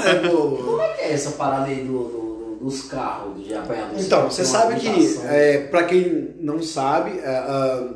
É, 0.06 0.28
pô. 0.30 0.38
Como 0.64 0.82
é 0.82 0.88
que 0.94 1.02
é 1.02 1.14
essa 1.14 1.32
parada 1.32 1.66
aí 1.66 1.84
do, 1.84 1.92
do- 2.04 2.32
do- 2.60 2.66
dos 2.66 2.84
carros 2.84 3.44
de 3.46 3.54
apanhador? 3.54 4.00
Então, 4.00 4.22
tem 4.22 4.30
você 4.30 4.42
uma 4.44 4.48
sabe 4.48 4.80
que, 4.80 5.20
é, 5.26 5.58
para 5.70 5.84
quem 5.84 6.36
não 6.40 6.62
sabe, 6.62 7.20
é, 7.20 7.28
ah, 7.28 7.88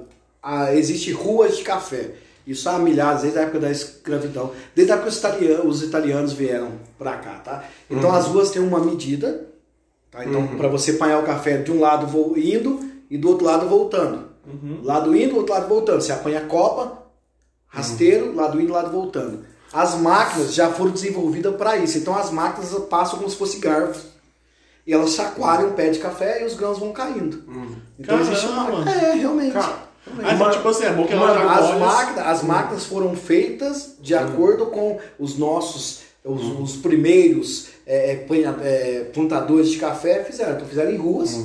ah, 0.44 0.76
existe 0.76 1.12
ruas 1.12 1.58
de 1.58 1.64
café. 1.64 2.12
Isso 2.46 2.70
há 2.70 2.78
milhares, 2.78 3.24
desde 3.24 3.40
a 3.40 3.42
época 3.44 3.60
da 3.60 3.72
escravidão, 3.72 4.52
desde 4.76 4.92
a 4.94 4.96
época 4.96 5.10
que 5.10 5.16
os 5.16 5.20
italianos, 5.20 5.66
os 5.66 5.84
italianos 5.84 6.34
vieram 6.34 6.74
pra 6.98 7.18
cá, 7.18 7.40
tá? 7.40 7.64
Então 7.90 8.14
as 8.14 8.28
ruas 8.28 8.52
têm 8.52 8.62
uma 8.62 8.80
medida, 8.80 9.48
tá? 10.12 10.24
Então 10.24 10.48
para 10.56 10.68
você 10.68 10.92
apanhar 10.92 11.20
o 11.20 11.24
café 11.24 11.58
de 11.58 11.72
um 11.72 11.80
lado 11.80 12.08
indo 12.38 12.80
e 13.10 13.18
do 13.18 13.30
outro 13.30 13.46
lado 13.46 13.68
voltando. 13.68 14.30
Lado 14.84 15.16
indo, 15.16 15.36
outro 15.36 15.54
lado 15.54 15.68
voltando. 15.68 16.02
Você 16.02 16.12
apanha 16.12 16.42
copa, 16.42 17.04
rasteiro, 17.68 18.36
lado 18.36 18.62
indo, 18.62 18.72
lado 18.72 18.92
voltando. 18.92 19.44
As 19.74 19.96
máquinas 19.96 20.54
já 20.54 20.70
foram 20.70 20.92
desenvolvidas 20.92 21.56
para 21.56 21.78
isso. 21.78 21.98
Então 21.98 22.16
as 22.16 22.30
máquinas 22.30 22.72
passam 22.86 23.18
como 23.18 23.30
se 23.30 23.36
fossem 23.36 23.60
garfos. 23.60 24.04
E 24.88 24.94
elas 24.94 25.16
chacoalham 25.16 25.70
o 25.70 25.74
pé 25.74 25.90
de 25.90 25.98
café 25.98 26.44
e 26.44 26.46
os 26.46 26.54
grãos 26.54 26.78
vão 26.78 26.94
caindo. 26.94 27.44
Então 27.98 28.20
existe 28.20 28.46
uma. 28.46 28.66
Caramba. 28.66 28.92
É, 28.92 29.14
realmente. 29.16 29.54
Cara, 29.54 29.80
Aí, 30.24 30.36
Uma- 30.36 30.52
tipo 30.52 30.68
assim, 30.70 30.86
é 30.86 30.92
bom 30.92 31.06
que 31.06 31.16
Mano, 31.16 31.50
As 31.50 31.78
máquinas, 31.80 32.28
as 32.28 32.44
máquinas 32.44 32.86
foram 32.86 33.16
feitas 33.16 33.96
de 34.00 34.14
acordo 34.14 34.68
com 34.68 35.00
os 35.20 35.38
nossos, 35.38 36.02
os, 36.26 36.60
os 36.60 36.76
primeiros 36.78 37.68
é, 37.86 38.12
é, 38.12 38.16
panha- 38.16 38.56
é, 38.62 39.06
plantadores 39.14 39.70
de 39.70 39.78
café 39.78 40.24
fizeram. 40.24 40.54
Então 40.56 40.68
fizeram 40.68 40.92
em 40.92 40.98
ruas 40.98 41.40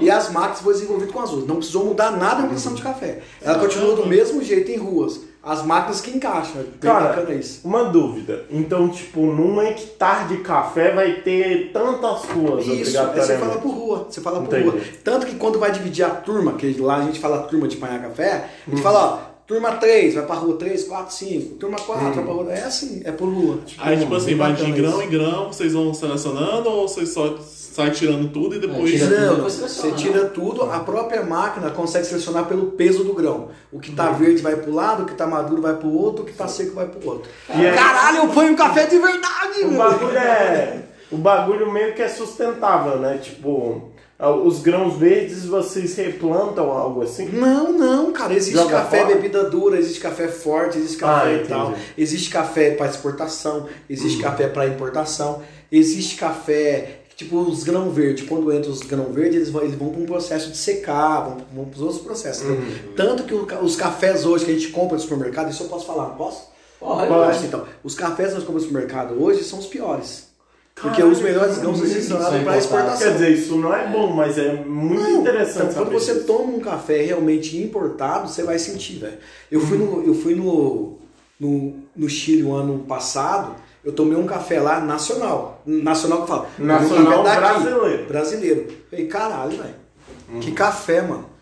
e 0.00 0.10
as 0.10 0.30
máquinas 0.30 0.60
foram 0.60 0.76
desenvolvidas 0.76 1.12
com 1.12 1.20
as 1.20 1.30
ruas. 1.30 1.46
Não 1.46 1.56
precisou 1.56 1.84
mudar 1.86 2.10
nada 2.12 2.40
na 2.42 2.46
produção 2.48 2.74
de 2.74 2.82
café. 2.82 3.20
Ela 3.40 3.58
continuou 3.58 3.94
do 3.96 4.06
mesmo 4.06 4.42
jeito 4.42 4.70
em 4.70 4.76
ruas. 4.76 5.20
As 5.46 5.62
máquinas 5.62 6.00
que 6.00 6.10
encaixam. 6.10 6.60
É 6.62 6.64
bem 6.64 6.72
Cara, 6.80 7.08
bacana 7.10 7.34
isso. 7.34 7.60
uma 7.64 7.84
dúvida. 7.84 8.46
Então, 8.50 8.88
tipo, 8.88 9.20
num 9.26 9.60
hectare 9.60 10.28
de 10.28 10.36
café 10.38 10.90
vai 10.94 11.20
ter 11.20 11.70
tantas 11.70 12.22
ruas, 12.30 12.66
Isso, 12.66 12.98
aí 12.98 13.20
você 13.20 13.36
fala 13.36 13.58
por 13.58 13.68
rua, 13.70 14.06
você 14.08 14.22
fala 14.22 14.40
por 14.40 14.46
Entendi. 14.56 14.70
rua. 14.70 14.80
Tanto 15.04 15.26
que 15.26 15.34
quando 15.34 15.58
vai 15.58 15.70
dividir 15.70 16.02
a 16.02 16.08
turma, 16.08 16.54
que 16.54 16.72
lá 16.80 16.96
a 16.96 17.02
gente 17.02 17.20
fala 17.20 17.42
turma 17.42 17.68
de 17.68 17.76
panhar 17.76 18.00
café, 18.00 18.32
a 18.32 18.70
Uhum. 18.70 18.74
gente 18.76 18.82
fala, 18.82 19.04
ó, 19.30 19.33
turma 19.46 19.72
3 19.72 20.14
vai 20.14 20.24
pra 20.26 20.34
rua 20.36 20.56
3, 20.56 20.84
4, 20.84 21.14
5, 21.14 21.54
turma 21.56 21.76
4 21.78 22.04
vai 22.04 22.12
pra 22.24 22.32
rua. 22.32 22.52
É 22.52 22.64
assim, 22.64 23.02
é 23.04 23.12
por 23.12 23.28
rua. 23.28 23.58
Aí, 23.78 23.98
tipo 23.98 24.14
assim, 24.14 24.34
vai 24.36 24.52
de 24.54 24.70
grão 24.72 24.90
isso. 24.92 25.02
em 25.02 25.10
grão, 25.10 25.46
vocês 25.52 25.72
vão 25.72 25.92
selecionando 25.94 26.68
ou 26.70 26.88
vocês 26.88 27.10
só 27.10 27.36
saem 27.38 27.90
tirando 27.90 28.30
tudo 28.32 28.54
e 28.54 28.58
depois. 28.60 28.90
tira 28.90 29.06
tudo, 29.08 29.20
Não, 29.26 29.34
depois 29.34 29.54
você 29.56 29.92
tira 29.92 30.22
né? 30.24 30.30
tudo, 30.32 30.62
a 30.62 30.78
própria 30.80 31.22
máquina 31.24 31.70
consegue 31.70 32.06
selecionar 32.06 32.44
pelo 32.46 32.66
peso 32.72 33.02
do 33.04 33.12
grão. 33.12 33.48
O 33.72 33.80
que 33.80 33.90
Uhum. 33.90 33.96
tá 33.96 34.10
verde 34.10 34.40
vai 34.42 34.54
pro 34.56 34.72
lado, 34.72 35.02
o 35.02 35.06
que 35.06 35.14
tá 35.14 35.26
maduro 35.26 35.60
vai 35.60 35.74
pro 35.74 35.88
outro, 35.92 36.22
o 36.22 36.26
que 36.26 36.32
tá 36.32 36.46
seco 36.46 36.74
vai 36.76 36.86
pro 36.86 37.06
outro. 37.08 37.28
E 37.50 37.66
aí- 37.66 37.74
Caralho, 37.74 38.18
eu 38.18 38.28
ponho 38.28 38.56
café 38.56 38.86
de 38.86 38.96
verdade, 38.98 39.60
O 39.64 39.72
mano! 39.72 39.90
bagulho 39.90 40.16
é. 40.18 40.82
O 41.10 41.16
bagulho 41.16 41.72
meio 41.72 41.94
que 41.94 42.02
é 42.02 42.08
sustentável, 42.08 42.98
né? 42.98 43.18
Tipo, 43.20 43.90
os 44.30 44.60
grãos 44.60 44.96
verdes 44.96 45.44
vocês 45.44 45.94
replantam 45.96 46.70
algo 46.70 47.02
assim? 47.02 47.26
Não, 47.28 47.72
não, 47.72 48.12
cara. 48.12 48.32
Existe 48.34 48.56
Joga 48.56 48.70
café 48.82 49.02
fora? 49.02 49.14
bebida 49.14 49.50
dura, 49.50 49.78
existe 49.78 50.00
café 50.00 50.28
forte, 50.28 50.78
existe 50.78 51.02
Ah, 51.04 51.08
café 51.08 51.30
e 51.30 51.34
entendi. 51.34 51.48
tal. 51.48 51.74
Existe 51.96 52.30
café 52.30 52.70
para 52.72 52.86
exportação, 52.86 53.66
existe 53.88 54.22
café 54.22 54.48
para 54.48 54.66
importação, 54.66 55.42
existe 55.70 56.16
café 56.16 57.00
Tipo, 57.16 57.38
os 57.38 57.62
grão 57.62 57.90
verde, 57.90 58.24
quando 58.24 58.52
entra 58.52 58.68
os 58.68 58.80
grão 58.80 59.12
verde, 59.12 59.36
eles 59.36 59.48
vão, 59.48 59.62
eles 59.62 59.76
vão 59.76 59.90
para 59.90 60.00
um 60.00 60.04
processo 60.04 60.50
de 60.50 60.56
secar, 60.56 61.20
vão, 61.20 61.36
vão 61.54 61.64
para 61.66 61.76
os 61.76 61.80
outros 61.80 62.00
processos. 62.00 62.42
entendeu? 62.42 62.92
Tanto 62.96 63.22
que 63.22 63.32
os 63.32 63.76
cafés 63.76 64.26
hoje 64.26 64.44
que 64.44 64.50
a 64.50 64.54
gente 64.54 64.70
compra 64.70 64.96
no 64.96 65.00
supermercado, 65.00 65.48
isso 65.48 65.62
eu 65.62 65.68
posso 65.68 65.86
falar, 65.86 66.06
posso? 66.16 66.48
Pode. 66.80 67.06
Pode. 67.06 67.46
Então, 67.46 67.64
os 67.84 67.94
cafés 67.94 68.30
que 68.30 68.34
nós 68.34 68.42
compramos 68.42 68.64
no 68.64 68.68
supermercado 68.68 69.22
hoje 69.22 69.44
são 69.44 69.60
os 69.60 69.66
piores. 69.66 70.33
Porque 70.74 70.96
Caralho, 70.96 71.12
os 71.12 71.20
melhores 71.22 71.58
grãos 71.58 71.76
isso 71.78 71.84
é 71.84 71.88
selecionados 71.88 72.42
para 72.42 72.58
exportação. 72.58 72.98
Quer 72.98 73.12
dizer, 73.12 73.30
isso 73.30 73.56
não 73.56 73.72
é 73.72 73.86
bom, 73.86 74.12
mas 74.12 74.36
é 74.36 74.54
muito 74.54 75.02
Não, 75.02 75.20
interessante. 75.20 75.70
Então, 75.70 75.84
quando 75.84 75.92
você 75.92 76.14
disso. 76.14 76.26
toma 76.26 76.52
um 76.52 76.58
café 76.58 77.00
realmente 77.02 77.56
importado, 77.56 78.28
você 78.28 78.42
vai 78.42 78.58
sentir, 78.58 78.98
velho. 78.98 79.18
Eu 79.50 79.60
fui, 79.60 79.78
no, 79.78 80.04
eu 80.04 80.14
fui 80.14 80.34
no, 80.34 80.98
no, 81.38 81.74
no 81.94 82.08
Chile 82.08 82.42
o 82.42 82.52
ano 82.52 82.80
passado, 82.80 83.54
eu 83.84 83.92
tomei 83.92 84.18
um 84.18 84.26
café 84.26 84.60
lá 84.60 84.80
nacional. 84.80 85.62
Nacional 85.64 86.24
que 86.24 86.32
eu 86.32 86.36
falo. 86.36 86.46
Nacional 86.58 87.20
um 87.20 87.22
brasileiro. 87.22 88.06
Brasileiro. 88.06 88.66
Falei, 88.90 89.06
caralho, 89.06 89.56
velho. 89.56 90.40
Que 90.40 90.50
café, 90.50 91.02
mano. 91.02 91.33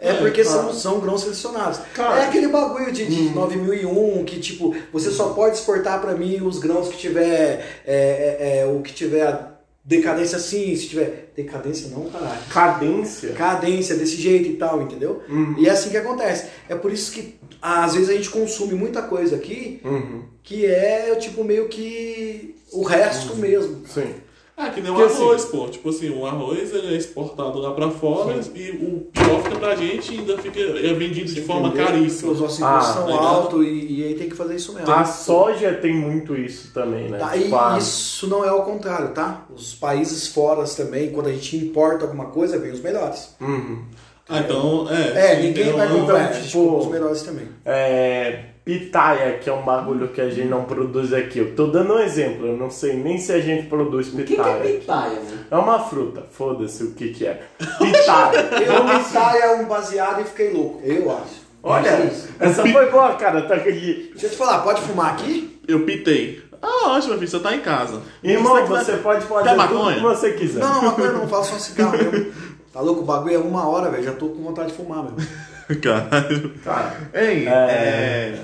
É 0.00 0.12
porque 0.14 0.44
são, 0.44 0.72
são 0.72 1.00
grãos 1.00 1.22
selecionados. 1.22 1.80
Cara. 1.92 2.20
é 2.20 2.24
aquele 2.28 2.48
bagulho 2.48 2.92
de, 2.92 3.04
de 3.06 3.30
9001 3.30 4.24
que, 4.24 4.38
tipo, 4.38 4.74
você 4.92 5.10
só 5.10 5.30
pode 5.30 5.56
exportar 5.56 6.00
pra 6.00 6.14
mim 6.14 6.40
os 6.40 6.58
grãos 6.58 6.88
que 6.88 6.96
tiver. 6.96 7.82
é, 7.84 8.36
é, 8.38 8.58
é, 8.60 8.66
o 8.66 8.80
que 8.80 8.92
tiver 8.92 9.58
decadência 9.84 10.36
assim, 10.36 10.76
se 10.76 10.88
tiver. 10.88 11.32
Decadência 11.34 11.88
não, 11.90 12.04
caralho 12.10 12.38
Cadência. 12.50 13.32
cadência 13.32 13.96
desse 13.96 14.16
jeito 14.16 14.48
e 14.48 14.56
tal, 14.56 14.82
entendeu? 14.82 15.22
Uhum. 15.28 15.54
E 15.58 15.66
é 15.68 15.70
assim 15.70 15.90
que 15.90 15.96
acontece. 15.96 16.46
É 16.68 16.74
por 16.74 16.92
isso 16.92 17.10
que 17.12 17.38
às 17.60 17.94
vezes 17.94 18.08
a 18.10 18.12
gente 18.12 18.28
consome 18.30 18.74
muita 18.74 19.02
coisa 19.02 19.34
aqui 19.36 19.80
Uhum. 19.84 20.22
que 20.42 20.66
é 20.66 21.14
tipo 21.16 21.42
meio 21.42 21.68
que 21.68 22.54
o 22.72 22.82
resto 22.82 23.34
mesmo. 23.36 23.82
Sim. 23.86 24.14
Ah, 24.60 24.70
que 24.70 24.80
nem 24.80 24.90
o 24.90 24.94
Porque, 24.94 25.12
assim, 25.12 25.22
arroz, 25.22 25.44
pô. 25.44 25.68
Tipo 25.68 25.88
assim, 25.90 26.10
o 26.10 26.26
arroz 26.26 26.74
ele 26.74 26.92
é 26.94 26.96
exportado 26.96 27.60
lá 27.60 27.70
pra 27.72 27.90
fora 27.90 28.34
e 28.56 28.70
o 28.72 29.06
pior 29.12 29.40
fica 29.44 29.56
pra 29.56 29.76
gente 29.76 30.12
e 30.12 30.18
ainda 30.18 30.36
fica, 30.38 30.58
é 30.58 30.92
vendido 30.94 31.32
de 31.32 31.42
forma 31.42 31.68
Entendeu? 31.68 31.86
caríssima. 31.86 32.32
Os 32.32 32.40
nossos 32.40 32.60
Ah, 32.60 32.66
impostos 32.70 32.94
são 32.94 33.06
legal. 33.06 33.24
altos 33.42 33.64
e, 33.64 33.86
e 34.00 34.04
aí 34.04 34.14
tem 34.14 34.28
que 34.28 34.34
fazer 34.34 34.56
isso 34.56 34.72
mesmo. 34.74 34.90
A 34.90 35.04
soja 35.04 35.74
tem 35.74 35.94
muito 35.94 36.34
isso 36.36 36.72
também, 36.74 37.08
né? 37.08 37.18
Tá, 37.18 37.36
e 37.36 37.44
Tipo, 37.44 37.54
a- 37.56 37.78
isso 37.78 38.26
não 38.26 38.44
é 38.44 38.48
ao 38.48 38.64
contrário, 38.64 39.10
tá? 39.10 39.46
Os 39.54 39.74
países 39.74 40.26
fora 40.26 40.64
também, 40.64 41.10
quando 41.12 41.28
a 41.28 41.32
gente 41.32 41.56
importa 41.56 42.04
alguma 42.04 42.26
coisa, 42.26 42.58
vem 42.58 42.72
os 42.72 42.80
melhores. 42.80 43.36
Uhum. 43.40 43.84
Ah, 44.28 44.40
então, 44.40 44.86
é. 44.90 45.32
É, 45.32 45.36
sim, 45.36 45.42
ninguém 45.46 45.72
vai 45.72 45.88
comprar, 45.88 46.22
então, 46.24 46.34
gente 46.34 46.48
tipo, 46.48 46.64
compra 46.64 46.78
os 46.80 46.86
melhores 46.88 47.22
também. 47.22 47.46
É, 47.64 48.40
pitaia, 48.68 49.38
que 49.38 49.48
é 49.48 49.52
um 49.52 49.62
bagulho 49.62 50.08
que 50.08 50.20
a 50.20 50.28
gente 50.28 50.46
não 50.46 50.64
produz 50.64 51.10
aqui. 51.14 51.38
Eu 51.38 51.54
tô 51.54 51.68
dando 51.68 51.94
um 51.94 51.98
exemplo, 52.00 52.46
eu 52.48 52.54
não 52.56 52.68
sei 52.70 52.92
nem 52.98 53.16
se 53.16 53.32
a 53.32 53.40
gente 53.40 53.66
produz 53.66 54.08
O 54.12 54.16
que, 54.18 54.24
que 54.24 54.34
é 54.34 54.36
pitaia. 54.36 54.74
pitaia, 54.78 55.10
mano? 55.14 55.38
É 55.50 55.56
uma 55.56 55.78
fruta, 55.80 56.26
foda-se 56.30 56.84
o 56.84 56.90
que 56.92 57.08
que 57.08 57.26
é. 57.26 57.40
Pitaia. 57.78 58.40
Eu 58.66 58.84
me 58.84 59.02
saia 59.04 59.54
um 59.56 59.64
baseado 59.64 60.20
e 60.20 60.24
fiquei 60.24 60.52
louco, 60.52 60.82
eu 60.84 61.10
acho. 61.10 61.48
Olha, 61.62 62.10
essa 62.38 62.62
foi 62.66 62.90
boa, 62.90 63.14
cara, 63.14 63.40
tá 63.42 63.54
aqui. 63.54 64.10
Deixa 64.12 64.26
eu 64.26 64.30
te 64.30 64.36
falar, 64.36 64.58
pode 64.58 64.82
fumar 64.82 65.14
aqui? 65.14 65.58
Eu 65.66 65.86
pitei. 65.86 66.42
Ah, 66.60 66.88
ótimo, 66.90 67.14
filho, 67.14 67.26
você 67.28 67.38
tá 67.40 67.54
em 67.54 67.60
casa. 67.60 68.02
Irmão, 68.22 68.66
vai- 68.66 68.84
você 68.84 68.98
pode 68.98 69.24
fazer 69.24 69.44
Quer 69.44 69.50
tudo 69.50 69.56
maconha? 69.74 69.96
que 69.96 70.02
você 70.02 70.32
quiser. 70.32 70.60
Não, 70.60 70.80
uma 70.82 70.92
coisa 70.92 71.12
não, 71.14 71.26
falo 71.26 71.44
só 71.44 71.56
cigarro 71.58 71.96
mesmo. 71.96 72.32
Tá 72.72 72.80
louco? 72.80 73.00
O 73.00 73.04
bagulho 73.04 73.34
é 73.34 73.38
uma 73.38 73.66
hora, 73.66 73.90
velho. 73.90 74.02
Já 74.04 74.12
tô 74.12 74.28
com 74.28 74.42
vontade 74.42 74.68
de 74.68 74.74
fumar, 74.76 75.02
mesmo. 75.04 75.16
Caralho. 75.82 76.52
Cara, 76.64 76.94
Ei, 77.14 77.46
É. 77.46 77.50
é... 77.50 78.40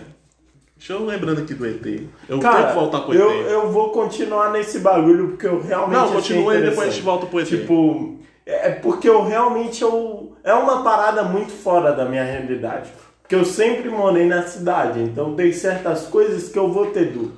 Deixa 0.86 1.02
eu 1.02 1.06
lembrando 1.06 1.40
aqui 1.40 1.54
do 1.54 1.64
ET. 1.66 2.02
Eu 2.28 2.38
cara 2.40 2.56
tenho 2.56 2.68
que 2.68 2.74
voltar 2.74 3.00
pro 3.00 3.14
ET. 3.14 3.18
eu, 3.18 3.30
eu 3.30 3.72
vou 3.72 3.88
continuar 3.88 4.50
nesse 4.52 4.80
bagulho 4.80 5.28
porque 5.28 5.46
eu 5.46 5.62
realmente 5.62 5.96
Não, 5.98 6.12
continua 6.12 6.58
e 6.58 6.60
depois 6.60 6.88
a 6.88 6.90
gente 6.90 7.02
volta 7.02 7.24
pro 7.24 7.40
ET. 7.40 7.48
Tipo, 7.48 8.18
é 8.44 8.68
porque 8.68 9.08
eu 9.08 9.24
realmente 9.24 9.80
eu 9.80 10.36
é 10.44 10.52
uma 10.52 10.82
parada 10.84 11.22
muito 11.22 11.52
fora 11.52 11.92
da 11.92 12.04
minha 12.04 12.22
realidade. 12.22 12.90
Porque 13.22 13.34
eu 13.34 13.46
sempre 13.46 13.88
morei 13.88 14.26
na 14.26 14.42
cidade, 14.42 15.00
então 15.00 15.34
tem 15.34 15.50
certas 15.54 16.06
coisas 16.06 16.50
que 16.50 16.58
eu 16.58 16.70
vou 16.70 16.88
ter 16.88 17.06
dúvida. 17.12 17.32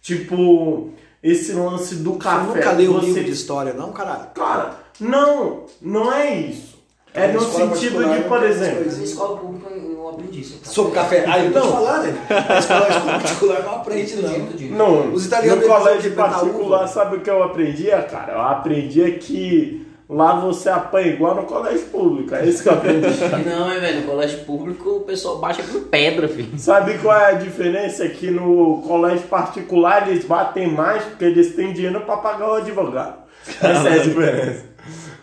Tipo, 0.00 0.90
esse 1.20 1.52
lance 1.52 1.96
do 1.96 2.12
Você 2.12 2.18
café. 2.20 2.44
nunca 2.46 2.70
leu 2.70 2.92
um 2.92 3.00
você- 3.00 3.06
livro 3.06 3.24
de 3.24 3.30
história, 3.32 3.72
não, 3.72 3.90
caralho? 3.90 4.28
Cara, 4.36 4.76
não, 5.00 5.64
não 5.82 6.12
é 6.12 6.32
isso. 6.36 6.73
É 7.14 7.28
no 7.28 7.40
sentido 7.40 8.04
de, 8.12 8.22
por 8.24 8.40
tem 8.40 8.48
exemplo, 8.50 8.84
Na 8.96 9.04
escola 9.04 9.38
pública 9.38 9.70
eu 9.70 10.08
aprendi 10.08 10.40
isso. 10.40 10.58
cara. 10.58 10.72
Sobre 10.74 10.92
café. 10.92 11.24
Ah, 11.28 11.38
eu 11.44 11.52
tô 11.52 11.60
te 11.60 11.66
Não. 11.66 11.72
falando, 11.72 12.02
né? 12.06 12.26
A 12.48 12.58
escola, 12.58 12.86
particular 13.20 13.62
não 13.62 13.74
aprende, 13.76 14.16
não. 14.16 14.38
Não, 14.76 15.12
Os 15.12 15.26
italianos, 15.26 15.64
no 15.64 15.70
colégio 15.72 16.12
particular, 16.12 16.86
sabe 16.88 17.16
o 17.16 17.20
que 17.20 17.30
eu 17.30 17.42
aprendia, 17.42 18.02
cara? 18.02 18.32
Eu 18.32 18.40
aprendia 18.42 19.12
que 19.16 19.86
lá 20.08 20.34
você 20.40 20.68
apanha 20.68 21.06
igual 21.12 21.36
no 21.36 21.44
colégio 21.44 21.86
público. 21.86 22.34
É 22.34 22.44
isso 22.46 22.64
que 22.64 22.68
eu 22.68 22.72
aprendi. 22.72 23.06
Não, 23.48 23.70
é, 23.70 23.78
velho. 23.78 24.00
No 24.00 24.06
colégio 24.08 24.40
público 24.40 24.90
o 24.96 25.00
pessoal 25.02 25.38
baixa 25.38 25.62
por 25.62 25.82
pedra, 25.82 26.26
filho. 26.28 26.58
sabe 26.58 26.98
qual 26.98 27.16
é 27.16 27.26
a 27.30 27.34
diferença? 27.34 28.08
Que 28.08 28.28
no 28.30 28.82
colégio 28.86 29.28
particular 29.28 30.08
eles 30.10 30.24
batem 30.24 30.66
mais 30.68 31.04
porque 31.04 31.24
eles 31.26 31.54
têm 31.54 31.72
dinheiro 31.72 32.00
pra 32.00 32.16
pagar 32.16 32.50
o 32.50 32.54
advogado. 32.54 33.18
Essa 33.62 33.88
é 33.88 33.92
a 33.92 33.98
diferença. 33.98 34.64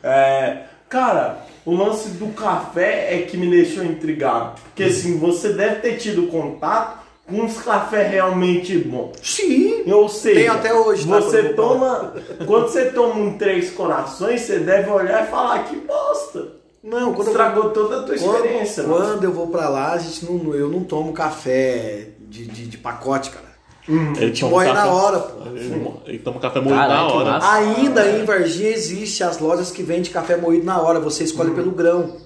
É, 0.03 0.57
cara, 0.89 1.37
o 1.65 1.75
lance 1.75 2.09
do 2.09 2.27
café 2.33 3.15
é 3.15 3.21
que 3.23 3.37
me 3.37 3.49
deixou 3.49 3.83
intrigado. 3.83 4.59
Porque 4.65 4.83
assim, 4.83 5.17
você 5.17 5.53
deve 5.53 5.75
ter 5.77 5.97
tido 5.97 6.27
contato 6.27 6.99
com 7.27 7.41
uns 7.41 7.57
cafés 7.61 8.11
realmente 8.11 8.77
bons. 8.79 9.11
Sim. 9.21 9.83
Ou 9.91 10.09
seja, 10.09 10.39
Tem 10.39 10.49
até 10.49 10.73
hoje, 10.73 11.07
tá? 11.07 11.19
você 11.21 11.53
toma. 11.53 12.13
Quando 12.45 12.67
você 12.67 12.85
toma 12.91 13.15
um 13.15 13.37
três 13.37 13.69
corações, 13.71 14.41
você 14.41 14.59
deve 14.59 14.89
olhar 14.89 15.25
e 15.25 15.29
falar 15.29 15.63
que 15.65 15.75
bosta. 15.77 16.59
Não, 16.83 17.13
quando 17.13 17.27
eu, 17.27 17.33
Estragou 17.33 17.69
toda 17.69 17.99
a 17.99 18.03
tua 18.03 18.15
experiência. 18.15 18.83
quando, 18.83 19.03
quando 19.11 19.23
eu 19.23 19.31
vou 19.31 19.47
pra 19.47 19.69
lá, 19.69 19.93
a 19.93 19.97
gente 19.99 20.25
não, 20.25 20.55
eu 20.55 20.67
não 20.67 20.83
tomo 20.83 21.13
café 21.13 22.07
de, 22.21 22.45
de, 22.47 22.65
de 22.65 22.77
pacote, 22.79 23.29
cara. 23.29 23.50
Ele 23.91 24.17
A 24.17 24.27
gente 24.27 24.39
toma 24.39 24.51
morre 24.51 24.65
café- 24.67 24.79
na 24.79 24.93
hora, 24.93 25.19
pô. 25.19 25.41
Ele, 25.49 25.91
ele 26.05 26.19
toma 26.19 26.39
café 26.39 26.59
moído 26.61 26.75
Caralho, 26.79 27.07
na 27.07 27.13
hora. 27.13 27.29
massa. 27.31 27.51
Ainda 27.53 28.07
em 28.09 28.25
Varginha 28.25 28.69
existe 28.69 29.23
as 29.23 29.39
lojas 29.39 29.71
que 29.71 29.83
vendem 29.83 30.11
café 30.11 30.37
moído 30.37 30.65
na 30.65 30.79
hora. 30.81 30.99
Você 30.99 31.23
escolhe 31.23 31.51
pelo 31.51 31.71
grão. 31.71 32.17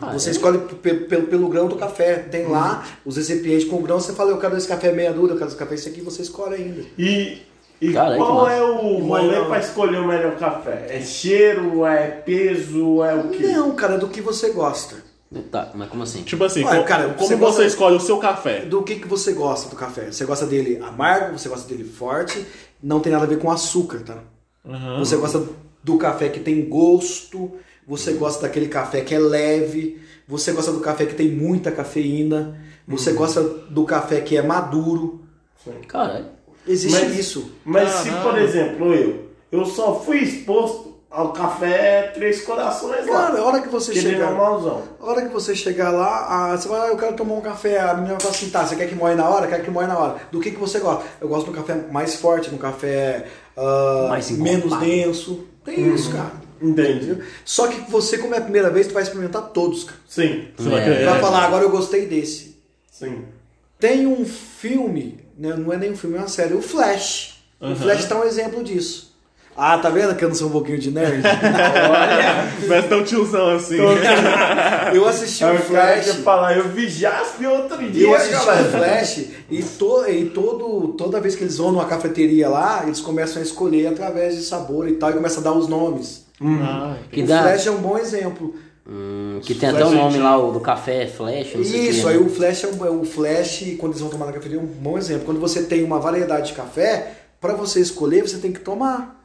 Ah, 0.00 0.12
Você 0.12 0.28
é? 0.28 0.32
escolhe 0.32 0.58
pe- 0.58 0.94
pelo, 0.94 1.26
pelo 1.26 1.48
grão 1.48 1.66
do 1.68 1.76
café. 1.76 2.14
Tem 2.14 2.46
lá 2.46 2.84
os 3.04 3.16
recipientes 3.16 3.68
com 3.68 3.82
grão. 3.82 3.98
Você 4.00 4.12
fala, 4.12 4.30
eu 4.30 4.38
quero 4.38 4.56
esse 4.56 4.68
café 4.68 4.92
meia 4.92 5.12
dura, 5.12 5.32
eu 5.32 5.36
quero 5.36 5.48
esse 5.50 5.56
café 5.58 5.74
esse 5.74 5.88
aqui, 5.88 6.00
você 6.00 6.22
escolhe 6.22 6.54
ainda. 6.54 6.82
E, 6.96 7.42
e 7.80 7.92
qual 7.92 8.44
massa. 8.44 8.52
é 8.52 8.62
o 8.62 8.98
rolê 9.00 9.44
pra 9.44 9.58
escolher 9.58 9.98
o 9.98 10.06
melhor 10.06 10.36
café? 10.36 10.86
É 10.90 11.00
cheiro, 11.00 11.84
é 11.84 12.06
peso, 12.06 13.02
é 13.02 13.14
o 13.14 13.28
quê? 13.30 13.48
Não, 13.48 13.72
cara, 13.72 13.94
é 13.94 13.98
do 13.98 14.08
que 14.08 14.20
você 14.20 14.50
gosta. 14.50 14.96
Tá, 15.50 15.72
mas 15.74 15.90
como 15.90 16.02
assim? 16.02 16.22
Tipo 16.22 16.44
assim, 16.44 16.64
Olha, 16.64 16.82
cara, 16.84 17.12
como 17.14 17.28
você 17.28 17.36
você, 17.36 17.66
escolhe 17.66 17.96
o 17.96 18.00
seu 18.00 18.16
café? 18.16 18.60
Do 18.60 18.82
que, 18.82 18.96
que 18.96 19.06
você 19.06 19.32
gosta 19.32 19.68
do 19.68 19.76
café? 19.76 20.10
Você 20.10 20.24
gosta 20.24 20.46
dele 20.46 20.78
amargo, 20.82 21.38
você 21.38 21.50
gosta 21.50 21.68
dele 21.68 21.84
forte, 21.84 22.46
não 22.82 22.98
tem 23.00 23.12
nada 23.12 23.24
a 23.24 23.28
ver 23.28 23.38
com 23.38 23.50
açúcar, 23.50 24.00
tá? 24.00 24.22
Você 24.98 25.16
gosta 25.16 25.46
do 25.82 25.98
café 25.98 26.30
que 26.30 26.40
tem 26.40 26.66
gosto, 26.68 27.52
você 27.86 28.12
gosta 28.14 28.42
daquele 28.42 28.68
café 28.68 29.02
que 29.02 29.14
é 29.14 29.18
leve, 29.18 30.00
você 30.26 30.52
gosta 30.52 30.72
do 30.72 30.80
café 30.80 31.04
que 31.04 31.14
tem 31.14 31.30
muita 31.30 31.70
cafeína, 31.70 32.58
você 32.86 33.12
gosta 33.12 33.42
do 33.42 33.84
café 33.84 34.22
que 34.22 34.36
é 34.36 34.42
maduro. 34.42 35.22
Caralho. 35.86 36.26
Existe 36.66 37.00
Mas- 37.04 37.18
isso. 37.18 37.52
Mas 37.64 37.90
se, 37.90 38.10
por 38.10 38.38
exemplo, 38.38 38.94
eu, 38.94 39.30
eu 39.52 39.64
só 39.66 40.00
fui 40.00 40.18
exposto 40.18 40.97
ao 41.10 41.32
café 41.32 42.10
Três 42.14 42.42
Corações 42.42 43.06
lá. 43.06 43.26
Cara, 43.26 43.38
a 43.38 43.44
hora 43.44 43.62
que 43.62 43.68
você 43.68 43.92
que 43.92 44.00
chegar, 44.00 44.30
normalzão. 44.30 44.82
a 45.00 45.06
hora 45.06 45.22
que 45.22 45.32
você 45.32 45.54
chegar 45.54 45.90
lá, 45.90 46.26
ah, 46.28 46.56
você 46.56 46.68
vai, 46.68 46.80
ah, 46.80 46.88
eu 46.88 46.96
quero 46.96 47.16
tomar 47.16 47.34
um 47.34 47.40
café, 47.40 47.80
a 47.80 47.94
menina 47.94 48.20
fala 48.20 48.34
assim, 48.34 48.50
tá, 48.50 48.66
você 48.66 48.76
quer 48.76 48.88
que 48.88 48.94
moe 48.94 49.14
na 49.14 49.28
hora? 49.28 49.46
Quer 49.46 49.62
que 49.62 49.70
moe 49.70 49.86
na 49.86 49.98
hora. 49.98 50.16
Do 50.30 50.40
que, 50.40 50.50
que 50.50 50.58
você 50.58 50.78
gosta? 50.80 51.04
Eu 51.20 51.28
gosto 51.28 51.46
do 51.46 51.52
café 51.52 51.74
mais 51.90 52.16
forte, 52.16 52.50
no 52.50 52.58
café 52.58 53.26
ah, 53.56 54.06
Mais 54.08 54.30
menos 54.30 54.78
denso. 54.78 55.46
Tem 55.64 55.94
isso, 55.94 56.12
cara. 56.12 56.32
Entendi. 56.60 57.18
Só 57.44 57.68
que 57.68 57.90
você, 57.90 58.18
como 58.18 58.34
é 58.34 58.38
a 58.38 58.42
primeira 58.42 58.70
vez, 58.70 58.86
tu 58.88 58.94
vai 58.94 59.02
experimentar 59.02 59.42
todos, 59.50 59.84
cara. 59.84 59.98
Sim, 60.08 60.48
Você 60.56 60.68
vai 60.68 61.02
É. 61.02 61.04
Vai 61.04 61.20
falar, 61.20 61.44
agora 61.44 61.64
eu 61.64 61.70
gostei 61.70 62.06
desse. 62.06 62.56
sim. 62.90 63.24
Tem 63.78 64.08
um 64.08 64.26
filme, 64.26 65.20
né, 65.38 65.54
não 65.54 65.72
é 65.72 65.76
nem 65.76 65.92
um 65.92 65.96
filme, 65.96 66.16
é 66.16 66.18
uma 66.18 66.26
série, 66.26 66.52
o 66.52 66.60
Flash. 66.60 67.44
O 67.60 67.76
Flash 67.76 68.06
tá 68.06 68.18
um 68.18 68.24
exemplo 68.24 68.64
disso. 68.64 69.07
Ah, 69.60 69.76
tá 69.76 69.90
vendo 69.90 70.14
que 70.14 70.24
eu 70.24 70.28
não 70.28 70.36
sou 70.36 70.46
um 70.48 70.52
pouquinho 70.52 70.78
de 70.78 70.90
nerd? 70.92 71.20
Parece 72.68 72.88
tão 72.88 73.02
tiozão 73.02 73.56
assim. 73.56 73.76
eu 74.94 75.06
assisti 75.08 75.44
Aí 75.44 75.56
o 75.56 75.60
Flash. 75.60 76.04
quer 76.04 76.14
falar, 76.22 76.56
eu 76.56 76.68
vi 76.68 76.88
Jaspe 76.88 77.44
outro 77.46 77.76
dia, 77.90 78.04
Eu 78.06 78.14
assisti 78.14 78.36
o 78.36 78.64
Flash 78.70 79.24
e, 79.50 79.62
to, 79.62 80.04
e 80.08 80.26
todo, 80.26 80.94
toda 80.96 81.20
vez 81.20 81.34
que 81.34 81.42
eles 81.42 81.58
vão 81.58 81.72
numa 81.72 81.86
cafeteria 81.86 82.48
lá, 82.48 82.82
eles 82.86 83.00
começam 83.00 83.42
a 83.42 83.44
escolher 83.44 83.88
através 83.88 84.36
de 84.36 84.42
sabor 84.44 84.88
e 84.88 84.92
tal, 84.92 85.10
e 85.10 85.14
começam 85.14 85.40
a 85.40 85.44
dar 85.44 85.52
os 85.52 85.66
nomes. 85.68 86.24
Ah, 86.40 86.94
Que 87.10 87.22
o 87.22 87.26
dá. 87.26 87.42
Flash 87.42 87.66
é 87.66 87.70
um 87.72 87.78
bom 87.78 87.98
exemplo. 87.98 88.54
Hum, 88.90 89.40
que 89.42 89.54
tem 89.54 89.68
até 89.68 89.84
o 89.84 89.90
nome 89.90 90.16
lá 90.18 90.38
o 90.38 90.50
do 90.50 90.60
café, 90.60 91.06
Flash, 91.06 91.54
não 91.54 91.62
sei 91.62 91.88
Isso, 91.90 92.02
que, 92.02 92.08
aí 92.08 92.18
né? 92.18 92.24
o 92.24 92.30
Flash 92.30 92.64
é 92.64 92.68
um, 92.68 92.86
é 92.86 92.90
o 92.90 93.04
Flash, 93.04 93.64
quando 93.78 93.92
eles 93.92 94.00
vão 94.00 94.08
tomar 94.08 94.24
na 94.26 94.32
cafeteria, 94.32 94.58
é 94.58 94.62
um 94.62 94.66
bom 94.66 94.96
exemplo. 94.96 95.26
Quando 95.26 95.38
você 95.40 95.62
tem 95.64 95.84
uma 95.84 95.98
variedade 95.98 96.48
de 96.48 96.52
café, 96.54 97.12
Pra 97.40 97.54
você 97.54 97.80
escolher, 97.80 98.22
você 98.26 98.38
tem 98.38 98.52
que 98.52 98.60
tomar. 98.60 99.24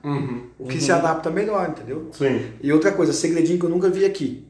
O 0.60 0.68
que 0.68 0.80
se 0.80 0.92
adapta 0.92 1.30
melhor, 1.32 1.70
entendeu? 1.70 2.10
Sim. 2.14 2.52
E 2.62 2.72
outra 2.72 2.92
coisa, 2.92 3.12
segredinho 3.14 3.58
que 3.60 3.66
eu 3.66 3.70
nunca 3.70 3.90
vi 3.90 4.06
aqui. 4.06 4.46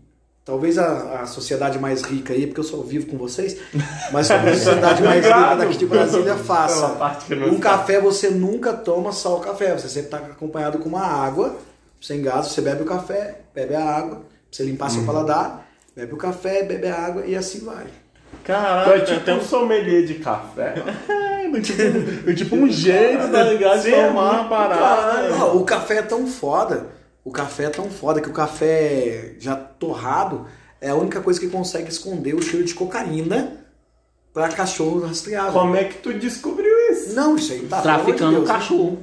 Talvez 0.46 0.78
a, 0.78 1.22
a 1.22 1.26
sociedade 1.26 1.80
mais 1.80 2.02
rica 2.02 2.34
aí, 2.34 2.46
porque 2.46 2.60
eu 2.60 2.66
só 2.66 2.76
vivo 2.82 3.06
com 3.06 3.18
vocês, 3.18 3.58
mas 4.12 4.30
a 4.30 4.54
sociedade 4.54 5.00
mais 5.02 5.26
rica 5.26 5.56
daqui 5.56 5.78
de 5.78 5.86
Brasília 5.86 6.36
faça. 6.36 6.88
Um 7.50 7.60
café 7.62 8.02
você 8.02 8.30
nunca 8.30 8.74
toma 8.74 9.14
só 9.14 9.38
o 9.38 9.40
café, 9.40 9.74
você 9.78 9.88
sempre 9.88 10.08
está 10.08 10.18
acompanhado 10.18 10.80
com 10.80 10.90
uma 10.90 11.06
água, 11.06 11.56
sem 12.02 12.22
gás, 12.22 12.48
você 12.48 12.60
bebe 12.60 12.84
o 12.84 12.86
café, 12.86 13.40
bebe 13.56 13.74
a 13.74 13.86
água, 13.86 14.24
você 14.52 14.64
limpar 14.66 14.90
seu 14.92 15.04
paladar, 15.06 15.66
bebe 15.96 16.14
o 16.14 16.18
café, 16.18 16.64
bebe 16.64 16.88
a 16.88 16.96
água 16.98 17.26
e 17.26 17.38
assim 17.38 17.60
vai. 17.64 17.86
Caralho, 18.44 18.86
Tu 18.86 18.92
é 18.92 19.00
tem 19.00 19.06
tipo 19.06 19.20
até 19.20 19.34
um 19.34 19.42
sommelier 19.44 20.06
de 20.06 20.16
café. 20.16 20.76
tipo, 21.62 22.34
tipo 22.36 22.56
um 22.56 22.68
jeito, 22.72 23.32
tá 23.32 23.44
ligado? 23.44 23.82
De 23.82 23.94
é 23.94 24.08
tomar 24.08 24.42
a 24.42 24.44
parada. 24.46 25.30
Não, 25.30 25.58
o 25.58 25.64
café 25.64 25.98
é 25.98 26.02
tão 26.02 26.28
foda, 26.28 26.88
o 27.24 27.32
café 27.32 27.66
é 27.66 27.70
tão 27.70 27.90
foda 27.90 28.22
que 28.22 28.30
o 28.30 28.34
café 28.34 29.36
já 29.40 29.56
torrado 29.56 30.46
é 30.82 30.90
a 30.90 30.96
única 30.96 31.22
coisa 31.22 31.40
que 31.40 31.48
consegue 31.48 31.90
esconder 31.90 32.36
o 32.36 32.42
cheiro 32.42 32.66
de 32.66 32.74
cocaína 32.74 33.64
pra 34.34 34.50
cachorro 34.50 35.06
rastreável. 35.06 35.54
Como 35.54 35.76
é 35.76 35.86
que 35.86 36.00
tu 36.00 36.12
descobriu 36.14 36.74
isso? 36.92 37.14
Não, 37.16 37.36
isso 37.36 37.54
aí 37.54 37.60
tá 37.62 37.82
Traficando 37.82 38.42
né? 38.42 38.48
cachorro. 38.48 38.98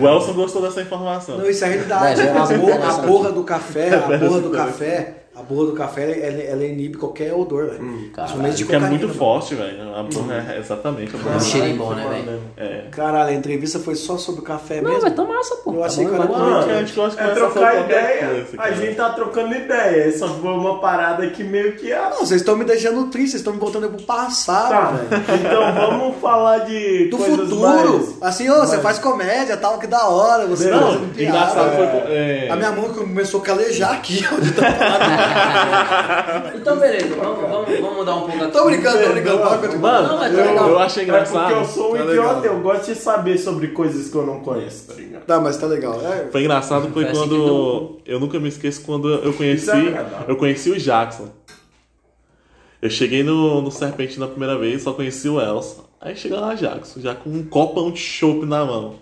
O 0.00 0.08
Elson 0.08 0.32
gostou 0.32 0.62
dessa 0.62 0.80
informação. 0.80 1.36
Não, 1.38 1.50
isso 1.50 1.64
é 1.64 1.68
realidade. 1.68 2.20
É, 2.20 2.24
é 2.26 2.30
a, 2.30 2.46
borra, 2.56 2.88
a 2.88 3.06
borra 3.06 3.32
do 3.32 3.44
café, 3.44 3.94
a 3.94 4.18
borra 4.18 4.40
do 4.40 4.50
café, 4.50 5.24
a 5.34 5.42
borra 5.42 5.66
do 5.66 5.72
café, 5.72 6.02
ela, 6.28 6.42
ela 6.42 6.64
inibe 6.64 6.98
qualquer 6.98 7.32
odor, 7.32 7.66
velho. 7.70 7.82
De 7.98 8.08
Que 8.10 8.20
é 8.20 8.66
cocaína. 8.66 8.88
muito 8.88 9.06
mano. 9.08 9.18
forte, 9.18 9.54
velho. 9.54 9.82
A 9.96 10.04
porra 10.04 10.52
é 10.54 10.58
exatamente. 10.58 11.14
a 11.14 11.18
É 11.18 11.20
um 11.20 11.24
porra. 11.24 11.40
cheirinho 11.40 11.76
bom, 11.78 11.94
né, 11.94 12.06
velho? 12.24 12.40
É. 12.58 12.84
Caralho, 12.90 13.30
a 13.30 13.32
entrevista 13.32 13.78
foi 13.78 13.94
só 13.94 14.18
sobre 14.18 14.42
o 14.42 14.44
café 14.44 14.82
Não, 14.82 14.90
mesmo. 14.90 15.04
mas 15.04 15.14
tá 15.14 15.24
massa, 15.24 15.56
pô. 15.56 15.72
Eu 15.72 15.80
Tá 15.80 15.86
achei 15.86 16.04
bom, 16.04 16.10
que 16.10 16.16
era 16.16 16.26
tá. 16.26 16.38
Mano, 16.38 16.56
a 16.70 16.78
gente 16.80 16.92
gosta 16.94 17.22
de 17.24 17.30
É 17.30 17.34
trocar 17.34 17.80
ideia. 17.84 18.26
coisa, 18.28 18.62
a 18.62 18.70
gente 18.72 18.94
tá 18.94 19.10
trocando 19.10 19.54
ideia. 19.54 20.18
Só 20.18 20.28
foi 20.28 20.50
uma 20.52 20.78
parada 20.80 21.26
que 21.30 21.42
meio 21.42 21.72
que 21.76 21.90
ah, 21.92 22.10
Não, 22.10 22.18
vocês 22.26 22.42
estão 22.42 22.54
me 22.56 22.64
deixando 22.66 23.06
triste, 23.06 23.30
vocês 23.30 23.40
estão 23.40 23.54
me 23.54 23.58
botando 23.58 23.88
pro 23.88 24.02
passado, 24.04 24.68
Tá, 24.68 24.90
velho. 24.90 25.22
então 25.46 25.74
vamos 25.74 26.16
falar 26.20 26.58
de 26.58 27.08
Do 27.08 27.16
futuro. 27.16 27.58
mais- 27.58 28.16
Assim, 28.20 28.50
ô, 28.50 28.60
você 28.60 28.78
faz 28.80 28.98
comédia 28.98 29.56
tal, 29.56 29.78
que 29.78 29.86
da 29.86 30.06
hora. 30.08 30.46
Você 30.46 30.68
tá 30.68 30.76
Não, 30.76 30.92
fazendo 30.92 31.14
piada. 31.14 31.36
engraçado 31.38 31.76
foi. 31.76 32.12
É, 32.12 32.48
A 32.50 32.56
minha 32.56 32.72
mão 32.72 32.84
começou 32.90 33.40
a 33.40 33.42
calejar 33.44 33.94
aqui, 33.94 34.22
ó, 34.30 34.38
de 34.38 34.52
tanto 34.52 34.72
falar. 34.78 35.21
Então, 36.54 36.76
beleza, 36.78 37.14
vamos, 37.16 37.40
vamos, 37.40 37.80
vamos 37.80 37.96
mudar 37.96 38.14
um 38.16 38.20
pouco 38.22 38.42
aqui. 38.44 38.52
Tô 38.52 38.64
brincando, 38.66 39.02
tô 39.04 39.12
brincando. 39.12 39.38
Pode 39.38 39.66
continuar. 39.66 39.92
Mano, 39.92 40.08
Não, 40.08 40.18
mas 40.18 40.32
tá 40.34 40.38
eu, 40.40 40.46
legal. 40.50 40.68
eu 40.68 40.78
achei 40.78 41.02
É 41.02 41.06
engraçado. 41.06 41.46
porque 41.48 41.60
eu 41.60 41.64
sou 41.64 41.94
um 41.94 41.96
Tá 41.98 42.04
idiota, 42.04 42.40
legal. 42.40 42.56
eu 42.56 42.60
gosto 42.60 42.86
de 42.86 42.94
saber 42.94 43.38
sobre 43.38 43.68
coisas 43.68 44.08
que 44.10 44.16
eu 44.16 44.26
não 44.26 44.40
conheço, 44.40 44.88
tá 44.88 44.94
ligado? 44.94 45.24
Tá, 45.24 45.40
mas 45.40 45.56
tá 45.56 45.66
legal. 45.66 46.00
É, 46.00 46.28
Foi 46.30 46.40
engraçado 46.42 46.88
foi 46.92 47.04
assim 47.04 47.12
quando. 47.18 47.98
Eu 48.06 48.20
nunca 48.20 48.38
me 48.38 48.48
esqueço 48.48 48.82
quando 48.84 49.08
eu 49.12 49.32
conheci. 49.32 49.62
Isso 49.64 49.70
é 49.70 49.78
agradável. 49.88 50.24
Eu 50.28 50.36
conheci 50.36 50.70
o 50.70 50.78
Jackson. 50.78 51.28
Eu 52.80 52.90
cheguei 52.90 53.22
no, 53.22 53.62
no 53.62 53.70
Serpente 53.70 54.18
na 54.18 54.26
primeira 54.26 54.58
vez, 54.58 54.82
só 54.82 54.92
conheci 54.92 55.28
o 55.28 55.40
Elson. 55.40 55.84
Aí 56.00 56.16
chega 56.16 56.40
lá 56.40 56.54
Jackson, 56.54 57.00
já 57.00 57.14
com 57.14 57.30
um 57.30 57.44
copão 57.44 57.92
de 57.92 58.00
chopp 58.00 58.44
na 58.44 58.64
mão. 58.64 58.94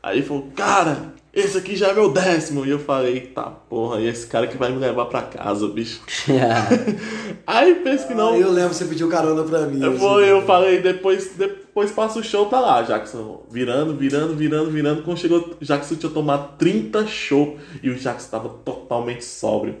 Aí 0.00 0.18
ele 0.18 0.26
falou, 0.26 0.46
cara, 0.54 1.12
esse 1.36 1.58
aqui 1.58 1.76
já 1.76 1.88
é 1.88 1.92
meu 1.92 2.10
décimo. 2.10 2.64
E 2.64 2.70
eu 2.70 2.78
falei, 2.78 3.20
tá 3.20 3.44
porra, 3.44 4.00
e 4.00 4.08
esse 4.08 4.26
cara 4.26 4.46
que 4.46 4.56
vai 4.56 4.72
me 4.72 4.78
levar 4.78 5.04
pra 5.04 5.20
casa, 5.20 5.68
bicho. 5.68 6.00
Aí 7.46 7.74
pensa 7.76 8.06
que 8.06 8.14
não. 8.14 8.34
eu 8.34 8.50
lembro, 8.50 8.72
você 8.72 8.86
pediu 8.86 9.08
carona 9.10 9.44
pra 9.44 9.66
mim. 9.66 9.82
Eu, 9.82 9.90
assim. 9.90 9.98
vou, 9.98 10.22
eu 10.22 10.42
falei, 10.42 10.80
depois, 10.80 11.32
depois 11.36 11.90
passa 11.90 12.18
o 12.18 12.24
show, 12.24 12.46
tá 12.46 12.58
lá, 12.58 12.80
Jackson. 12.80 13.44
Virando, 13.50 13.94
virando, 13.94 14.34
virando, 14.34 14.70
virando. 14.70 15.02
Quando 15.02 15.18
chegou, 15.18 15.56
Jackson 15.60 15.96
tinha 15.96 16.10
tomado 16.10 16.56
30 16.56 17.06
show 17.06 17.58
e 17.82 17.90
o 17.90 17.94
Jackson 17.94 18.30
tava 18.30 18.48
totalmente 18.48 19.24
sóbrio. 19.24 19.76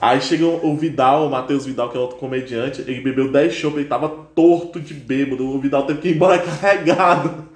Aí 0.00 0.20
chega 0.20 0.44
o 0.46 0.76
Vidal, 0.76 1.26
o 1.26 1.30
Matheus 1.30 1.64
Vidal, 1.64 1.88
que 1.90 1.96
é 1.96 2.00
outro 2.00 2.16
comediante, 2.18 2.82
ele 2.86 3.00
bebeu 3.00 3.30
10 3.32 3.54
show, 3.54 3.72
ele 3.76 3.86
tava 3.88 4.08
torto 4.34 4.78
de 4.78 4.92
bêbado. 4.92 5.46
O 5.46 5.58
Vidal 5.58 5.84
teve 5.84 6.00
que 6.00 6.08
ir 6.08 6.14
embora 6.16 6.38
carregado. 6.60 7.46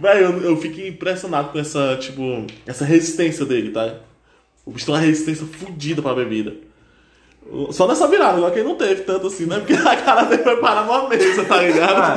Velho, 0.00 0.20
eu, 0.24 0.42
eu 0.50 0.56
fiquei 0.56 0.88
impressionado 0.88 1.50
com 1.50 1.58
essa, 1.58 1.96
tipo, 1.96 2.44
essa 2.66 2.84
resistência 2.84 3.44
dele, 3.44 3.70
tá? 3.70 3.94
O 4.64 4.72
bicho 4.72 4.86
tem 4.86 4.94
uma 4.94 5.00
resistência 5.00 5.46
fodida 5.46 6.02
pra 6.02 6.14
bebida. 6.14 6.54
Só 7.70 7.88
nessa 7.88 8.06
virada, 8.06 8.36
agora 8.36 8.52
que 8.52 8.58
ele 8.60 8.68
não 8.68 8.76
teve 8.76 9.02
tanto 9.02 9.26
assim, 9.26 9.44
né? 9.46 9.58
Porque 9.58 9.72
a 9.72 9.96
cara 9.96 10.22
dele 10.24 10.42
foi 10.42 10.56
parar 10.58 10.84
numa 10.84 11.08
mesa, 11.08 11.44
tá 11.44 11.60
ligado? 11.62 11.96
Ah, 11.98 12.16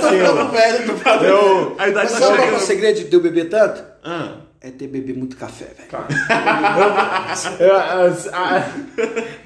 Tô 0.00 0.08
ficando 0.08 0.50
velho, 0.50 0.86
tô 0.86 0.96
ficando 0.96 1.24
eu, 1.24 1.74
A 1.78 1.88
idade 1.88 2.12
tá 2.12 2.18
sabe 2.18 2.26
qual 2.36 2.38
é 2.38 2.42
o 2.42 2.44
chegando. 2.46 2.60
segredo 2.60 3.04
de 3.08 3.14
eu 3.14 3.20
beber 3.20 3.48
tanto? 3.50 3.82
Ah, 4.02 4.36
É 4.66 4.70
ter 4.70 4.88
beber 4.88 5.14
muito 5.14 5.36
café, 5.36 5.66
velho. 5.76 5.90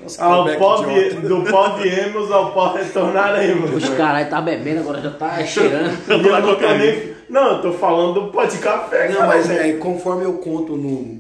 Nossa, 0.01 0.25
ao 0.25 0.49
idiota. 0.49 1.21
vi- 1.21 1.29
do 1.29 1.43
pó 1.43 1.71
viemos, 1.77 2.31
ao 2.31 2.53
pó 2.53 2.73
retornaremos. 2.75 3.75
Os 3.75 3.89
caralho 3.91 4.31
tá 4.31 4.41
bebendo, 4.41 4.81
agora 4.81 5.01
já 5.01 5.11
tá 5.11 5.45
cheirando. 5.45 5.99
Eu 6.09 6.19
não, 6.23 6.55
tô 6.57 6.69
nem, 6.77 7.15
não, 7.29 7.57
eu 7.57 7.63
tô 7.63 7.73
falando 7.73 8.15
do 8.21 8.33
pó 8.33 8.45
de 8.45 8.59
café, 8.59 9.09
Não, 9.09 9.17
cara. 9.17 9.27
mas 9.29 9.51
é, 9.51 9.73
conforme 9.75 10.25
eu 10.25 10.35
conto 10.35 10.77
no. 10.77 11.19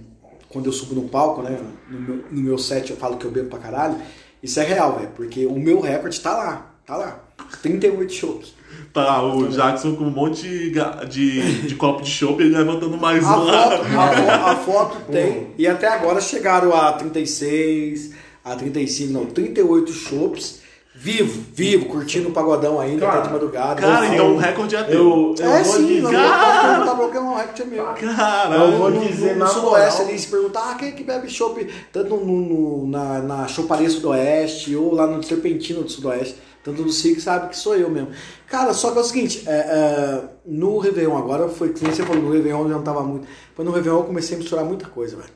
Quando 0.49 0.67
eu 0.67 0.73
subo 0.73 0.95
no 0.95 1.09
palco, 1.09 1.43
né? 1.43 1.59
No 1.91 2.01
meu, 2.01 2.25
no 2.31 2.41
meu 2.41 2.57
set 2.59 2.91
eu 2.91 2.97
falo 2.97 3.17
que 3.17 3.25
eu 3.27 3.31
bebo 3.31 3.51
pra 3.51 3.59
caralho. 3.59 3.97
Isso 4.43 4.59
é 4.61 4.63
real, 4.65 4.95
velho. 4.95 5.11
Porque 5.15 5.45
o 5.45 5.59
meu 5.59 5.81
recorde 5.81 6.19
tá 6.21 6.33
lá. 6.37 6.71
Tá 6.87 6.97
lá. 6.97 7.19
38 7.61 8.13
shows. 8.13 8.55
Tá, 8.93 9.23
o 9.23 9.49
Jackson 9.49 9.95
com 9.97 10.05
um 10.05 10.11
monte 10.11 10.43
de, 10.49 10.71
de, 11.09 11.63
de 11.69 11.75
copo 11.75 12.03
de 12.03 12.11
chopp, 12.11 12.41
ele 12.43 12.57
levantando 12.57 12.97
mais 12.97 13.25
A 13.25 13.37
um 13.39 13.45
lá. 13.45 13.71
foto, 13.71 13.85
a, 13.99 14.51
a 14.53 14.57
foto 14.57 14.97
tem. 15.11 15.49
E 15.59 15.67
até 15.67 15.89
agora 15.89 16.21
chegaram 16.21 16.75
a 16.75 16.93
36, 16.93 18.13
a 18.45 18.55
35, 18.57 19.13
não, 19.13 19.27
38 19.27 19.93
shows. 19.93 20.67
Vivo, 21.01 21.45
vivo, 21.55 21.85
curtindo 21.87 22.29
o 22.29 22.33
pagodão 22.33 22.81
ainda, 22.81 23.07
Cara, 23.07 23.19
até 23.21 23.29
de 23.29 23.33
madrugada. 23.35 23.81
Cara, 23.81 24.05
Eu- 24.07 24.13
então 24.15 24.35
o 24.35 24.37
recorde 24.37 24.75
é 24.75 24.83
teu. 24.83 24.99
Eu, 24.99 25.35
eu 25.39 25.53
É 25.53 25.63
vou 25.63 25.75
sim, 25.77 25.87
dizer. 25.87 26.01
perguntar 26.09 26.85
pra 26.85 26.95
qualquer 26.97 27.21
um, 27.21 27.33
o 27.33 27.37
recorde 27.37 27.63
é 27.63 27.65
meu. 27.67 27.85
Caralho. 27.85 28.55
Eu 28.55 28.79
vou 28.79 28.91
dizer 28.91 29.33
no, 29.35 29.39
na 29.39 29.45
no 29.45 29.51
sudoeste 29.53 30.03
ali, 30.03 30.19
se 30.19 30.27
perguntar, 30.27 30.71
ah, 30.73 30.75
quem 30.75 30.89
é 30.89 30.91
que 30.91 31.05
bebe 31.05 31.29
chopp, 31.31 31.65
tanto 31.93 32.17
no, 32.17 32.27
no- 32.27 32.87
na, 32.89 33.21
na 33.21 33.47
choparia 33.47 33.89
sudoeste 33.89 34.75
ou 34.75 34.93
lá 34.93 35.07
no 35.07 35.23
Serpentino 35.23 35.85
do 35.85 35.89
sudoeste, 35.89 36.35
tanto 36.71 36.83
do 36.85 36.93
SIC, 36.93 37.21
sabe 37.21 37.49
que 37.49 37.57
sou 37.57 37.75
eu 37.77 37.91
mesmo. 37.91 38.09
Cara, 38.49 38.73
só 38.73 38.91
que 38.93 38.99
é 38.99 39.01
o 39.01 39.05
seguinte, 39.05 39.45
é, 39.47 39.51
é, 39.53 40.23
no 40.47 40.79
Réveillon 40.79 41.17
agora, 41.17 41.49
foi 41.49 41.71
que 41.71 41.81
você 41.85 42.03
falou, 42.03 42.23
no 42.23 42.31
Réveillon 42.33 42.63
eu 42.63 42.69
já 42.69 42.75
não 42.77 42.83
tava 42.83 43.03
muito, 43.03 43.27
foi 43.55 43.65
no 43.65 43.71
Réveillon 43.73 43.99
eu 43.99 44.05
comecei 44.05 44.37
a 44.37 44.39
misturar 44.39 44.65
muita 44.65 44.87
coisa, 44.87 45.17
velho. 45.17 45.29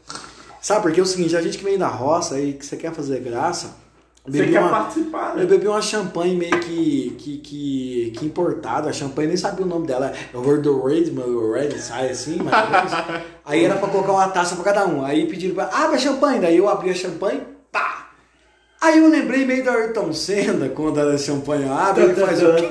Sabe, 0.60 0.82
porque 0.82 1.00
é 1.00 1.02
o 1.02 1.06
seguinte, 1.06 1.36
a 1.36 1.42
gente 1.42 1.58
que 1.58 1.64
vem 1.64 1.76
da 1.76 1.88
roça 1.88 2.38
e 2.40 2.52
que 2.52 2.64
você 2.64 2.76
quer 2.76 2.92
fazer 2.94 3.18
graça, 3.20 3.74
Você 4.24 4.46
quer 4.46 4.60
uma- 4.60 4.68
participar, 4.70 5.34
né? 5.34 5.42
eu 5.42 5.48
bebi 5.48 5.66
uma 5.66 5.82
champanhe 5.82 6.36
meio 6.36 6.60
que, 6.60 7.16
que, 7.18 7.38
que, 7.38 8.12
que 8.16 8.24
importada. 8.26 8.88
A 8.88 8.92
champanhe 8.92 9.26
nem 9.26 9.36
sabia 9.36 9.66
o 9.66 9.68
nome 9.68 9.88
dela. 9.88 10.12
É 10.32 10.36
o 10.36 10.40
Red, 10.86 11.10
meu 11.10 11.50
Red, 11.52 11.76
sai 11.80 12.10
assim, 12.10 12.36
menos. 12.36 12.52
Aí 13.44 13.64
era 13.64 13.74
pra 13.74 13.88
colocar 13.88 14.12
uma 14.12 14.28
taça 14.28 14.54
pra 14.54 14.62
cada 14.72 14.86
um. 14.86 15.04
Aí 15.04 15.26
pediram 15.26 15.56
pra. 15.56 15.64
Abre 15.72 15.96
a 15.96 15.98
champanhe. 15.98 16.38
Daí 16.40 16.56
eu 16.58 16.68
abri 16.68 16.90
a 16.90 16.94
champanhe, 16.94 17.42
pá! 17.72 18.01
Aí 18.82 18.98
eu 18.98 19.08
lembrei 19.08 19.46
meio 19.46 19.64
da 19.64 19.74
Ayrton 19.74 20.12
Senna, 20.12 20.68
quando 20.68 20.98
a 20.98 21.16
champanhe 21.16 21.68
abre, 21.68 22.02
ele 22.02 22.14
faz 22.14 22.42
o 22.42 22.52
quê? 22.56 22.68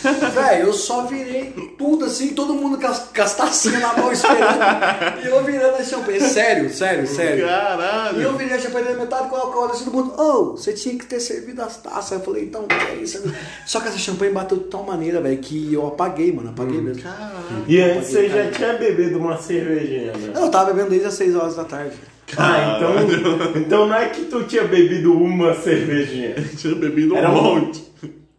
Velho, 0.34 0.66
eu 0.66 0.72
só 0.74 1.06
virei 1.06 1.74
tudo 1.78 2.04
assim, 2.04 2.34
todo 2.34 2.52
mundo 2.52 2.78
com 2.78 2.86
as, 3.22 3.34
tacinhas 3.34 3.80
na 3.80 3.94
mão 3.94 4.12
esperando. 4.12 4.60
e 5.24 5.26
eu 5.26 5.42
virando 5.42 5.76
a 5.76 5.82
champanhe. 5.82 6.20
Sério, 6.20 6.68
sério, 6.68 7.06
sério. 7.06 7.38
E 7.38 7.40
eu 7.40 7.48
Caralho. 7.48 8.36
virei 8.36 8.54
a 8.54 8.60
champanhe 8.60 8.84
na 8.90 8.94
metade 8.96 9.30
com 9.30 9.36
a 9.36 9.50
cola 9.50 9.72
assim, 9.72 9.84
todo 9.84 9.94
mundo, 9.94 10.14
oh, 10.18 10.50
você 10.58 10.74
tinha 10.74 10.98
que 10.98 11.06
ter 11.06 11.20
servido 11.20 11.62
as 11.62 11.78
taças. 11.78 12.12
Eu 12.12 12.20
falei, 12.20 12.44
então, 12.44 12.66
é 12.90 12.96
isso. 12.96 13.22
Só 13.64 13.80
que 13.80 13.88
essa 13.88 13.98
champanhe 13.98 14.32
bateu 14.34 14.58
de 14.58 14.64
tal 14.64 14.84
maneira, 14.84 15.22
velho, 15.22 15.38
que 15.38 15.72
eu 15.72 15.86
apaguei, 15.86 16.30
mano, 16.32 16.50
apaguei 16.50 16.82
mesmo. 16.82 17.02
E 17.66 17.80
antes 17.80 18.10
você 18.10 18.28
já 18.28 18.50
tinha 18.50 18.74
bebido 18.74 19.18
uma 19.18 19.38
cervejinha, 19.38 20.12
né? 20.12 20.32
Eu 20.34 20.50
tava 20.50 20.66
bebendo 20.74 20.90
desde 20.90 21.06
as 21.06 21.14
6 21.14 21.34
horas 21.34 21.56
da 21.56 21.64
tarde. 21.64 21.96
Ah, 22.36 22.76
então, 22.76 23.60
então 23.60 23.86
não 23.88 23.94
é 23.94 24.08
que 24.08 24.22
tu 24.26 24.44
tinha 24.44 24.64
bebido 24.64 25.12
uma 25.12 25.54
cervejinha. 25.54 26.34
Tinha 26.56 26.74
bebido 26.74 27.14
um 27.14 27.16
Era 27.16 27.30
um- 27.30 27.42
monte. 27.42 27.90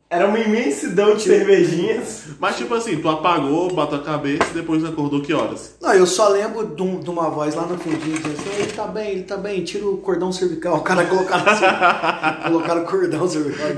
Era 0.09 0.27
uma 0.27 0.39
imensidão 0.39 1.15
de 1.15 1.21
cervejinhas. 1.21 2.23
Mas 2.37 2.57
tipo 2.57 2.73
assim, 2.73 2.97
tu 2.97 3.07
apagou, 3.07 3.71
bateu 3.73 3.97
a 3.97 4.01
cabeça 4.01 4.43
e 4.51 4.53
depois 4.55 4.83
acordou 4.83 5.21
que 5.21 5.33
horas? 5.33 5.77
Não, 5.81 5.93
eu 5.93 6.05
só 6.05 6.27
lembro 6.27 6.65
de, 6.67 6.81
um- 6.83 6.99
de 6.99 7.09
uma 7.09 7.29
voz 7.29 7.55
lá 7.55 7.65
no 7.65 7.77
fundinho 7.77 8.17
dizendo 8.17 8.33
assim, 8.37 8.49
ele 8.61 8.71
tá 8.73 8.87
bem, 8.87 9.09
ele 9.11 9.23
tá 9.23 9.37
bem, 9.37 9.63
tira 9.63 9.85
o 9.87 9.97
cordão 9.99 10.29
cervical. 10.29 10.75
O 10.79 10.81
cara 10.81 11.05
colocaram, 11.05 11.49
assim, 11.49 12.43
colocaram 12.49 12.81
o 12.81 12.85
cordão 12.85 13.25
cervical 13.25 13.69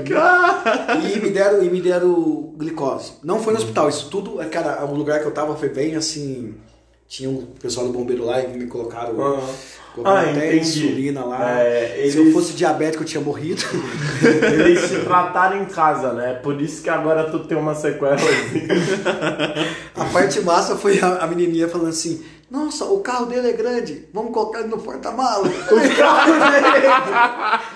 em 0.96 1.02
mim. 1.06 1.12
E 1.14 1.20
me 1.20 1.30
deram, 1.30 1.62
e 1.62 1.70
me 1.70 1.80
deram 1.80 2.52
glicose. 2.56 3.12
Não 3.22 3.38
foi 3.40 3.52
no 3.52 3.60
hospital, 3.60 3.88
isso 3.88 4.08
tudo, 4.10 4.42
é, 4.42 4.46
cara, 4.46 4.84
o 4.84 4.92
lugar 4.94 5.20
que 5.20 5.26
eu 5.26 5.32
tava 5.32 5.54
foi 5.54 5.68
bem 5.68 5.94
assim. 5.94 6.54
Tinha 7.08 7.28
um 7.30 7.46
pessoal 7.60 7.86
do 7.86 7.92
bombeiro 7.92 8.24
lá 8.24 8.40
e 8.42 8.48
me 8.48 8.66
colocaram, 8.66 9.20
Aham. 9.20 9.40
colocaram 9.94 10.16
Ah, 10.18 10.22
até 10.22 10.46
entendi. 10.56 10.60
insulina 10.86 11.24
lá. 11.24 11.60
É, 11.60 12.08
Se 12.10 12.16
eu 12.16 12.22
eles- 12.22 12.34
fosse 12.34 12.52
diabético, 12.54 13.02
eu 13.02 13.06
tinha 13.06 13.22
morrido. 13.22 13.62
Eles 14.52 14.80
se 14.80 14.98
trataram 15.00 15.62
em 15.62 15.66
casa, 15.66 16.12
né? 16.12 16.34
Por 16.42 16.60
isso 16.60 16.82
que 16.82 16.88
agora 16.90 17.30
tu 17.30 17.40
tem 17.40 17.56
uma 17.56 17.74
sequela. 17.74 18.16
A 19.94 20.04
parte 20.06 20.40
massa 20.40 20.76
foi 20.76 20.98
a, 21.00 21.18
a 21.18 21.26
menininha 21.26 21.68
falando 21.68 21.90
assim: 21.90 22.24
Nossa, 22.50 22.84
o 22.86 22.98
carro 23.00 23.26
dele 23.26 23.48
é 23.50 23.52
grande, 23.52 24.08
vamos 24.12 24.32
colocar 24.32 24.60
ele 24.60 24.68
no 24.68 24.78
porta-mala. 24.78 25.46
O 25.46 25.96
carro 25.96 26.32
dele. 26.32 27.64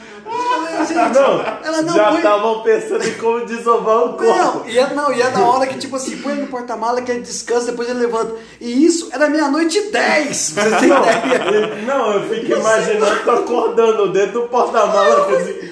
Gente, 0.88 1.14
Não, 1.14 1.40
ela 1.64 1.82
não 1.82 1.94
já 1.94 2.08
põe- 2.08 2.16
estavam 2.16 2.62
pensando 2.62 3.04
em 3.06 3.14
como 3.14 3.44
desovar 3.46 3.98
o 4.04 4.12
corpo. 4.14 4.24
Não, 4.24 4.68
e 4.68 4.78
é, 4.78 4.94
não, 4.94 5.12
e 5.12 5.20
é 5.22 5.30
na 5.30 5.44
hora 5.46 5.66
que, 5.66 5.78
tipo 5.78 5.96
assim, 5.96 6.16
põe 6.18 6.32
ele 6.32 6.42
no 6.42 6.46
porta-mala, 6.48 7.02
que 7.02 7.10
ele 7.10 7.20
descansa, 7.20 7.70
depois 7.70 7.88
ele 7.88 8.00
levanta. 8.00 8.34
E 8.60 8.84
isso 8.86 9.08
era 9.12 9.28
meia-noite 9.28 9.78
e 9.78 9.90
dez, 9.90 10.52
você 10.54 10.86
Não, 10.86 11.02
ideia. 11.02 11.44
eu- 11.52 11.76
não, 11.84 12.12
eu 12.12 12.28
fico 12.28 12.52
imaginando, 12.58 13.24
tô 13.24 13.30
acordando 13.32 14.12
dentro 14.12 14.42
do 14.42 14.48
porta-mala 14.48 15.36
assim. 15.36 15.68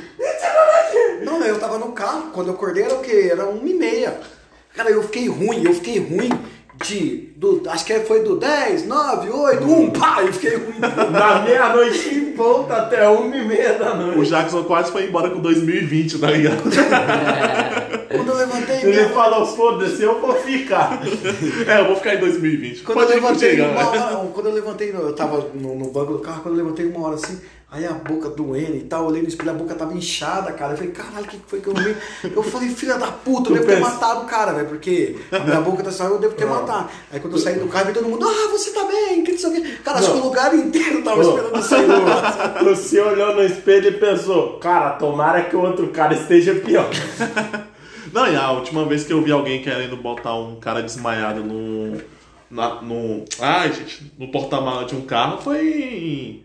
Não, 1.23 1.41
eu 1.43 1.59
tava 1.59 1.79
no 1.79 1.93
carro, 1.93 2.31
quando 2.33 2.49
eu 2.49 2.55
acordei 2.55 2.85
era 2.85 2.95
o 2.95 3.01
quê? 3.01 3.29
Era 3.33 3.47
uma 3.47 3.69
e 3.69 3.75
meia. 3.75 4.21
Cara, 4.75 4.91
eu 4.91 5.03
fiquei 5.05 5.29
ruim, 5.29 5.64
eu 5.64 5.73
fiquei 5.75 5.99
ruim 5.99 6.29
de. 6.85 7.27
Do, 7.37 7.62
acho 7.68 7.85
que 7.85 8.01
foi 8.01 8.22
do 8.22 8.37
10, 8.37 8.87
9, 8.87 9.29
8, 9.31 9.64
1, 9.64 9.91
pá, 9.91 10.22
eu 10.22 10.33
fiquei. 10.33 10.59
Da 10.81 11.43
meia-noite 11.45 12.14
em 12.14 12.33
ponta 12.33 12.74
até 12.77 13.07
uma 13.09 13.37
e 13.37 13.45
meia 13.47 13.74
da 13.74 13.93
O 13.93 13.97
noite. 13.97 14.31
Jackson 14.31 14.64
quase 14.64 14.91
foi 14.91 15.05
embora 15.05 15.29
com 15.31 15.41
2020, 15.41 16.18
tá 16.18 16.31
ligado? 16.31 16.62
Quando 18.11 18.29
eu 18.31 18.37
levantei 18.37 18.77
Ele 18.79 18.87
minha- 18.91 19.09
falou, 19.11 19.45
foda-se, 19.47 20.03
eu 20.03 20.20
vou 20.20 20.35
ficar. 20.35 21.03
É, 21.66 21.81
eu 21.81 21.87
vou 21.87 21.97
ficar 21.97 22.14
em 22.14 22.18
2020. 22.20 22.83
Quando 22.83 22.99
Pode 22.99 23.11
eu 23.11 23.16
levantei 23.16 23.57
né? 23.57 23.66
hora, 23.68 24.27
quando 24.33 24.47
eu 24.47 24.53
levantei, 24.55 24.91
eu 24.95 25.12
tava 25.14 25.49
no, 25.55 25.74
no 25.79 25.91
banco 25.91 26.12
do 26.14 26.18
carro, 26.20 26.43
quando 26.43 26.59
eu 26.59 26.64
levantei 26.64 26.87
uma 26.87 27.07
hora 27.07 27.14
assim, 27.16 27.39
aí 27.71 27.85
a 27.85 27.93
boca 27.93 28.31
doendo 28.31 28.77
e 28.77 28.83
tal, 28.83 29.07
olhei 29.07 29.23
no 29.23 29.29
espelho, 29.29 29.51
a 29.51 29.55
boca 29.55 29.75
tava 29.75 29.93
inchada, 29.93 30.53
cara. 30.53 30.73
Eu 30.73 30.77
falei, 30.77 30.93
caralho, 30.93 31.25
o 31.25 31.29
que 31.29 31.37
que 31.37 31.51
foi 31.51 31.61
que 31.61 31.69
eu 31.69 31.75
vi? 31.75 31.97
Eu 32.35 32.43
falei, 32.43 32.69
filha 32.69 32.97
da 32.97 33.09
puta, 33.09 33.51
eu 33.51 33.55
devo 33.55 33.67
ter 33.67 33.81
matado 33.81 34.23
o 34.23 34.25
cara, 34.25 34.53
velho, 34.53 34.69
porque 34.69 35.17
a 35.33 35.39
minha 35.41 35.61
boca 35.61 35.83
tá 35.83 35.91
saindo, 35.91 36.14
eu 36.14 36.21
devo 36.21 36.35
ter 36.35 36.47
matado. 36.47 36.89
Aí 37.12 37.21
quando 37.21 37.35
eu 37.35 37.41
saí 37.41 37.59
do 37.59 37.69
carro, 37.69 37.87
veio 37.87 37.99
todo 37.99 38.09
mundo, 38.09 38.27
ah, 38.27 38.49
você 38.51 38.71
tá 38.71 38.85
bem, 38.85 39.25
que 39.25 39.33
não 39.33 39.39
sei 39.39 39.51
o 39.51 39.53
quê. 39.53 39.79
Cara, 39.85 39.99
acho 39.99 40.12
que 40.12 40.19
o 40.19 40.23
lugar 40.23 40.55
inteiro 40.55 41.03
tava 41.03 41.23
esperando 41.23 41.62
sair 41.62 41.87
do. 41.87 42.64
Você 42.77 43.01
olhou 43.01 43.35
no 43.35 43.43
espelho 43.43 43.89
e 43.89 43.93
pensou, 43.93 44.59
cara, 44.59 44.91
tomara 44.91 45.43
que 45.45 45.57
o 45.57 45.61
outro 45.61 45.89
cara 45.89 46.14
esteja 46.14 46.55
pior. 46.55 46.89
Não, 48.12 48.27
e 48.27 48.37
a 48.37 48.51
última 48.51 48.85
vez 48.85 49.05
que 49.05 49.12
eu 49.12 49.23
vi 49.23 49.31
alguém 49.31 49.61
querendo 49.62 49.97
botar 49.97 50.35
um 50.35 50.57
cara 50.57 50.83
desmaiado 50.83 51.43
no. 51.43 52.01
Na, 52.49 52.81
no. 52.81 53.25
Ai, 53.41 53.73
gente, 53.73 54.12
no 54.19 54.31
porta-mala 54.31 54.85
de 54.85 54.95
um 54.95 55.03
carro 55.03 55.43
foi. 55.43 56.43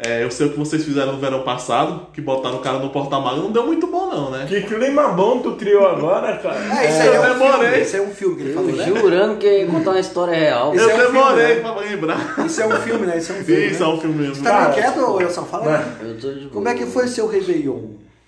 É, 0.00 0.22
eu 0.22 0.30
sei 0.30 0.46
o 0.46 0.50
que 0.50 0.58
vocês 0.58 0.84
fizeram 0.84 1.14
no 1.14 1.18
verão 1.18 1.42
passado, 1.42 2.06
que 2.12 2.20
botaram 2.20 2.58
o 2.58 2.60
cara 2.60 2.78
no 2.78 2.90
porta-mala 2.90 3.38
não 3.42 3.50
deu 3.50 3.66
muito 3.66 3.88
bom, 3.88 4.08
não, 4.08 4.30
né? 4.30 4.46
Que 4.48 4.62
clima 4.62 5.08
bom 5.08 5.40
tu 5.40 5.56
criou 5.56 5.88
agora, 5.88 6.36
cara. 6.36 6.56
É, 6.56 6.88
isso 6.88 7.02
aí 7.02 7.08
é 7.08 7.16
eu 7.16 7.20
um 7.20 7.24
demorei. 7.32 7.68
filme, 7.68 7.82
isso 7.82 7.96
é 7.96 8.00
um 8.02 8.10
filme 8.10 8.36
que 8.36 8.42
ele 8.42 8.54
falou, 8.54 8.72
né? 8.72 8.84
Jurando 8.84 9.36
que 9.38 9.46
ia 9.46 9.66
contar 9.66 9.90
uma 9.90 9.98
história 9.98 10.34
real. 10.38 10.72
Eu 10.72 10.88
é 10.88 10.94
um 10.94 10.98
demorei 10.98 11.46
filme, 11.46 11.62
né? 11.62 11.72
pra 11.72 11.80
lembrar. 11.80 12.46
Isso 12.46 12.60
é 12.62 12.66
um 12.68 12.76
filme, 12.76 13.06
né? 13.06 13.18
Isso 13.18 13.32
é 13.32 13.34
um 13.34 13.44
filme, 13.44 13.66
Isso 13.66 13.82
é 13.82 13.86
né? 13.86 13.92
um 13.92 14.00
filme 14.00 14.14
mesmo. 14.18 14.34
Você 14.36 14.42
tá 14.44 14.50
Cara, 14.50 14.72
quieto, 14.72 15.16
Wilson? 15.16 15.44
Fala. 15.44 15.96
Eu 16.00 16.20
tô 16.20 16.32
de 16.32 16.40
boa. 16.42 16.50
Como 16.52 16.68
é 16.68 16.74
que 16.74 16.86
foi 16.86 17.08
seu 17.08 17.26
Réveillon? 17.26 17.80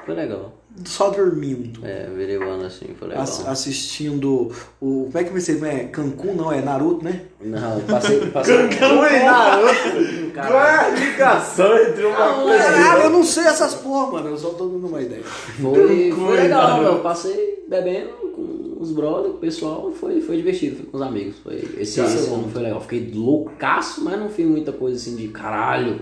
Foi 0.04 0.14
legal. 0.16 0.59
Só 0.84 1.10
dormindo. 1.10 1.80
É, 1.84 2.08
virei 2.16 2.38
o 2.38 2.48
ano 2.48 2.66
assim, 2.66 2.86
foi 2.98 3.08
legal. 3.08 3.22
Ass- 3.22 3.46
assistindo 3.46 4.50
o. 4.80 5.04
Como 5.06 5.18
é 5.18 5.24
que 5.24 5.30
vai 5.32 5.40
ser? 5.40 5.62
É 5.64 5.84
Cancún, 5.84 6.34
não? 6.34 6.52
É 6.52 6.60
Naruto, 6.62 7.04
né? 7.04 7.22
Não, 7.40 7.74
eu 7.78 7.80
passei. 7.86 8.20
passei 8.26 8.56
Cancún 8.68 9.06
e 9.06 9.24
Naruto. 9.24 10.32
Qual 10.34 10.62
é 10.64 10.78
a 10.78 10.88
ligação 10.90 11.76
entre 11.78 12.06
uma 12.06 12.34
coisa 12.42 12.58
Caralho, 12.64 13.02
eu 13.04 13.10
não 13.10 13.24
sei 13.24 13.44
essas 13.44 13.74
porra, 13.74 14.12
mano. 14.12 14.28
Eu 14.28 14.38
só 14.38 14.50
tô 14.50 14.66
dando 14.66 14.86
uma 14.86 15.02
ideia. 15.02 15.22
Foi, 15.22 16.12
foi 16.12 16.36
e 16.36 16.40
legal. 16.40 16.82
Eu 16.82 17.00
passei 17.00 17.64
bebendo 17.68 18.10
com 18.34 18.76
os 18.80 18.92
brothers, 18.92 19.34
o 19.34 19.38
pessoal. 19.38 19.92
Foi, 19.92 20.20
foi 20.20 20.36
divertido, 20.36 20.76
fui 20.76 20.86
com 20.86 20.96
os 20.96 21.02
amigos. 21.02 21.36
Foi, 21.42 21.56
esse, 21.78 22.00
é 22.00 22.04
bom. 22.04 22.36
ano 22.36 22.48
foi 22.50 22.62
legal. 22.62 22.80
Fiquei 22.80 23.10
loucaço, 23.14 24.02
mas 24.02 24.18
não 24.18 24.28
fiz 24.28 24.46
muita 24.46 24.72
coisa 24.72 24.96
assim 24.96 25.16
de 25.16 25.28
caralho. 25.28 26.00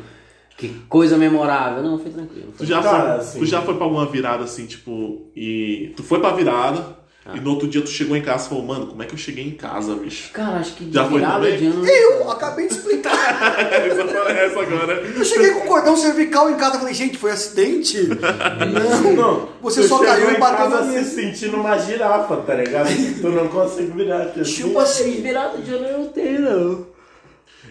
Que 0.59 0.69
coisa 0.89 1.17
memorável. 1.17 1.83
Não, 1.83 1.99
foi 1.99 2.11
tranquilo. 2.11 2.53
Tu 2.59 2.67
já, 2.67 2.83
Cara, 2.83 3.13
foi, 3.13 3.21
assim- 3.21 3.39
tu 3.39 3.47
já 3.47 3.63
foi 3.63 3.75
pra 3.77 3.85
alguma 3.85 4.05
virada 4.07 4.45
assim, 4.45 4.67
tipo, 4.67 5.31
e. 5.35 5.93
Tu 5.97 6.03
foi 6.03 6.19
pra 6.21 6.31
virada, 6.31 6.99
Ah. 7.25 7.37
e 7.37 7.41
no 7.41 7.51
outro 7.51 7.69
dia 7.69 7.81
tu 7.81 7.89
chegou 7.91 8.17
em 8.17 8.23
casa 8.23 8.47
e 8.47 8.49
falou, 8.49 8.65
mano, 8.65 8.87
como 8.89 9.03
é 9.03 9.07
que 9.07 9.15
eu 9.15 9.19
cheguei 9.19 9.47
em 9.47 9.53
casa, 9.53 9.95
bicho? 9.95 10.33
Cara, 10.33 10.57
acho 10.59 10.75
que 10.75 10.85
de 10.87 10.93
Já 10.95 11.05
foi 11.05 11.21
também? 11.21 11.57
de 11.59 11.67
ano. 11.67 11.87
Eu 11.87 12.29
acabei 12.31 12.67
de 12.67 12.75
explicar. 12.75 13.13
essa 13.71 14.01
agora, 14.03 14.33
essa 14.33 14.61
agora. 14.61 14.93
Eu 15.17 15.25
cheguei 15.25 15.51
com 15.53 15.61
o 15.61 15.67
cordão 15.69 15.97
cervical 15.97 16.51
em 16.51 16.57
casa. 16.57 16.79
Falei, 16.79 16.95
gente, 16.95 17.17
foi 17.19 17.31
acidente? 17.31 17.99
Não. 18.09 19.13
Não, 19.15 19.49
Você 19.63 19.87
só 19.87 19.99
caiu 19.99 20.31
e 20.33 20.39
bateu 20.39 20.57
casa 20.71 20.81
na 20.81 20.83
se 20.87 20.99
mesa. 20.99 21.11
sentindo 21.15 21.57
uma 21.59 21.79
girafa, 21.79 22.37
tá 22.39 22.55
ligado? 22.55 22.89
tu 23.21 23.29
não 23.29 23.49
consegue 23.49 23.91
virar 23.93 24.23
assim. 24.23 24.43
Tipo 24.43 24.79
assim. 24.79 25.21
Virada 25.23 25.59
de 25.59 25.73
ano 25.73 25.87
eu 25.87 25.99
não 25.99 26.09
tenho, 26.09 26.41
não. 26.41 26.87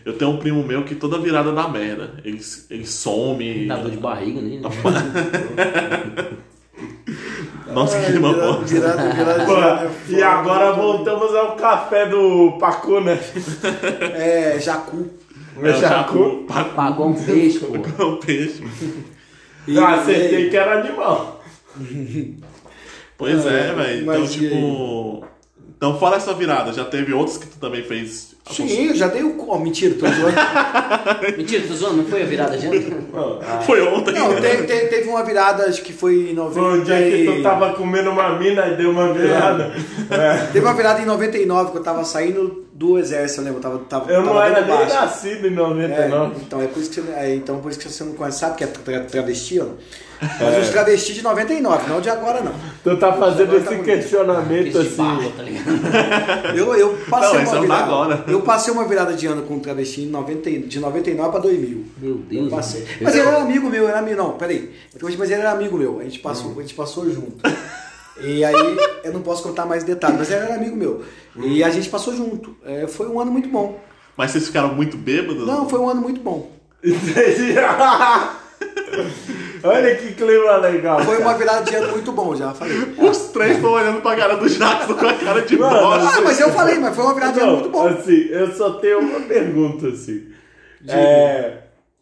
Eu 0.06 0.14
tenho 0.18 0.32
um 0.32 0.38
primo 0.38 0.64
meu 0.64 0.84
que 0.84 0.96
toda 0.96 1.18
virada 1.20 1.52
dá 1.52 1.68
merda. 1.68 2.14
Ele, 2.24 2.40
ele 2.70 2.86
some. 2.86 3.66
Dá 3.68 3.76
dor 3.78 3.92
de 3.92 3.98
barriga, 3.98 4.42
né? 4.42 4.62
Nossa, 7.74 8.00
que 8.00 8.06
clima 8.08 8.34
bom. 8.34 8.62
Virado, 8.62 9.14
virado, 9.16 9.46
Pô, 9.46 9.56
virado. 9.56 9.90
e 10.10 10.24
agora 10.24 10.74
voltamos 10.74 11.36
ao 11.36 11.56
café 11.56 12.06
do 12.08 12.54
Pacu, 12.60 13.00
né? 13.02 13.20
É, 14.16 14.60
Jacu. 14.60 15.08
Meu 15.58 15.74
Jacu. 15.74 16.46
Pacu. 16.48 16.74
Pagou 16.76 17.10
um 17.10 17.14
peixe, 17.14 17.60
pô. 17.60 17.78
Pagou 17.80 18.14
um 18.14 18.18
peixe. 18.18 18.64
E- 19.68 19.78
Ah, 19.78 19.96
acertei 19.96 20.50
que 20.50 20.56
era 20.58 20.80
animal. 20.80 21.44
Pois 23.18 23.46
é, 23.46 23.70
É, 23.70 23.74
velho. 23.74 24.02
Então, 24.04 24.24
e 24.24 24.28
tipo. 24.28 25.26
Então, 25.76 26.00
fora 26.00 26.16
essa 26.16 26.34
virada, 26.34 26.72
já 26.74 26.86
teve 26.86 27.14
outros 27.14 27.38
que 27.38 27.48
tu 27.48 27.58
também 27.60 27.84
fez. 27.84 28.36
Sim, 28.50 28.88
eu 28.88 28.96
já 28.96 29.08
dei 29.08 29.24
o. 29.24 29.32
cu- 29.34 29.52
Ó, 29.52 29.58
mentira, 29.60 29.96
tô 29.96 30.06
zoando. 30.08 30.36
Mentira, 31.38 31.64
tô 31.68 31.74
zoando, 31.74 31.98
não 31.98 32.06
foi 32.06 32.22
a 32.22 32.26
virada 32.26 32.58
de 32.58 32.66
ano? 32.68 33.08
Foi 33.66 33.82
ontem. 33.82 34.14
Não, 34.14 34.34
teve, 34.36 34.64
teve, 34.64 34.88
teve 34.88 35.10
uma 35.10 35.24
virada, 35.24 35.66
acho 35.66 35.82
que 35.82 35.94
foi 35.94 36.30
em 36.32 36.34
90. 36.34 36.60
Foi 36.60 36.80
o 36.80 36.84
dia 36.84 36.96
que 36.98 37.26
tu 37.26 37.32
e- 37.40 37.44
tava 37.44 37.74
comendo 37.74 38.10
uma 38.12 38.38
mina 38.38 38.68
e 38.68 38.76
deu 38.78 38.92
uma 38.92 39.14
virada. 39.14 39.74
É. 40.10 40.38
Teve 40.52 40.66
uma 40.66 40.74
virada 40.74 41.02
em 41.02 41.06
99 41.06 41.72
que 41.72 41.78
eu 41.78 41.84
tava 41.84 42.04
saindo 42.04 42.67
do 42.78 43.00
exército, 43.00 43.42
eu 43.42 43.46
lembro. 43.46 43.58
Eu 43.58 43.64
tava, 43.64 43.80
tava, 43.80 44.12
Eu 44.12 44.22
não 44.22 44.34
tava 44.34 44.46
era 44.46 44.62
dentro 44.62 44.86
nem 44.86 44.88
nascido 44.94 45.48
em 45.48 45.52
É, 45.52 45.56
99. 45.56 46.36
então, 46.46 46.62
é 46.62 46.68
por 46.68 46.80
isso 46.80 46.92
que 46.92 47.02
você, 47.02 47.12
é, 47.12 47.36
então 47.36 47.60
por 47.60 47.72
isso 47.72 47.80
que 47.80 47.90
você 47.90 48.04
não 48.04 48.14
conhece. 48.14 48.38
Sabe 48.40 48.56
que 48.56 48.64
é 48.64 48.68
tra- 48.68 49.00
travesti, 49.02 49.60
ó? 49.60 49.66
Mas 50.40 50.64
os 50.66 50.70
travestis 50.70 51.16
de 51.16 51.22
99, 51.24 51.90
não 51.90 52.00
de 52.02 52.10
agora, 52.10 52.42
não. 52.42 52.52
Tu 52.84 52.98
tá 52.98 53.14
fazendo 53.14 53.52
tá 53.64 53.74
esse 53.74 53.84
questionamento 53.84 54.78
assim. 54.78 54.96
tá 55.36 55.44
ligado? 55.44 56.54
Eu, 56.58 56.76
eu 56.76 56.98
passei 57.10 57.34
Não, 57.34 57.40
é 57.40 57.44
uma 57.50 57.58
o 57.58 57.62
virada. 57.62 57.84
agora. 57.84 58.24
Eu 58.28 58.42
passei 58.42 58.74
uma 58.74 58.86
virada 58.88 59.14
de 59.14 59.28
ano 59.28 59.44
com 59.44 59.56
um 59.56 59.60
travesti 59.60 60.02
em 60.02 60.08
90, 60.10 60.50
de 60.68 60.80
99 60.80 61.32
pra 61.32 61.40
2000. 61.40 61.86
Meu 62.00 62.16
Deus. 62.16 62.46
Eu 62.46 62.50
passei. 62.50 62.86
Mas 63.02 63.16
ele 63.16 63.28
era 63.28 63.38
amigo 63.42 63.70
meu, 63.70 63.88
era 63.88 64.00
amigo. 64.00 64.18
Não, 64.18 64.32
peraí. 64.32 64.72
Mas 65.02 65.30
ele 65.32 65.42
era 65.42 65.52
amigo 65.52 65.78
meu. 65.78 66.00
A 66.00 66.04
gente 66.04 66.18
passou, 66.20 66.52
a 66.58 66.62
gente 66.62 66.74
passou 66.74 67.08
junto. 67.12 67.38
E 68.20 68.44
aí, 68.44 68.78
eu 69.04 69.14
não 69.14 69.22
posso 69.22 69.44
contar 69.44 69.66
mais 69.66 69.84
detalhes, 69.84 70.18
mas 70.18 70.32
ele 70.32 70.46
era 70.46 70.56
amigo 70.56 70.76
meu. 70.76 71.04
E 71.36 71.64
a 71.64 71.70
gente 71.70 71.90
passou 71.90 72.16
junto. 72.16 72.56
É, 72.66 72.88
foi 72.88 73.08
um 73.08 73.20
ano 73.20 73.32
muito 73.32 73.50
bom. 73.50 73.80
Mas 74.16 74.32
vocês 74.32 74.48
ficaram 74.48 74.74
muito 74.74 74.98
bêbados? 74.98 75.46
Não, 75.46 75.70
foi 75.70 75.80
um 75.80 75.90
ano 75.90 76.02
muito 76.02 76.20
bom. 76.22 76.52
Entendi. 76.84 77.54
Olha 79.64 79.96
que 79.96 80.14
clima 80.14 80.58
legal. 80.58 81.04
Foi 81.04 81.18
uma 81.18 81.34
virada 81.36 81.64
de 81.64 81.76
ano 81.76 81.92
muito 81.92 82.12
bom, 82.12 82.36
já 82.36 82.54
falei. 82.54 82.78
Os 82.98 83.18
três 83.30 83.56
estão 83.58 83.72
olhando 83.72 84.02
pra 84.02 84.16
cara 84.16 84.36
do 84.36 84.50
Jackson 84.50 84.94
com 84.94 85.08
a 85.08 85.14
cara 85.14 85.42
de 85.42 85.58
Mano, 85.58 85.80
bosta. 85.80 86.18
Ah, 86.18 86.22
mas 86.22 86.40
eu 86.40 86.52
falei, 86.52 86.80
mas 86.80 86.96
foi 86.96 87.04
uma 87.04 87.14
virada 87.14 87.34
de 87.34 87.40
ano 87.40 87.54
muito 87.54 87.70
bom. 87.70 87.88
Assim, 87.88 88.28
eu 88.30 88.52
só 88.54 88.74
tenho 88.74 89.00
uma 89.00 89.20
pergunta 89.22 89.90
assim. 89.90 90.28
É, 90.88 91.58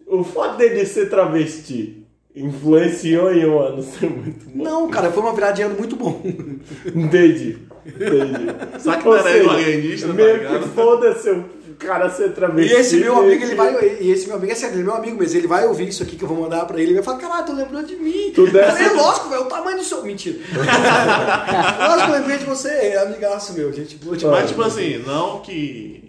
o 0.06 0.24
fato 0.24 0.58
dele 0.58 0.86
ser 0.86 1.10
travesti 1.10 2.05
influenciou 2.36 3.32
em 3.34 3.46
um 3.46 3.60
ano 3.60 3.82
ser 3.82 4.10
muito 4.10 4.46
bom. 4.50 4.64
Não, 4.64 4.90
cara, 4.90 5.12
foi 5.12 5.24
uma 5.24 5.34
virada 5.34 5.54
de 5.54 5.62
ano 5.62 5.76
muito 5.78 5.96
bom. 5.96 6.22
Entendi. 6.86 7.58
Entendi. 7.86 8.80
Será 8.80 8.98
que 8.98 9.06
não 9.06 9.14
era 9.16 9.24
seja, 9.24 9.38
ele 9.38 9.48
o 9.48 9.50
alienígena, 9.52 10.08
tá 10.08 10.14
Meio 10.14 10.38
ligado? 10.38 10.64
que 10.64 10.70
foda-se 10.70 11.30
o 11.30 11.46
cara 11.78 12.10
ser 12.10 12.28
E 12.30 12.32
travesti. 12.32 12.74
esse 12.74 12.96
meu 12.98 13.18
amigo, 13.18 13.44
ele 13.44 13.56
vai. 13.56 13.98
E 14.02 14.12
esse 14.12 14.28
meu 14.28 14.36
amigo 14.38 14.52
é 14.52 14.56
sério, 14.56 14.76
ele 14.76 14.82
é 14.82 14.86
meu 14.86 14.96
amigo 14.96 15.18
mesmo. 15.20 15.38
Ele 15.40 15.48
vai 15.48 15.66
ouvir 15.68 15.88
isso 15.88 16.02
aqui 16.04 16.16
que 16.16 16.24
eu 16.24 16.28
vou 16.28 16.42
mandar 16.42 16.66
pra 16.66 16.78
ele. 16.78 16.88
Ele 16.92 16.94
vai 16.96 17.04
falar: 17.04 17.18
caralho, 17.20 17.46
tu 17.46 17.54
lembrou 17.54 17.84
de 17.84 17.96
mim. 17.96 18.32
Tu 18.34 18.48
deve- 18.48 18.60
Eu 18.70 18.72
falei, 18.88 18.94
lógico, 19.04 19.30
velho, 19.30 19.42
o 19.44 19.46
tamanho 19.46 19.78
do 19.78 19.84
seu. 19.84 20.04
Mentira. 20.04 20.38
lógico, 21.88 22.10
eu 22.12 22.20
lembrei 22.20 22.38
de 22.38 22.46
você, 22.46 22.70
é 22.70 22.98
amigaço 23.02 23.54
meu, 23.54 23.72
gente 23.72 23.96
boa 23.98 24.16
demais. 24.18 24.42
Mas, 24.42 24.50
tipo 24.50 24.62
assim, 24.62 24.98
não 25.06 25.40
que. 25.42 26.04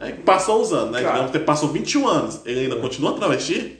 É 0.00 0.12
que 0.12 0.22
passou 0.22 0.62
os 0.62 0.72
anos, 0.72 0.92
né? 0.92 1.28
Que 1.30 1.38
passou 1.40 1.68
21 1.70 2.08
anos. 2.08 2.40
Ele 2.46 2.60
ainda 2.60 2.76
continua 2.76 3.14
travesti? 3.16 3.78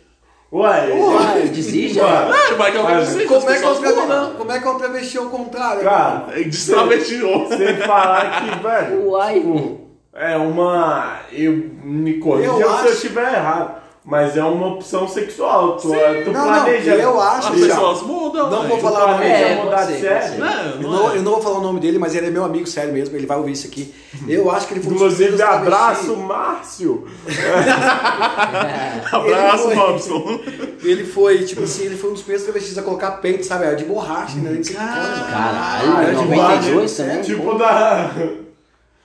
Uai, 0.53 0.91
Uai, 0.91 1.43
desiste, 1.49 2.01
Uai. 2.01 2.31
É, 2.51 2.55
vai 2.55 2.73
que 2.73 2.79
alguém 2.79 2.97
desiste, 2.97 3.27
Como 3.27 3.49
é, 3.51 3.57
eu 3.63 4.35
como 4.37 4.51
é 4.53 4.59
que 4.61 4.67
eu 4.67 4.75
travesti 4.75 5.19
ao 5.19 5.27
contrário? 5.27 5.83
cara, 5.85 6.27
Ele 6.33 6.45
destravestiou. 6.47 7.47
sem 7.49 7.77
falar 7.77 8.43
que, 8.43 8.63
velho, 8.63 9.09
Uai. 9.11 9.35
tipo, 9.35 9.81
é 10.13 10.37
uma. 10.37 11.21
Eu 11.31 11.53
me 11.85 12.15
corrija 12.19 12.49
Eu 12.49 12.57
se 12.57 12.63
eu 12.63 12.71
acho- 12.75 12.89
estiver 12.89 13.33
errado. 13.35 13.81
Mas 14.11 14.37
é 14.37 14.43
uma 14.43 14.67
opção 14.75 15.07
sexual. 15.07 15.77
Tu, 15.77 15.83
tu 15.83 15.89
Não, 16.33 16.33
não, 16.33 16.45
planeja. 16.65 16.95
eu 16.97 17.21
acho 17.21 17.53
As 17.53 17.59
já. 17.61 17.67
pessoas 17.69 18.03
mudam. 18.03 18.51
Não 18.51 18.57
velho. 18.63 18.69
vou 18.69 18.79
Tu 18.79 18.83
falar 18.83 19.05
o 19.05 19.09
nome 19.13 19.19
planeja 19.21 19.45
É, 19.47 19.63
mudar 19.65 19.77
pode 19.77 19.93
de 19.95 20.01
ser, 20.01 20.09
pode 20.09 20.21
sexo. 20.25 20.35
ser. 20.37 20.43
É, 20.43 20.73
Eu 20.75 20.81
não 20.83 20.91
não, 20.91 21.11
é. 21.13 21.17
eu 21.17 21.23
não 21.23 21.33
vou 21.33 21.41
falar 21.43 21.59
o 21.59 21.63
nome 21.63 21.81
dele, 21.81 21.99
mas 21.99 22.15
ele 22.17 22.27
é 22.27 22.31
meu 22.31 22.45
amigo 22.45 22.67
sério 22.67 22.93
mesmo, 22.93 23.17
ele 23.17 23.27
vai 23.27 23.37
ouvir 23.39 23.53
isso 23.53 23.67
aqui. 23.69 23.95
Eu 24.29 24.51
acho 24.51 24.67
que 24.67 24.75
ele 24.75 24.81
foi 24.83 24.93
um 24.93 24.97
dos 24.97 25.03
Inclusive, 25.21 25.41
abraço, 25.43 26.17
Márcio. 26.17 27.07
Abraço, 29.13 29.65
Ele 29.71 29.75
foi- 29.75 29.75
Robson. 29.75 30.41
Ele 30.83 31.05
foi, 31.05 31.39
tipo 31.45 31.63
assim, 31.63 31.85
ele 31.85 31.97
foi 31.97 32.11
um 32.11 32.13
dos 32.15 32.23
primeiros 32.23 32.45
travestis 32.45 32.79
a 32.79 32.83
colocar 32.83 33.13
peito, 33.13 33.45
sabe? 33.45 33.65
Era 33.65 33.77
de 33.77 33.85
borracha, 33.85 34.37
né? 34.37 34.53
De 34.55 34.67
silicone, 34.67 34.89
mano. 34.91 35.25
Caralho, 35.31 35.93
Ah, 35.97 36.03
era 36.03 36.11
de 36.15 36.25
92 36.25 36.73
borracha, 36.75 36.95
também. 37.05 37.23
Tipo 37.23 37.55
da. 37.55 38.11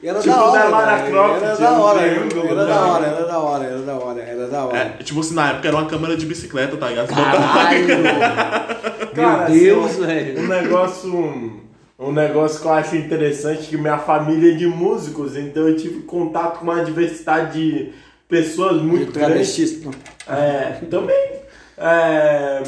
Era 0.04 0.20
Tipo 0.20 0.36
da 0.36 0.44
hora, 0.44 0.60
da 0.60 0.70
Lara. 0.70 1.10
Croft, 1.10 1.44
era 1.44 1.56
tinha 1.56 1.70
da 1.70 1.80
hora, 1.80 2.00
triângulo, 2.00 2.46
era 2.46 2.56
né? 2.56 2.66
da 2.66 2.86
hora, 2.86 3.06
era 3.06 3.26
da 3.26 3.40
hora, 3.40 3.64
era 3.64 3.82
da 3.82 3.96
hora, 3.96 4.22
era 4.22 4.48
da 4.48 4.66
hora. 4.66 4.78
É, 4.78 4.90
tipo 5.04 5.20
assim, 5.20 5.34
na 5.34 5.50
época 5.52 5.68
era 5.68 5.78
uma 5.78 5.86
câmera 5.86 6.18
de 6.18 6.26
bicicleta, 6.26 6.78
tá 6.78 6.90
ligado? 6.90 7.08
Caralho! 7.08 7.88
Cara, 9.16 9.50
Meu 9.50 9.60
Deus, 9.60 9.92
assim, 9.92 10.06
velho. 10.06 10.40
Um 10.42 10.48
negócio. 10.48 11.66
Um 11.98 12.12
negócio 12.12 12.60
que 12.60 12.68
eu 12.68 12.74
acho 12.74 12.96
interessante 12.98 13.70
que 13.70 13.78
minha 13.78 13.98
família 13.98 14.52
é 14.52 14.56
de 14.56 14.68
músicos, 14.68 15.38
então 15.38 15.66
eu 15.66 15.78
tive 15.78 16.02
contato 16.02 16.60
com 16.60 16.66
uma 16.66 16.84
diversidade 16.84 17.54
de 17.54 17.94
pessoas 18.28 18.82
muito 18.82 19.14
De 19.14 19.20
grandes. 19.20 19.82
É, 20.28 20.82
também. 20.90 21.32
É, 21.78 22.64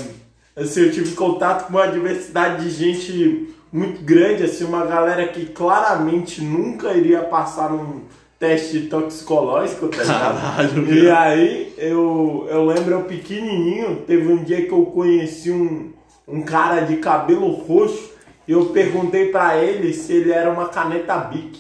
assim, 0.56 0.82
eu 0.82 0.92
tive 0.92 1.14
contato 1.14 1.68
com 1.68 1.74
uma 1.74 1.88
diversidade 1.88 2.64
de 2.64 2.70
gente 2.70 3.54
muito 3.72 4.04
grande, 4.04 4.44
assim, 4.44 4.64
uma 4.64 4.86
galera 4.86 5.28
que 5.28 5.46
claramente 5.48 6.42
nunca 6.42 6.94
iria 6.94 7.22
passar 7.22 7.70
num 7.70 8.02
teste 8.40 8.82
toxicológico, 8.82 9.88
tá 9.88 10.04
ligado? 10.04 10.42
Caralho, 10.42 10.94
E 10.94 11.10
aí, 11.10 11.74
eu, 11.78 12.48
eu 12.50 12.66
lembro 12.66 12.94
eu 12.94 13.04
pequenininho, 13.04 14.04
teve 14.08 14.32
um 14.32 14.44
dia 14.44 14.66
que 14.66 14.72
eu 14.72 14.86
conheci 14.86 15.52
um, 15.52 15.92
um 16.28 16.42
cara 16.42 16.82
de 16.82 16.98
cabelo 16.98 17.50
roxo 17.50 18.12
e 18.48 18.52
eu 18.52 18.68
perguntei 18.68 19.30
pra 19.30 19.58
ele 19.58 19.94
se 19.94 20.14
ele 20.14 20.32
era 20.32 20.50
uma 20.50 20.70
caneta 20.70 21.18
Bic. 21.18 21.60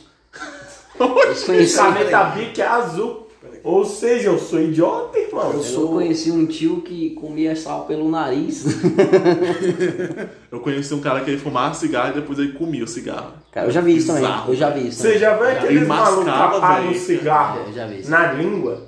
Caneta 1.76 2.24
Bic 2.26 2.62
é 2.62 2.68
azul. 2.68 3.26
Ou 3.64 3.86
seja, 3.86 4.30
eu 4.30 4.39
sou 4.39 4.60
idiota, 4.62 5.18
irmão. 5.18 5.51
eu 5.53 5.62
só 5.64 5.88
conheci 5.88 6.32
um 6.32 6.45
tio 6.45 6.82
que 6.82 7.12
comia 7.12 7.55
sal 7.55 7.86
pelo 7.86 8.10
nariz. 8.10 8.66
Eu 10.51 10.60
conheci 10.62 10.93
um 10.93 11.01
cara 11.01 11.22
que 11.22 11.32
ele 11.32 11.39
fumava 11.39 11.74
cigarro 11.74 12.12
e 12.12 12.14
depois 12.14 12.39
ele 12.39 12.53
comia 12.53 12.84
o 12.84 12.88
cigarro. 12.88 13.34
Cara, 13.51 13.68
eu 13.68 13.72
já 13.72 13.82
vi 13.82 13.97
isso 13.97 14.08
também. 14.08 14.24
Eu 14.47 14.55
já 14.55 14.70
vi 14.70 14.88
isso 14.88 14.97
Você 15.01 15.08
também. 15.08 15.20
já 15.20 15.36
viu 15.38 15.47
aqueles 15.49 15.88
malucos 15.88 16.26
que 16.26 16.88
o 16.88 16.99
cigarro 16.99 17.60
Eu 17.68 17.74
já 17.74 17.88
vi 17.88 17.99
isso. 17.99 18.10
na 18.10 18.32
língua? 18.32 18.82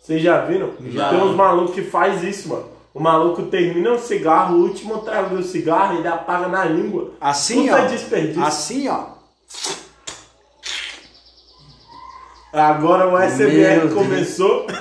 Vocês 0.00 0.22
já 0.22 0.44
viram? 0.44 0.70
Já. 0.90 1.10
Tem 1.10 1.22
uns 1.22 1.36
malucos 1.36 1.74
que 1.74 1.82
faz 1.82 2.22
isso, 2.22 2.48
mano. 2.48 2.64
O 2.92 3.00
maluco 3.00 3.42
termina 3.44 3.92
o 3.92 3.98
cigarro, 3.98 4.56
o 4.56 4.62
último 4.62 4.98
trago 4.98 5.36
do 5.36 5.42
cigarro, 5.42 5.98
ele 5.98 6.06
apaga 6.06 6.46
na 6.48 6.64
língua. 6.64 7.10
Assim, 7.20 7.66
Puta 7.68 7.82
ó. 7.82 7.86
desperdício. 7.86 8.44
Assim, 8.44 8.88
ó. 8.88 9.04
Agora 12.54 13.08
o 13.08 13.18
SMR 13.18 13.92
começou. 13.92 14.66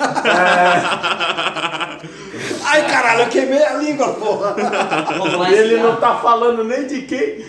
Ai, 2.66 2.88
caralho, 2.88 3.22
eu 3.22 3.30
queimei 3.30 3.64
a 3.64 3.74
língua, 3.74 4.14
porra. 4.14 4.56
Ele 5.52 5.78
não 5.78 5.96
tá 5.96 6.16
falando 6.18 6.64
nem 6.64 6.86
de 6.86 7.02
quem. 7.02 7.44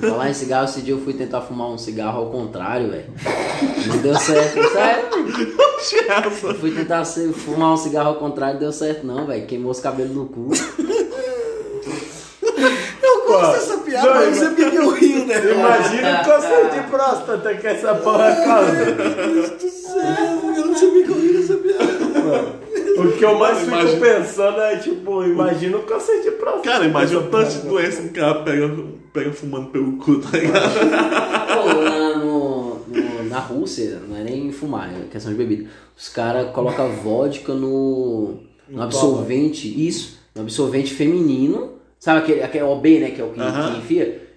Vou 0.00 0.10
falar 0.10 0.30
em 0.30 0.34
cigarro, 0.34 0.66
esse 0.66 0.82
dia 0.82 0.94
eu 0.94 1.00
fui 1.00 1.14
tentar 1.14 1.40
fumar 1.40 1.68
um 1.68 1.78
cigarro 1.78 2.18
ao 2.20 2.30
contrário, 2.30 2.90
velho. 2.90 3.12
Não 3.88 3.98
deu 3.98 4.14
certo, 4.16 4.62
sério. 4.70 5.06
Eu 6.44 6.54
fui 6.54 6.70
tentar 6.70 7.04
fumar 7.04 7.72
um 7.72 7.76
cigarro 7.76 8.10
ao 8.10 8.16
contrário, 8.16 8.60
deu 8.60 8.72
certo 8.72 9.04
não, 9.06 9.26
velho. 9.26 9.46
Queimou 9.46 9.72
os 9.72 9.80
cabelos 9.80 10.12
do 10.12 10.26
cu. 10.26 10.50
Eu 13.26 13.32
gosto 13.40 13.52
dessa 13.52 13.76
piada, 13.78 14.06
não, 14.08 14.14
mas 14.14 14.36
você 14.36 14.48
me 14.50 14.70
deu 14.70 14.90
rio, 14.90 15.26
né? 15.26 15.34
Imagina 15.52 16.20
o 16.20 16.24
câncer 16.24 16.70
de 16.70 16.90
próstata 16.90 17.54
que 17.54 17.66
essa 17.66 17.94
porra 17.94 18.34
causa. 18.36 18.92
do 18.92 19.70
céu, 19.70 20.54
eu 20.56 20.66
não 20.66 20.74
sabia 20.76 21.04
que 21.04 21.10
eu 21.10 21.20
ria 21.20 21.32
dessa 21.40 21.54
piada. 21.54 22.66
O 22.98 23.12
que 23.12 23.24
eu 23.24 23.38
mais 23.38 23.58
fico 23.58 23.70
Imagina- 23.72 24.00
pensando 24.00 24.60
é, 24.60 24.76
tipo, 24.76 25.22
imagina 25.24 25.76
o 25.76 25.82
câncer 25.82 26.22
de 26.22 26.30
próstata. 26.30 26.62
Cara, 26.70 26.84
imagina 26.86 27.20
o 27.20 27.22
Essa 27.22 27.30
tanto 27.30 27.50
de 27.50 27.68
doença 27.68 28.02
que 28.02 28.08
o 28.08 28.12
cara 28.12 28.34
pega, 28.42 28.74
pega 29.12 29.32
fumando 29.32 29.66
pelo 29.70 29.96
cu, 29.98 30.18
tá 30.20 30.38
ligado? 30.38 30.72
Pô, 31.52 31.82
lá 31.82 32.16
no, 32.16 32.76
no- 32.88 33.24
na 33.28 33.38
Rússia, 33.38 34.00
não 34.08 34.16
é 34.16 34.22
nem 34.24 34.50
fumar, 34.50 34.88
é 34.88 35.08
questão 35.10 35.30
de 35.32 35.36
bebida. 35.38 35.68
Os 35.96 36.08
caras 36.08 36.50
colocam 36.52 36.88
vodka 37.02 37.52
no, 37.52 38.36
no 38.68 38.82
absorvente, 38.82 39.68
isso, 39.86 40.18
no 40.34 40.42
absorvente 40.42 40.94
feminino. 40.94 41.75
Sabe 42.06 42.20
aquele, 42.20 42.40
aquele 42.40 42.62
OB, 42.62 43.00
né? 43.00 43.10
Que 43.10 43.20
é 43.20 43.24
o 43.24 43.32
que, 43.32 43.40
Aham. 43.40 43.72
que 43.72 43.78
enfia. 43.78 44.28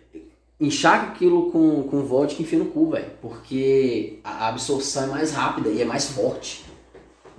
Encharca 0.60 1.12
aquilo 1.12 1.52
com, 1.52 1.84
com 1.84 2.02
vodka 2.02 2.42
e 2.42 2.44
enfia 2.44 2.58
no 2.58 2.66
cu, 2.66 2.90
velho. 2.90 3.06
Porque 3.22 4.18
a 4.24 4.48
absorção 4.48 5.04
é 5.04 5.08
mais 5.08 5.32
rápida 5.34 5.70
e 5.70 5.80
é 5.80 5.86
mais 5.86 6.10
forte. 6.10 6.66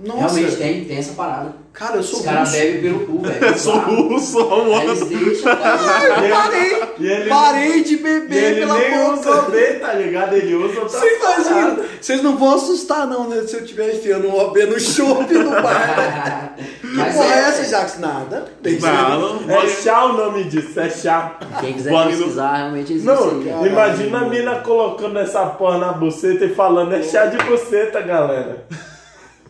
Nossa, 0.03 0.18
Realmente 0.36 0.57
tem, 0.57 0.84
tem 0.86 0.96
essa 0.96 1.12
parada. 1.12 1.55
cara, 1.74 1.96
eu 1.96 2.03
sou 2.03 2.20
Os 2.20 2.24
caras 2.24 2.48
russo. 2.48 2.53
bebem 2.61 2.80
pelo 2.80 3.01
cu, 3.07 3.18
velho. 3.20 3.44
Eu 3.44 3.59
sou 3.59 3.78
russo, 3.78 4.38
Aí 4.40 4.86
Eles 4.88 5.01
mano. 5.01 5.24
deixam, 5.24 5.57
cara. 5.61 6.26
E 6.26 6.30
Parei, 6.30 6.82
E 6.98 7.07
ele- 7.07 7.28
parei 7.28 7.82
de 7.84 7.96
beber, 7.98 8.42
ele 8.53 8.61
pela 8.61 8.78
nem 8.78 9.09
usa 9.12 9.30
boca. 9.30 9.48
o 9.48 9.51
B, 9.51 9.61
tá 9.74 9.92
ligado? 9.92 10.34
Ele 10.36 10.55
usa 10.55 10.80
outra 10.80 10.98
Vocês 10.98 11.18
imaginam? 11.22 11.78
Vocês 12.01 12.22
não 12.22 12.36
vão 12.38 12.55
assustar, 12.55 13.07
não, 13.07 13.28
né? 13.28 13.42
Se 13.46 13.57
eu 13.57 13.61
estiver 13.61 13.94
enfiando 13.94 14.26
um 14.28 14.38
OB 14.38 14.64
no 14.66 14.80
chope 14.80 15.34
no 15.34 15.51
bar. 15.51 16.55
Que 16.90 16.96
Mas 16.96 17.14
porra 17.14 17.34
é 17.34 17.38
é- 17.38 17.48
essa, 17.51 17.64
Jax? 17.66 17.98
Nada. 18.01 18.46
Tem 18.62 18.78
Não, 18.80 19.40
não, 19.42 19.51
É 19.51 19.68
chá 19.68 20.07
o 20.07 20.12
nome 20.14 20.44
disso, 20.44 20.80
é 20.80 20.90
chá. 20.90 21.36
Quem 21.61 21.74
quiser 21.74 21.92
no- 21.92 22.05
pesquisar, 22.07 22.57
realmente 22.57 22.92
existe. 22.94 23.07
Não, 23.07 23.44
cara. 23.44 23.68
imagina 23.68 24.18
a 24.18 24.24
mina 24.28 24.57
colocando 24.57 25.16
essa 25.20 25.46
porra 25.46 25.78
na 25.78 25.92
buceta 25.92 26.46
e 26.46 26.55
falando, 26.55 26.92
é 26.94 27.03
chá 27.03 27.26
de 27.26 27.36
buceta, 27.44 28.01
galera. 28.01 28.64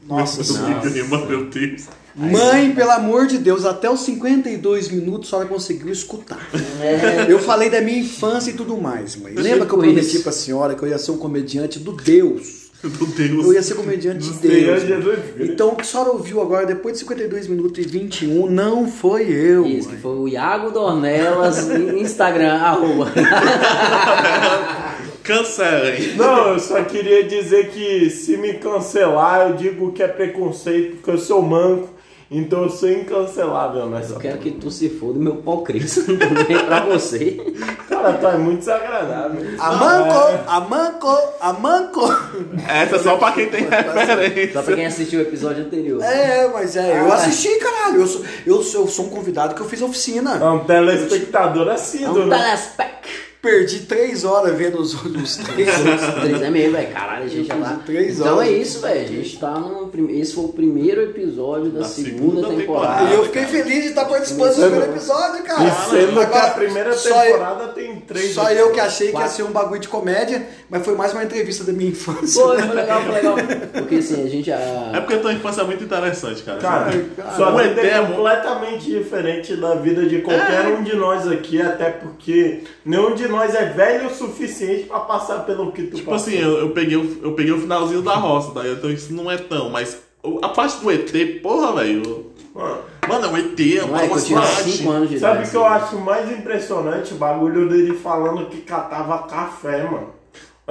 Nossa 0.06 0.42
Deus, 0.42 1.08
meu 1.28 1.44
Deus. 1.46 1.84
Mãe, 2.14 2.72
pelo 2.74 2.90
amor 2.90 3.26
de 3.26 3.38
Deus, 3.38 3.64
até 3.64 3.88
os 3.88 4.00
52 4.00 4.88
minutos 4.88 5.28
a 5.28 5.30
senhora 5.30 5.48
conseguiu 5.48 5.92
escutar. 5.92 6.40
É. 6.80 7.30
Eu 7.30 7.38
falei 7.38 7.70
da 7.70 7.80
minha 7.80 8.00
infância 8.00 8.50
e 8.50 8.54
tudo 8.54 8.76
mais, 8.76 9.14
mãe. 9.16 9.32
Lembra 9.34 9.64
que 9.64 9.72
eu 9.72 9.78
prometi 9.78 10.18
pra 10.18 10.32
senhora 10.32 10.74
que 10.74 10.82
eu 10.82 10.88
ia 10.88 10.98
ser 10.98 11.12
um 11.12 11.18
comediante 11.18 11.78
do 11.78 11.92
Deus? 11.92 12.60
Meu 12.82 13.06
Deus. 13.06 13.44
Eu 13.44 13.52
ia 13.52 13.62
ser 13.62 13.74
comediante 13.74 14.26
de 14.26 14.34
Senhor 14.34 14.78
Deus. 14.78 14.82
Jesus 14.82 15.18
Cristo. 15.34 15.52
Então 15.52 15.68
o 15.68 15.76
que 15.76 15.82
a 15.82 15.84
senhora 15.84 16.10
ouviu 16.10 16.40
agora, 16.40 16.64
depois 16.64 16.94
de 16.94 17.00
52 17.00 17.46
minutos 17.46 17.84
e 17.84 17.86
21, 17.86 18.48
não 18.50 18.90
foi 18.90 19.30
eu. 19.30 19.66
Isso, 19.66 19.88
mãe. 19.88 19.96
que 19.96 20.02
foi 20.02 20.16
o 20.16 20.26
Iago 20.26 20.70
Dornelas, 20.70 21.68
Instagram, 21.68 22.54
arroba. 22.54 23.12
Cancelem. 25.38 26.16
Não, 26.16 26.48
eu 26.54 26.58
só 26.58 26.82
queria 26.84 27.22
dizer 27.24 27.70
que 27.70 28.10
se 28.10 28.36
me 28.36 28.54
cancelar, 28.54 29.48
eu 29.50 29.56
digo 29.56 29.92
que 29.92 30.02
é 30.02 30.08
preconceito, 30.08 30.96
porque 30.96 31.10
eu 31.10 31.18
sou 31.18 31.40
manco, 31.42 31.88
então 32.30 32.62
eu 32.64 32.70
sou 32.70 32.90
incancelável 32.90 33.86
nessa 33.86 34.14
Eu 34.14 34.18
quero 34.20 34.38
que 34.38 34.50
tu 34.52 34.70
se 34.70 34.88
foda, 34.88 35.18
meu 35.18 35.36
pau 35.36 35.62
cresça 35.62 36.02
também 36.06 36.58
pra 36.64 36.80
você. 36.80 37.36
Cara, 37.88 38.12
tu 38.14 38.26
é 38.26 38.36
muito 38.38 38.60
desagradável. 38.60 39.40
A 39.58 39.72
manco, 39.72 40.40
a 40.46 40.60
manco, 40.60 41.18
a 41.40 41.52
manco. 41.52 42.00
Essa 42.68 42.96
é 42.96 42.98
só 43.00 43.16
pra 43.16 43.32
quem 43.32 43.46
tem 43.48 43.62
Só 43.64 43.68
pra 43.68 44.04
referência. 44.04 44.62
quem 44.74 44.86
assistiu 44.86 45.18
o 45.20 45.22
episódio 45.22 45.64
anterior. 45.64 46.02
É, 46.02 46.48
mas 46.48 46.76
é, 46.76 47.00
eu 47.00 47.10
Ah. 47.10 47.16
assisti, 47.16 47.48
caralho. 47.58 48.00
Eu 48.02 48.06
sou, 48.06 48.22
eu 48.46 48.62
sou, 48.62 48.80
eu 48.82 48.88
sou 48.88 49.06
um 49.06 49.10
convidado 49.10 49.54
que 49.54 49.60
eu 49.60 49.66
fiz 49.68 49.82
oficina. 49.82 50.36
É 50.40 50.44
um 50.48 50.60
telespectador 50.64 51.68
É 51.68 51.72
assíduo, 51.72 52.22
um 52.22 52.26
né? 52.26 52.36
telespec. 52.38 53.29
Perdi 53.42 53.80
três 53.80 54.22
horas 54.24 54.54
vendo 54.56 54.78
os 54.78 54.92
outros 54.94 55.36
três. 55.44 55.68
Três 56.20 56.42
é 56.42 56.50
mesmo, 56.50 56.72
velho. 56.72 56.92
Caralho, 56.92 57.24
a 57.24 57.28
gente 57.28 57.46
já 57.48 57.56
tá. 57.56 57.80
Três 57.86 58.18
Então 58.20 58.36
horas. 58.36 58.48
é 58.48 58.52
isso, 58.52 58.80
velho. 58.80 59.00
A 59.00 59.06
gente 59.06 59.38
tá 59.38 59.50
no. 59.58 59.90
Esse 60.10 60.34
foi 60.34 60.44
o 60.44 60.48
primeiro 60.48 61.00
episódio 61.02 61.70
da, 61.70 61.80
Da 61.80 61.84
segunda, 61.86 62.40
segunda 62.42 62.48
temporada. 62.60 62.96
temporada. 62.98 63.10
E 63.10 63.14
eu 63.14 63.24
fiquei 63.24 63.44
feliz 63.46 63.82
de 63.84 63.88
estar 63.88 64.04
participando 64.04 64.54
do 64.54 64.60
primeiro 64.60 64.84
episódio, 64.92 65.42
cara. 65.44 65.64
E 65.64 65.70
sendo 65.90 66.12
que 66.12 66.18
a 66.18 66.22
Agora, 66.26 66.50
primeira 66.50 66.92
só 66.92 67.24
eu- 67.24 67.32
temporada 67.32 67.68
tem 67.68 67.96
três. 68.00 68.34
Só 68.34 68.50
eu 68.50 68.70
que 68.72 68.80
achei 68.80 69.06
que 69.08 69.14
ia 69.14 69.20
Quatro. 69.20 69.36
ser 69.36 69.42
um 69.44 69.52
bagulho 69.52 69.80
de 69.80 69.88
comédia, 69.88 70.46
mas 70.68 70.84
foi 70.84 70.94
mais 70.94 71.12
uma 71.12 71.24
entrevista 71.24 71.64
da 71.64 71.72
minha 71.72 71.90
infância. 71.90 72.42
Foi, 72.42 72.58
foi 72.60 72.74
legal, 72.74 73.02
foi 73.02 73.12
legal. 73.14 73.36
Porque 73.72 73.94
assim, 73.96 74.22
a 74.22 74.28
gente 74.28 74.50
É 74.50 74.90
já. 74.92 75.00
porque 75.00 75.14
a 75.14 75.18
tua 75.18 75.32
infância 75.32 75.62
é 75.62 75.64
muito 75.64 75.82
interessante, 75.82 76.42
cara. 76.42 76.58
Cara, 76.60 76.92
cara, 77.16 77.30
sua 77.36 77.54
o 77.54 77.58
vida 77.58 77.80
é 77.80 77.86
é 77.90 78.02
completamente 78.06 78.84
diferente 78.84 79.56
da 79.56 79.74
vida 79.76 80.04
de 80.06 80.20
qualquer 80.20 80.66
um 80.68 80.82
de 80.82 80.94
nós 80.94 81.26
aqui, 81.26 81.60
até 81.60 81.90
porque 81.90 82.64
nenhum 82.84 83.14
de 83.14 83.29
nós 83.30 83.54
é 83.54 83.66
velho 83.70 84.08
o 84.08 84.14
suficiente 84.14 84.84
pra 84.84 85.00
passar 85.00 85.40
pelo 85.46 85.72
que 85.72 85.84
tu 85.84 85.96
Tipo 85.96 86.10
passou. 86.10 86.28
assim, 86.28 86.38
eu, 86.38 86.58
eu, 86.58 86.70
peguei 86.70 86.96
o, 86.96 87.20
eu 87.22 87.32
peguei 87.32 87.52
o 87.52 87.60
finalzinho 87.60 88.02
da 88.02 88.14
roça, 88.16 88.52
daí 88.52 88.72
então 88.72 88.90
isso 88.90 89.12
não 89.12 89.30
é 89.30 89.38
tão, 89.38 89.70
mas 89.70 89.98
a 90.42 90.48
parte 90.48 90.78
do 90.80 90.90
ET, 90.90 91.40
porra, 91.42 91.72
velho. 91.72 92.26
Mano, 92.54 92.78
Mano, 93.08 93.26
é 93.26 93.28
um 93.28 93.36
ET, 93.38 93.60
é 93.60 93.86
Não 93.86 93.98
é, 93.98 94.04
uma 94.04 94.18
cidade. 94.18 94.72
5 94.72 94.90
anos 94.90 95.08
de 95.10 95.18
Sabe 95.18 95.44
o 95.44 95.50
que 95.50 95.56
eu 95.56 95.64
acho 95.64 95.96
mais 95.98 96.30
impressionante? 96.30 97.14
O 97.14 97.16
bagulho 97.16 97.68
dele 97.68 97.94
falando 97.96 98.46
que 98.46 98.60
catava 98.60 99.26
café, 99.26 99.84
mano. 99.84 100.19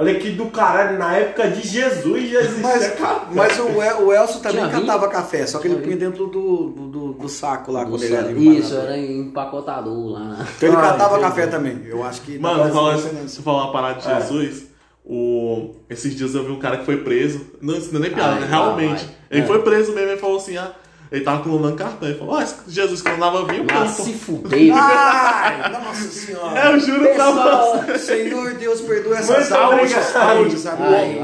Olha 0.00 0.18
que 0.18 0.30
do 0.30 0.46
caralho, 0.46 0.98
na 0.98 1.14
época 1.16 1.48
de 1.48 1.66
Jesus 1.66 2.30
já 2.30 2.40
existia 2.40 2.62
Mas, 2.62 2.86
café. 2.94 3.26
mas 3.34 3.58
o, 3.58 3.82
El- 3.82 4.06
o 4.06 4.12
Elcio 4.12 4.40
também 4.40 4.58
Tinha 4.60 4.68
vinho? 4.68 4.86
catava 4.86 5.08
café, 5.08 5.46
só 5.46 5.58
que 5.58 5.68
ele 5.68 5.76
punha 5.82 5.96
dentro 5.96 6.26
do, 6.26 6.70
do, 6.70 6.88
do- 6.88 7.12
do 7.12 7.28
saco 7.28 7.70
lá 7.70 7.84
quando 7.84 8.02
ele 8.02 8.14
era 8.14 8.32
Isso, 8.32 8.74
era 8.74 8.96
empacotador 8.98 10.12
lá. 10.12 10.20
né? 10.20 10.46
Então 10.56 10.68
ele 10.68 10.76
Ah, 10.78 10.80
catava 10.80 11.16
entendi. 11.18 11.28
café 11.30 11.46
também. 11.46 11.82
Eu 11.86 12.02
acho 12.02 12.22
que. 12.22 12.38
Mano, 12.38 12.72
fazer 12.72 13.08
você 13.28 13.42
falou 13.42 13.60
uma 13.62 13.72
parada 13.72 14.00
de 14.00 14.08
É. 14.10 14.20
Jesus. 14.20 14.70
O, 15.04 15.74
esses 15.88 16.14
dias 16.14 16.34
eu 16.34 16.44
vi 16.44 16.52
um 16.52 16.58
cara 16.58 16.76
que 16.78 16.84
foi 16.84 16.98
preso. 16.98 17.46
Não, 17.60 17.74
isso 17.76 17.90
não 17.92 17.98
é 18.00 18.02
nem 18.04 18.12
piada, 18.12 18.34
Ai, 18.34 18.40
né? 18.40 18.46
realmente. 18.48 19.04
ai. 19.08 19.14
Ele 19.30 19.42
É. 19.42 19.46
foi 19.46 19.60
preso 19.62 19.92
mesmo 19.92 20.12
e 20.12 20.16
falou 20.18 20.36
assim: 20.36 20.56
ah, 20.56 20.72
ele 21.10 21.24
tava 21.24 21.42
clonando 21.42 21.76
cartão. 21.76 22.08
Ele 22.08 22.18
falou: 22.18 22.36
ah, 22.36 22.42
esse 22.42 22.54
Jesus 22.68 23.02
clonava 23.02 23.44
vinho, 23.46 23.66
Ah, 23.70 23.84
pô. 23.84 24.02
se 24.02 24.12
fuder. 24.18 24.72
Ai, 24.74 25.72
nossa 25.72 26.08
senhora. 26.08 26.58
É, 26.58 26.72
eu 26.72 26.80
juro 26.80 27.00
pra 27.00 27.08
Pessoal, 27.26 27.84
você. 27.84 27.98
Senhor 27.98 28.54
Deus, 28.54 28.80
perdoa 28.80 29.18
essas 29.18 29.52
almas. 29.52 29.90
Saúde, 29.90 30.56
vai. 30.56 31.16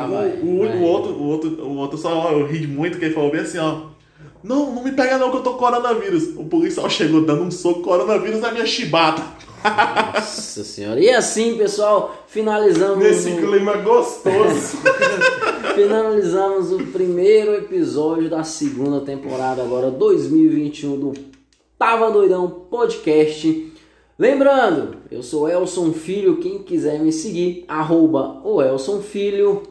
O, 0.43 0.47
o, 0.47 0.59
vai. 0.69 0.77
o 0.79 0.83
outro, 0.83 1.13
o, 1.13 1.23
outro, 1.25 1.51
o 1.63 1.77
outro 1.77 1.99
só 1.99 2.31
eu 2.33 2.47
ri 2.47 2.67
muito 2.67 2.99
que 2.99 3.05
ele 3.07 3.15
falou 3.15 3.31
bem 3.31 3.41
assim, 3.43 3.59
ó. 3.59 3.95
Não, 4.43 4.73
não 4.73 4.85
me 4.85 4.93
pega 4.93 5.19
não 5.19 5.31
que 5.31 5.39
eu 5.39 5.43
tô 5.43 5.53
com 5.53 5.59
coronavírus. 5.59 6.29
O 6.37 6.45
policial 6.45 6.89
chegou 6.89 7.23
dando 7.25 7.43
um 7.43 7.51
soco 7.51 7.81
coronavírus 7.83 8.41
na 8.41 8.53
minha 8.53 8.67
chibata. 8.67 9.23
Nossa 9.65 10.65
senhora. 10.65 11.01
E 11.01 11.11
assim, 11.11 11.57
pessoal, 11.57 12.25
finalizamos. 12.29 12.99
Nesse 13.03 13.31
o- 13.31 13.37
clima 13.37 13.77
gostoso. 13.79 14.79
Finalizamos 15.75 16.73
o 16.73 16.79
primeiro 16.87 17.55
episódio 17.55 18.31
da 18.31 18.43
segunda 18.45 19.01
temporada, 19.05 19.63
agora 19.63 19.91
2021, 19.91 20.99
do 20.99 21.13
Tava 21.79 22.11
Doidão 22.11 22.49
Podcast. 22.71 23.73
Lembrando, 24.19 24.97
eu 25.11 25.23
sou 25.23 25.47
Elson 25.47 25.93
Filho, 25.93 26.39
quem 26.39 26.61
quiser 26.61 26.99
me 26.99 27.13
seguir, 27.13 27.65
arroba 27.69 28.41
o 28.43 28.63
Elson 28.63 29.01
Filho. 29.03 29.65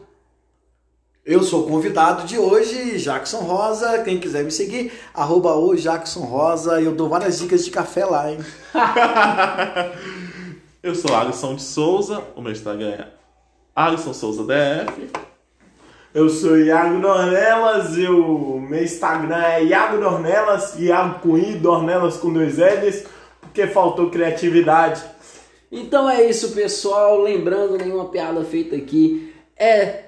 Eu 1.26 1.42
sou 1.42 1.64
o 1.64 1.66
convidado 1.66 2.24
de 2.24 2.38
hoje, 2.38 2.98
Jackson 2.98 3.38
Rosa. 3.38 4.00
Quem 4.04 4.20
quiser 4.20 4.44
me 4.44 4.52
seguir, 4.52 4.92
arroba 5.12 5.56
o 5.56 5.74
Jackson 5.74 6.20
Rosa. 6.20 6.80
Eu 6.80 6.94
dou 6.94 7.08
várias 7.08 7.40
dicas 7.40 7.64
de 7.64 7.72
café 7.72 8.04
lá, 8.04 8.30
hein? 8.30 8.38
Eu 10.80 10.94
sou 10.94 11.16
Alisson 11.16 11.56
de 11.56 11.62
Souza, 11.62 12.22
o 12.36 12.40
meu 12.40 12.52
Instagram 12.52 12.90
é 12.90 13.08
Alisson 13.74 14.14
Souza 14.14 14.44
DF. 14.44 15.10
Eu 16.14 16.28
sou 16.28 16.60
Iago 16.60 17.00
Dornelas 17.00 17.98
e 17.98 18.06
o 18.06 18.60
meu 18.60 18.84
Instagram 18.84 19.42
é 19.42 19.64
Iago 19.64 19.98
Dornelas, 19.98 20.78
Iago 20.78 21.18
com 21.18 21.36
I, 21.36 21.56
Dornelas 21.56 22.18
com 22.18 22.32
dois 22.32 22.56
L's, 22.56 23.04
porque 23.40 23.66
faltou 23.66 24.10
criatividade. 24.10 25.02
Então 25.72 26.08
é 26.08 26.24
isso, 26.24 26.52
pessoal. 26.52 27.20
Lembrando, 27.20 27.76
nenhuma 27.76 28.10
piada 28.10 28.44
feita 28.44 28.76
aqui 28.76 29.34
é 29.56 30.05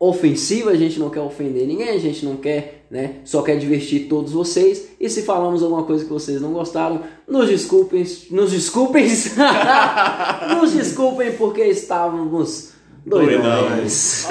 ofensiva. 0.00 0.70
A 0.70 0.76
gente 0.76 0.98
não 0.98 1.10
quer 1.10 1.20
ofender 1.20 1.66
ninguém, 1.66 1.90
a 1.90 1.98
gente 1.98 2.24
não 2.24 2.36
quer, 2.36 2.86
né? 2.90 3.16
Só 3.24 3.42
quer 3.42 3.58
divertir 3.58 4.08
todos 4.08 4.32
vocês. 4.32 4.88
E 4.98 5.10
se 5.10 5.22
falamos 5.22 5.62
alguma 5.62 5.84
coisa 5.84 6.04
que 6.04 6.10
vocês 6.10 6.40
não 6.40 6.52
gostaram, 6.52 7.02
nos 7.28 7.48
desculpem, 7.48 8.04
nos 8.30 8.50
desculpem, 8.50 9.06
nos 10.56 10.72
desculpem 10.72 11.32
porque 11.32 11.62
estávamos 11.64 12.70
doidões. 13.04 14.26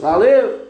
Valeu! 0.00 0.65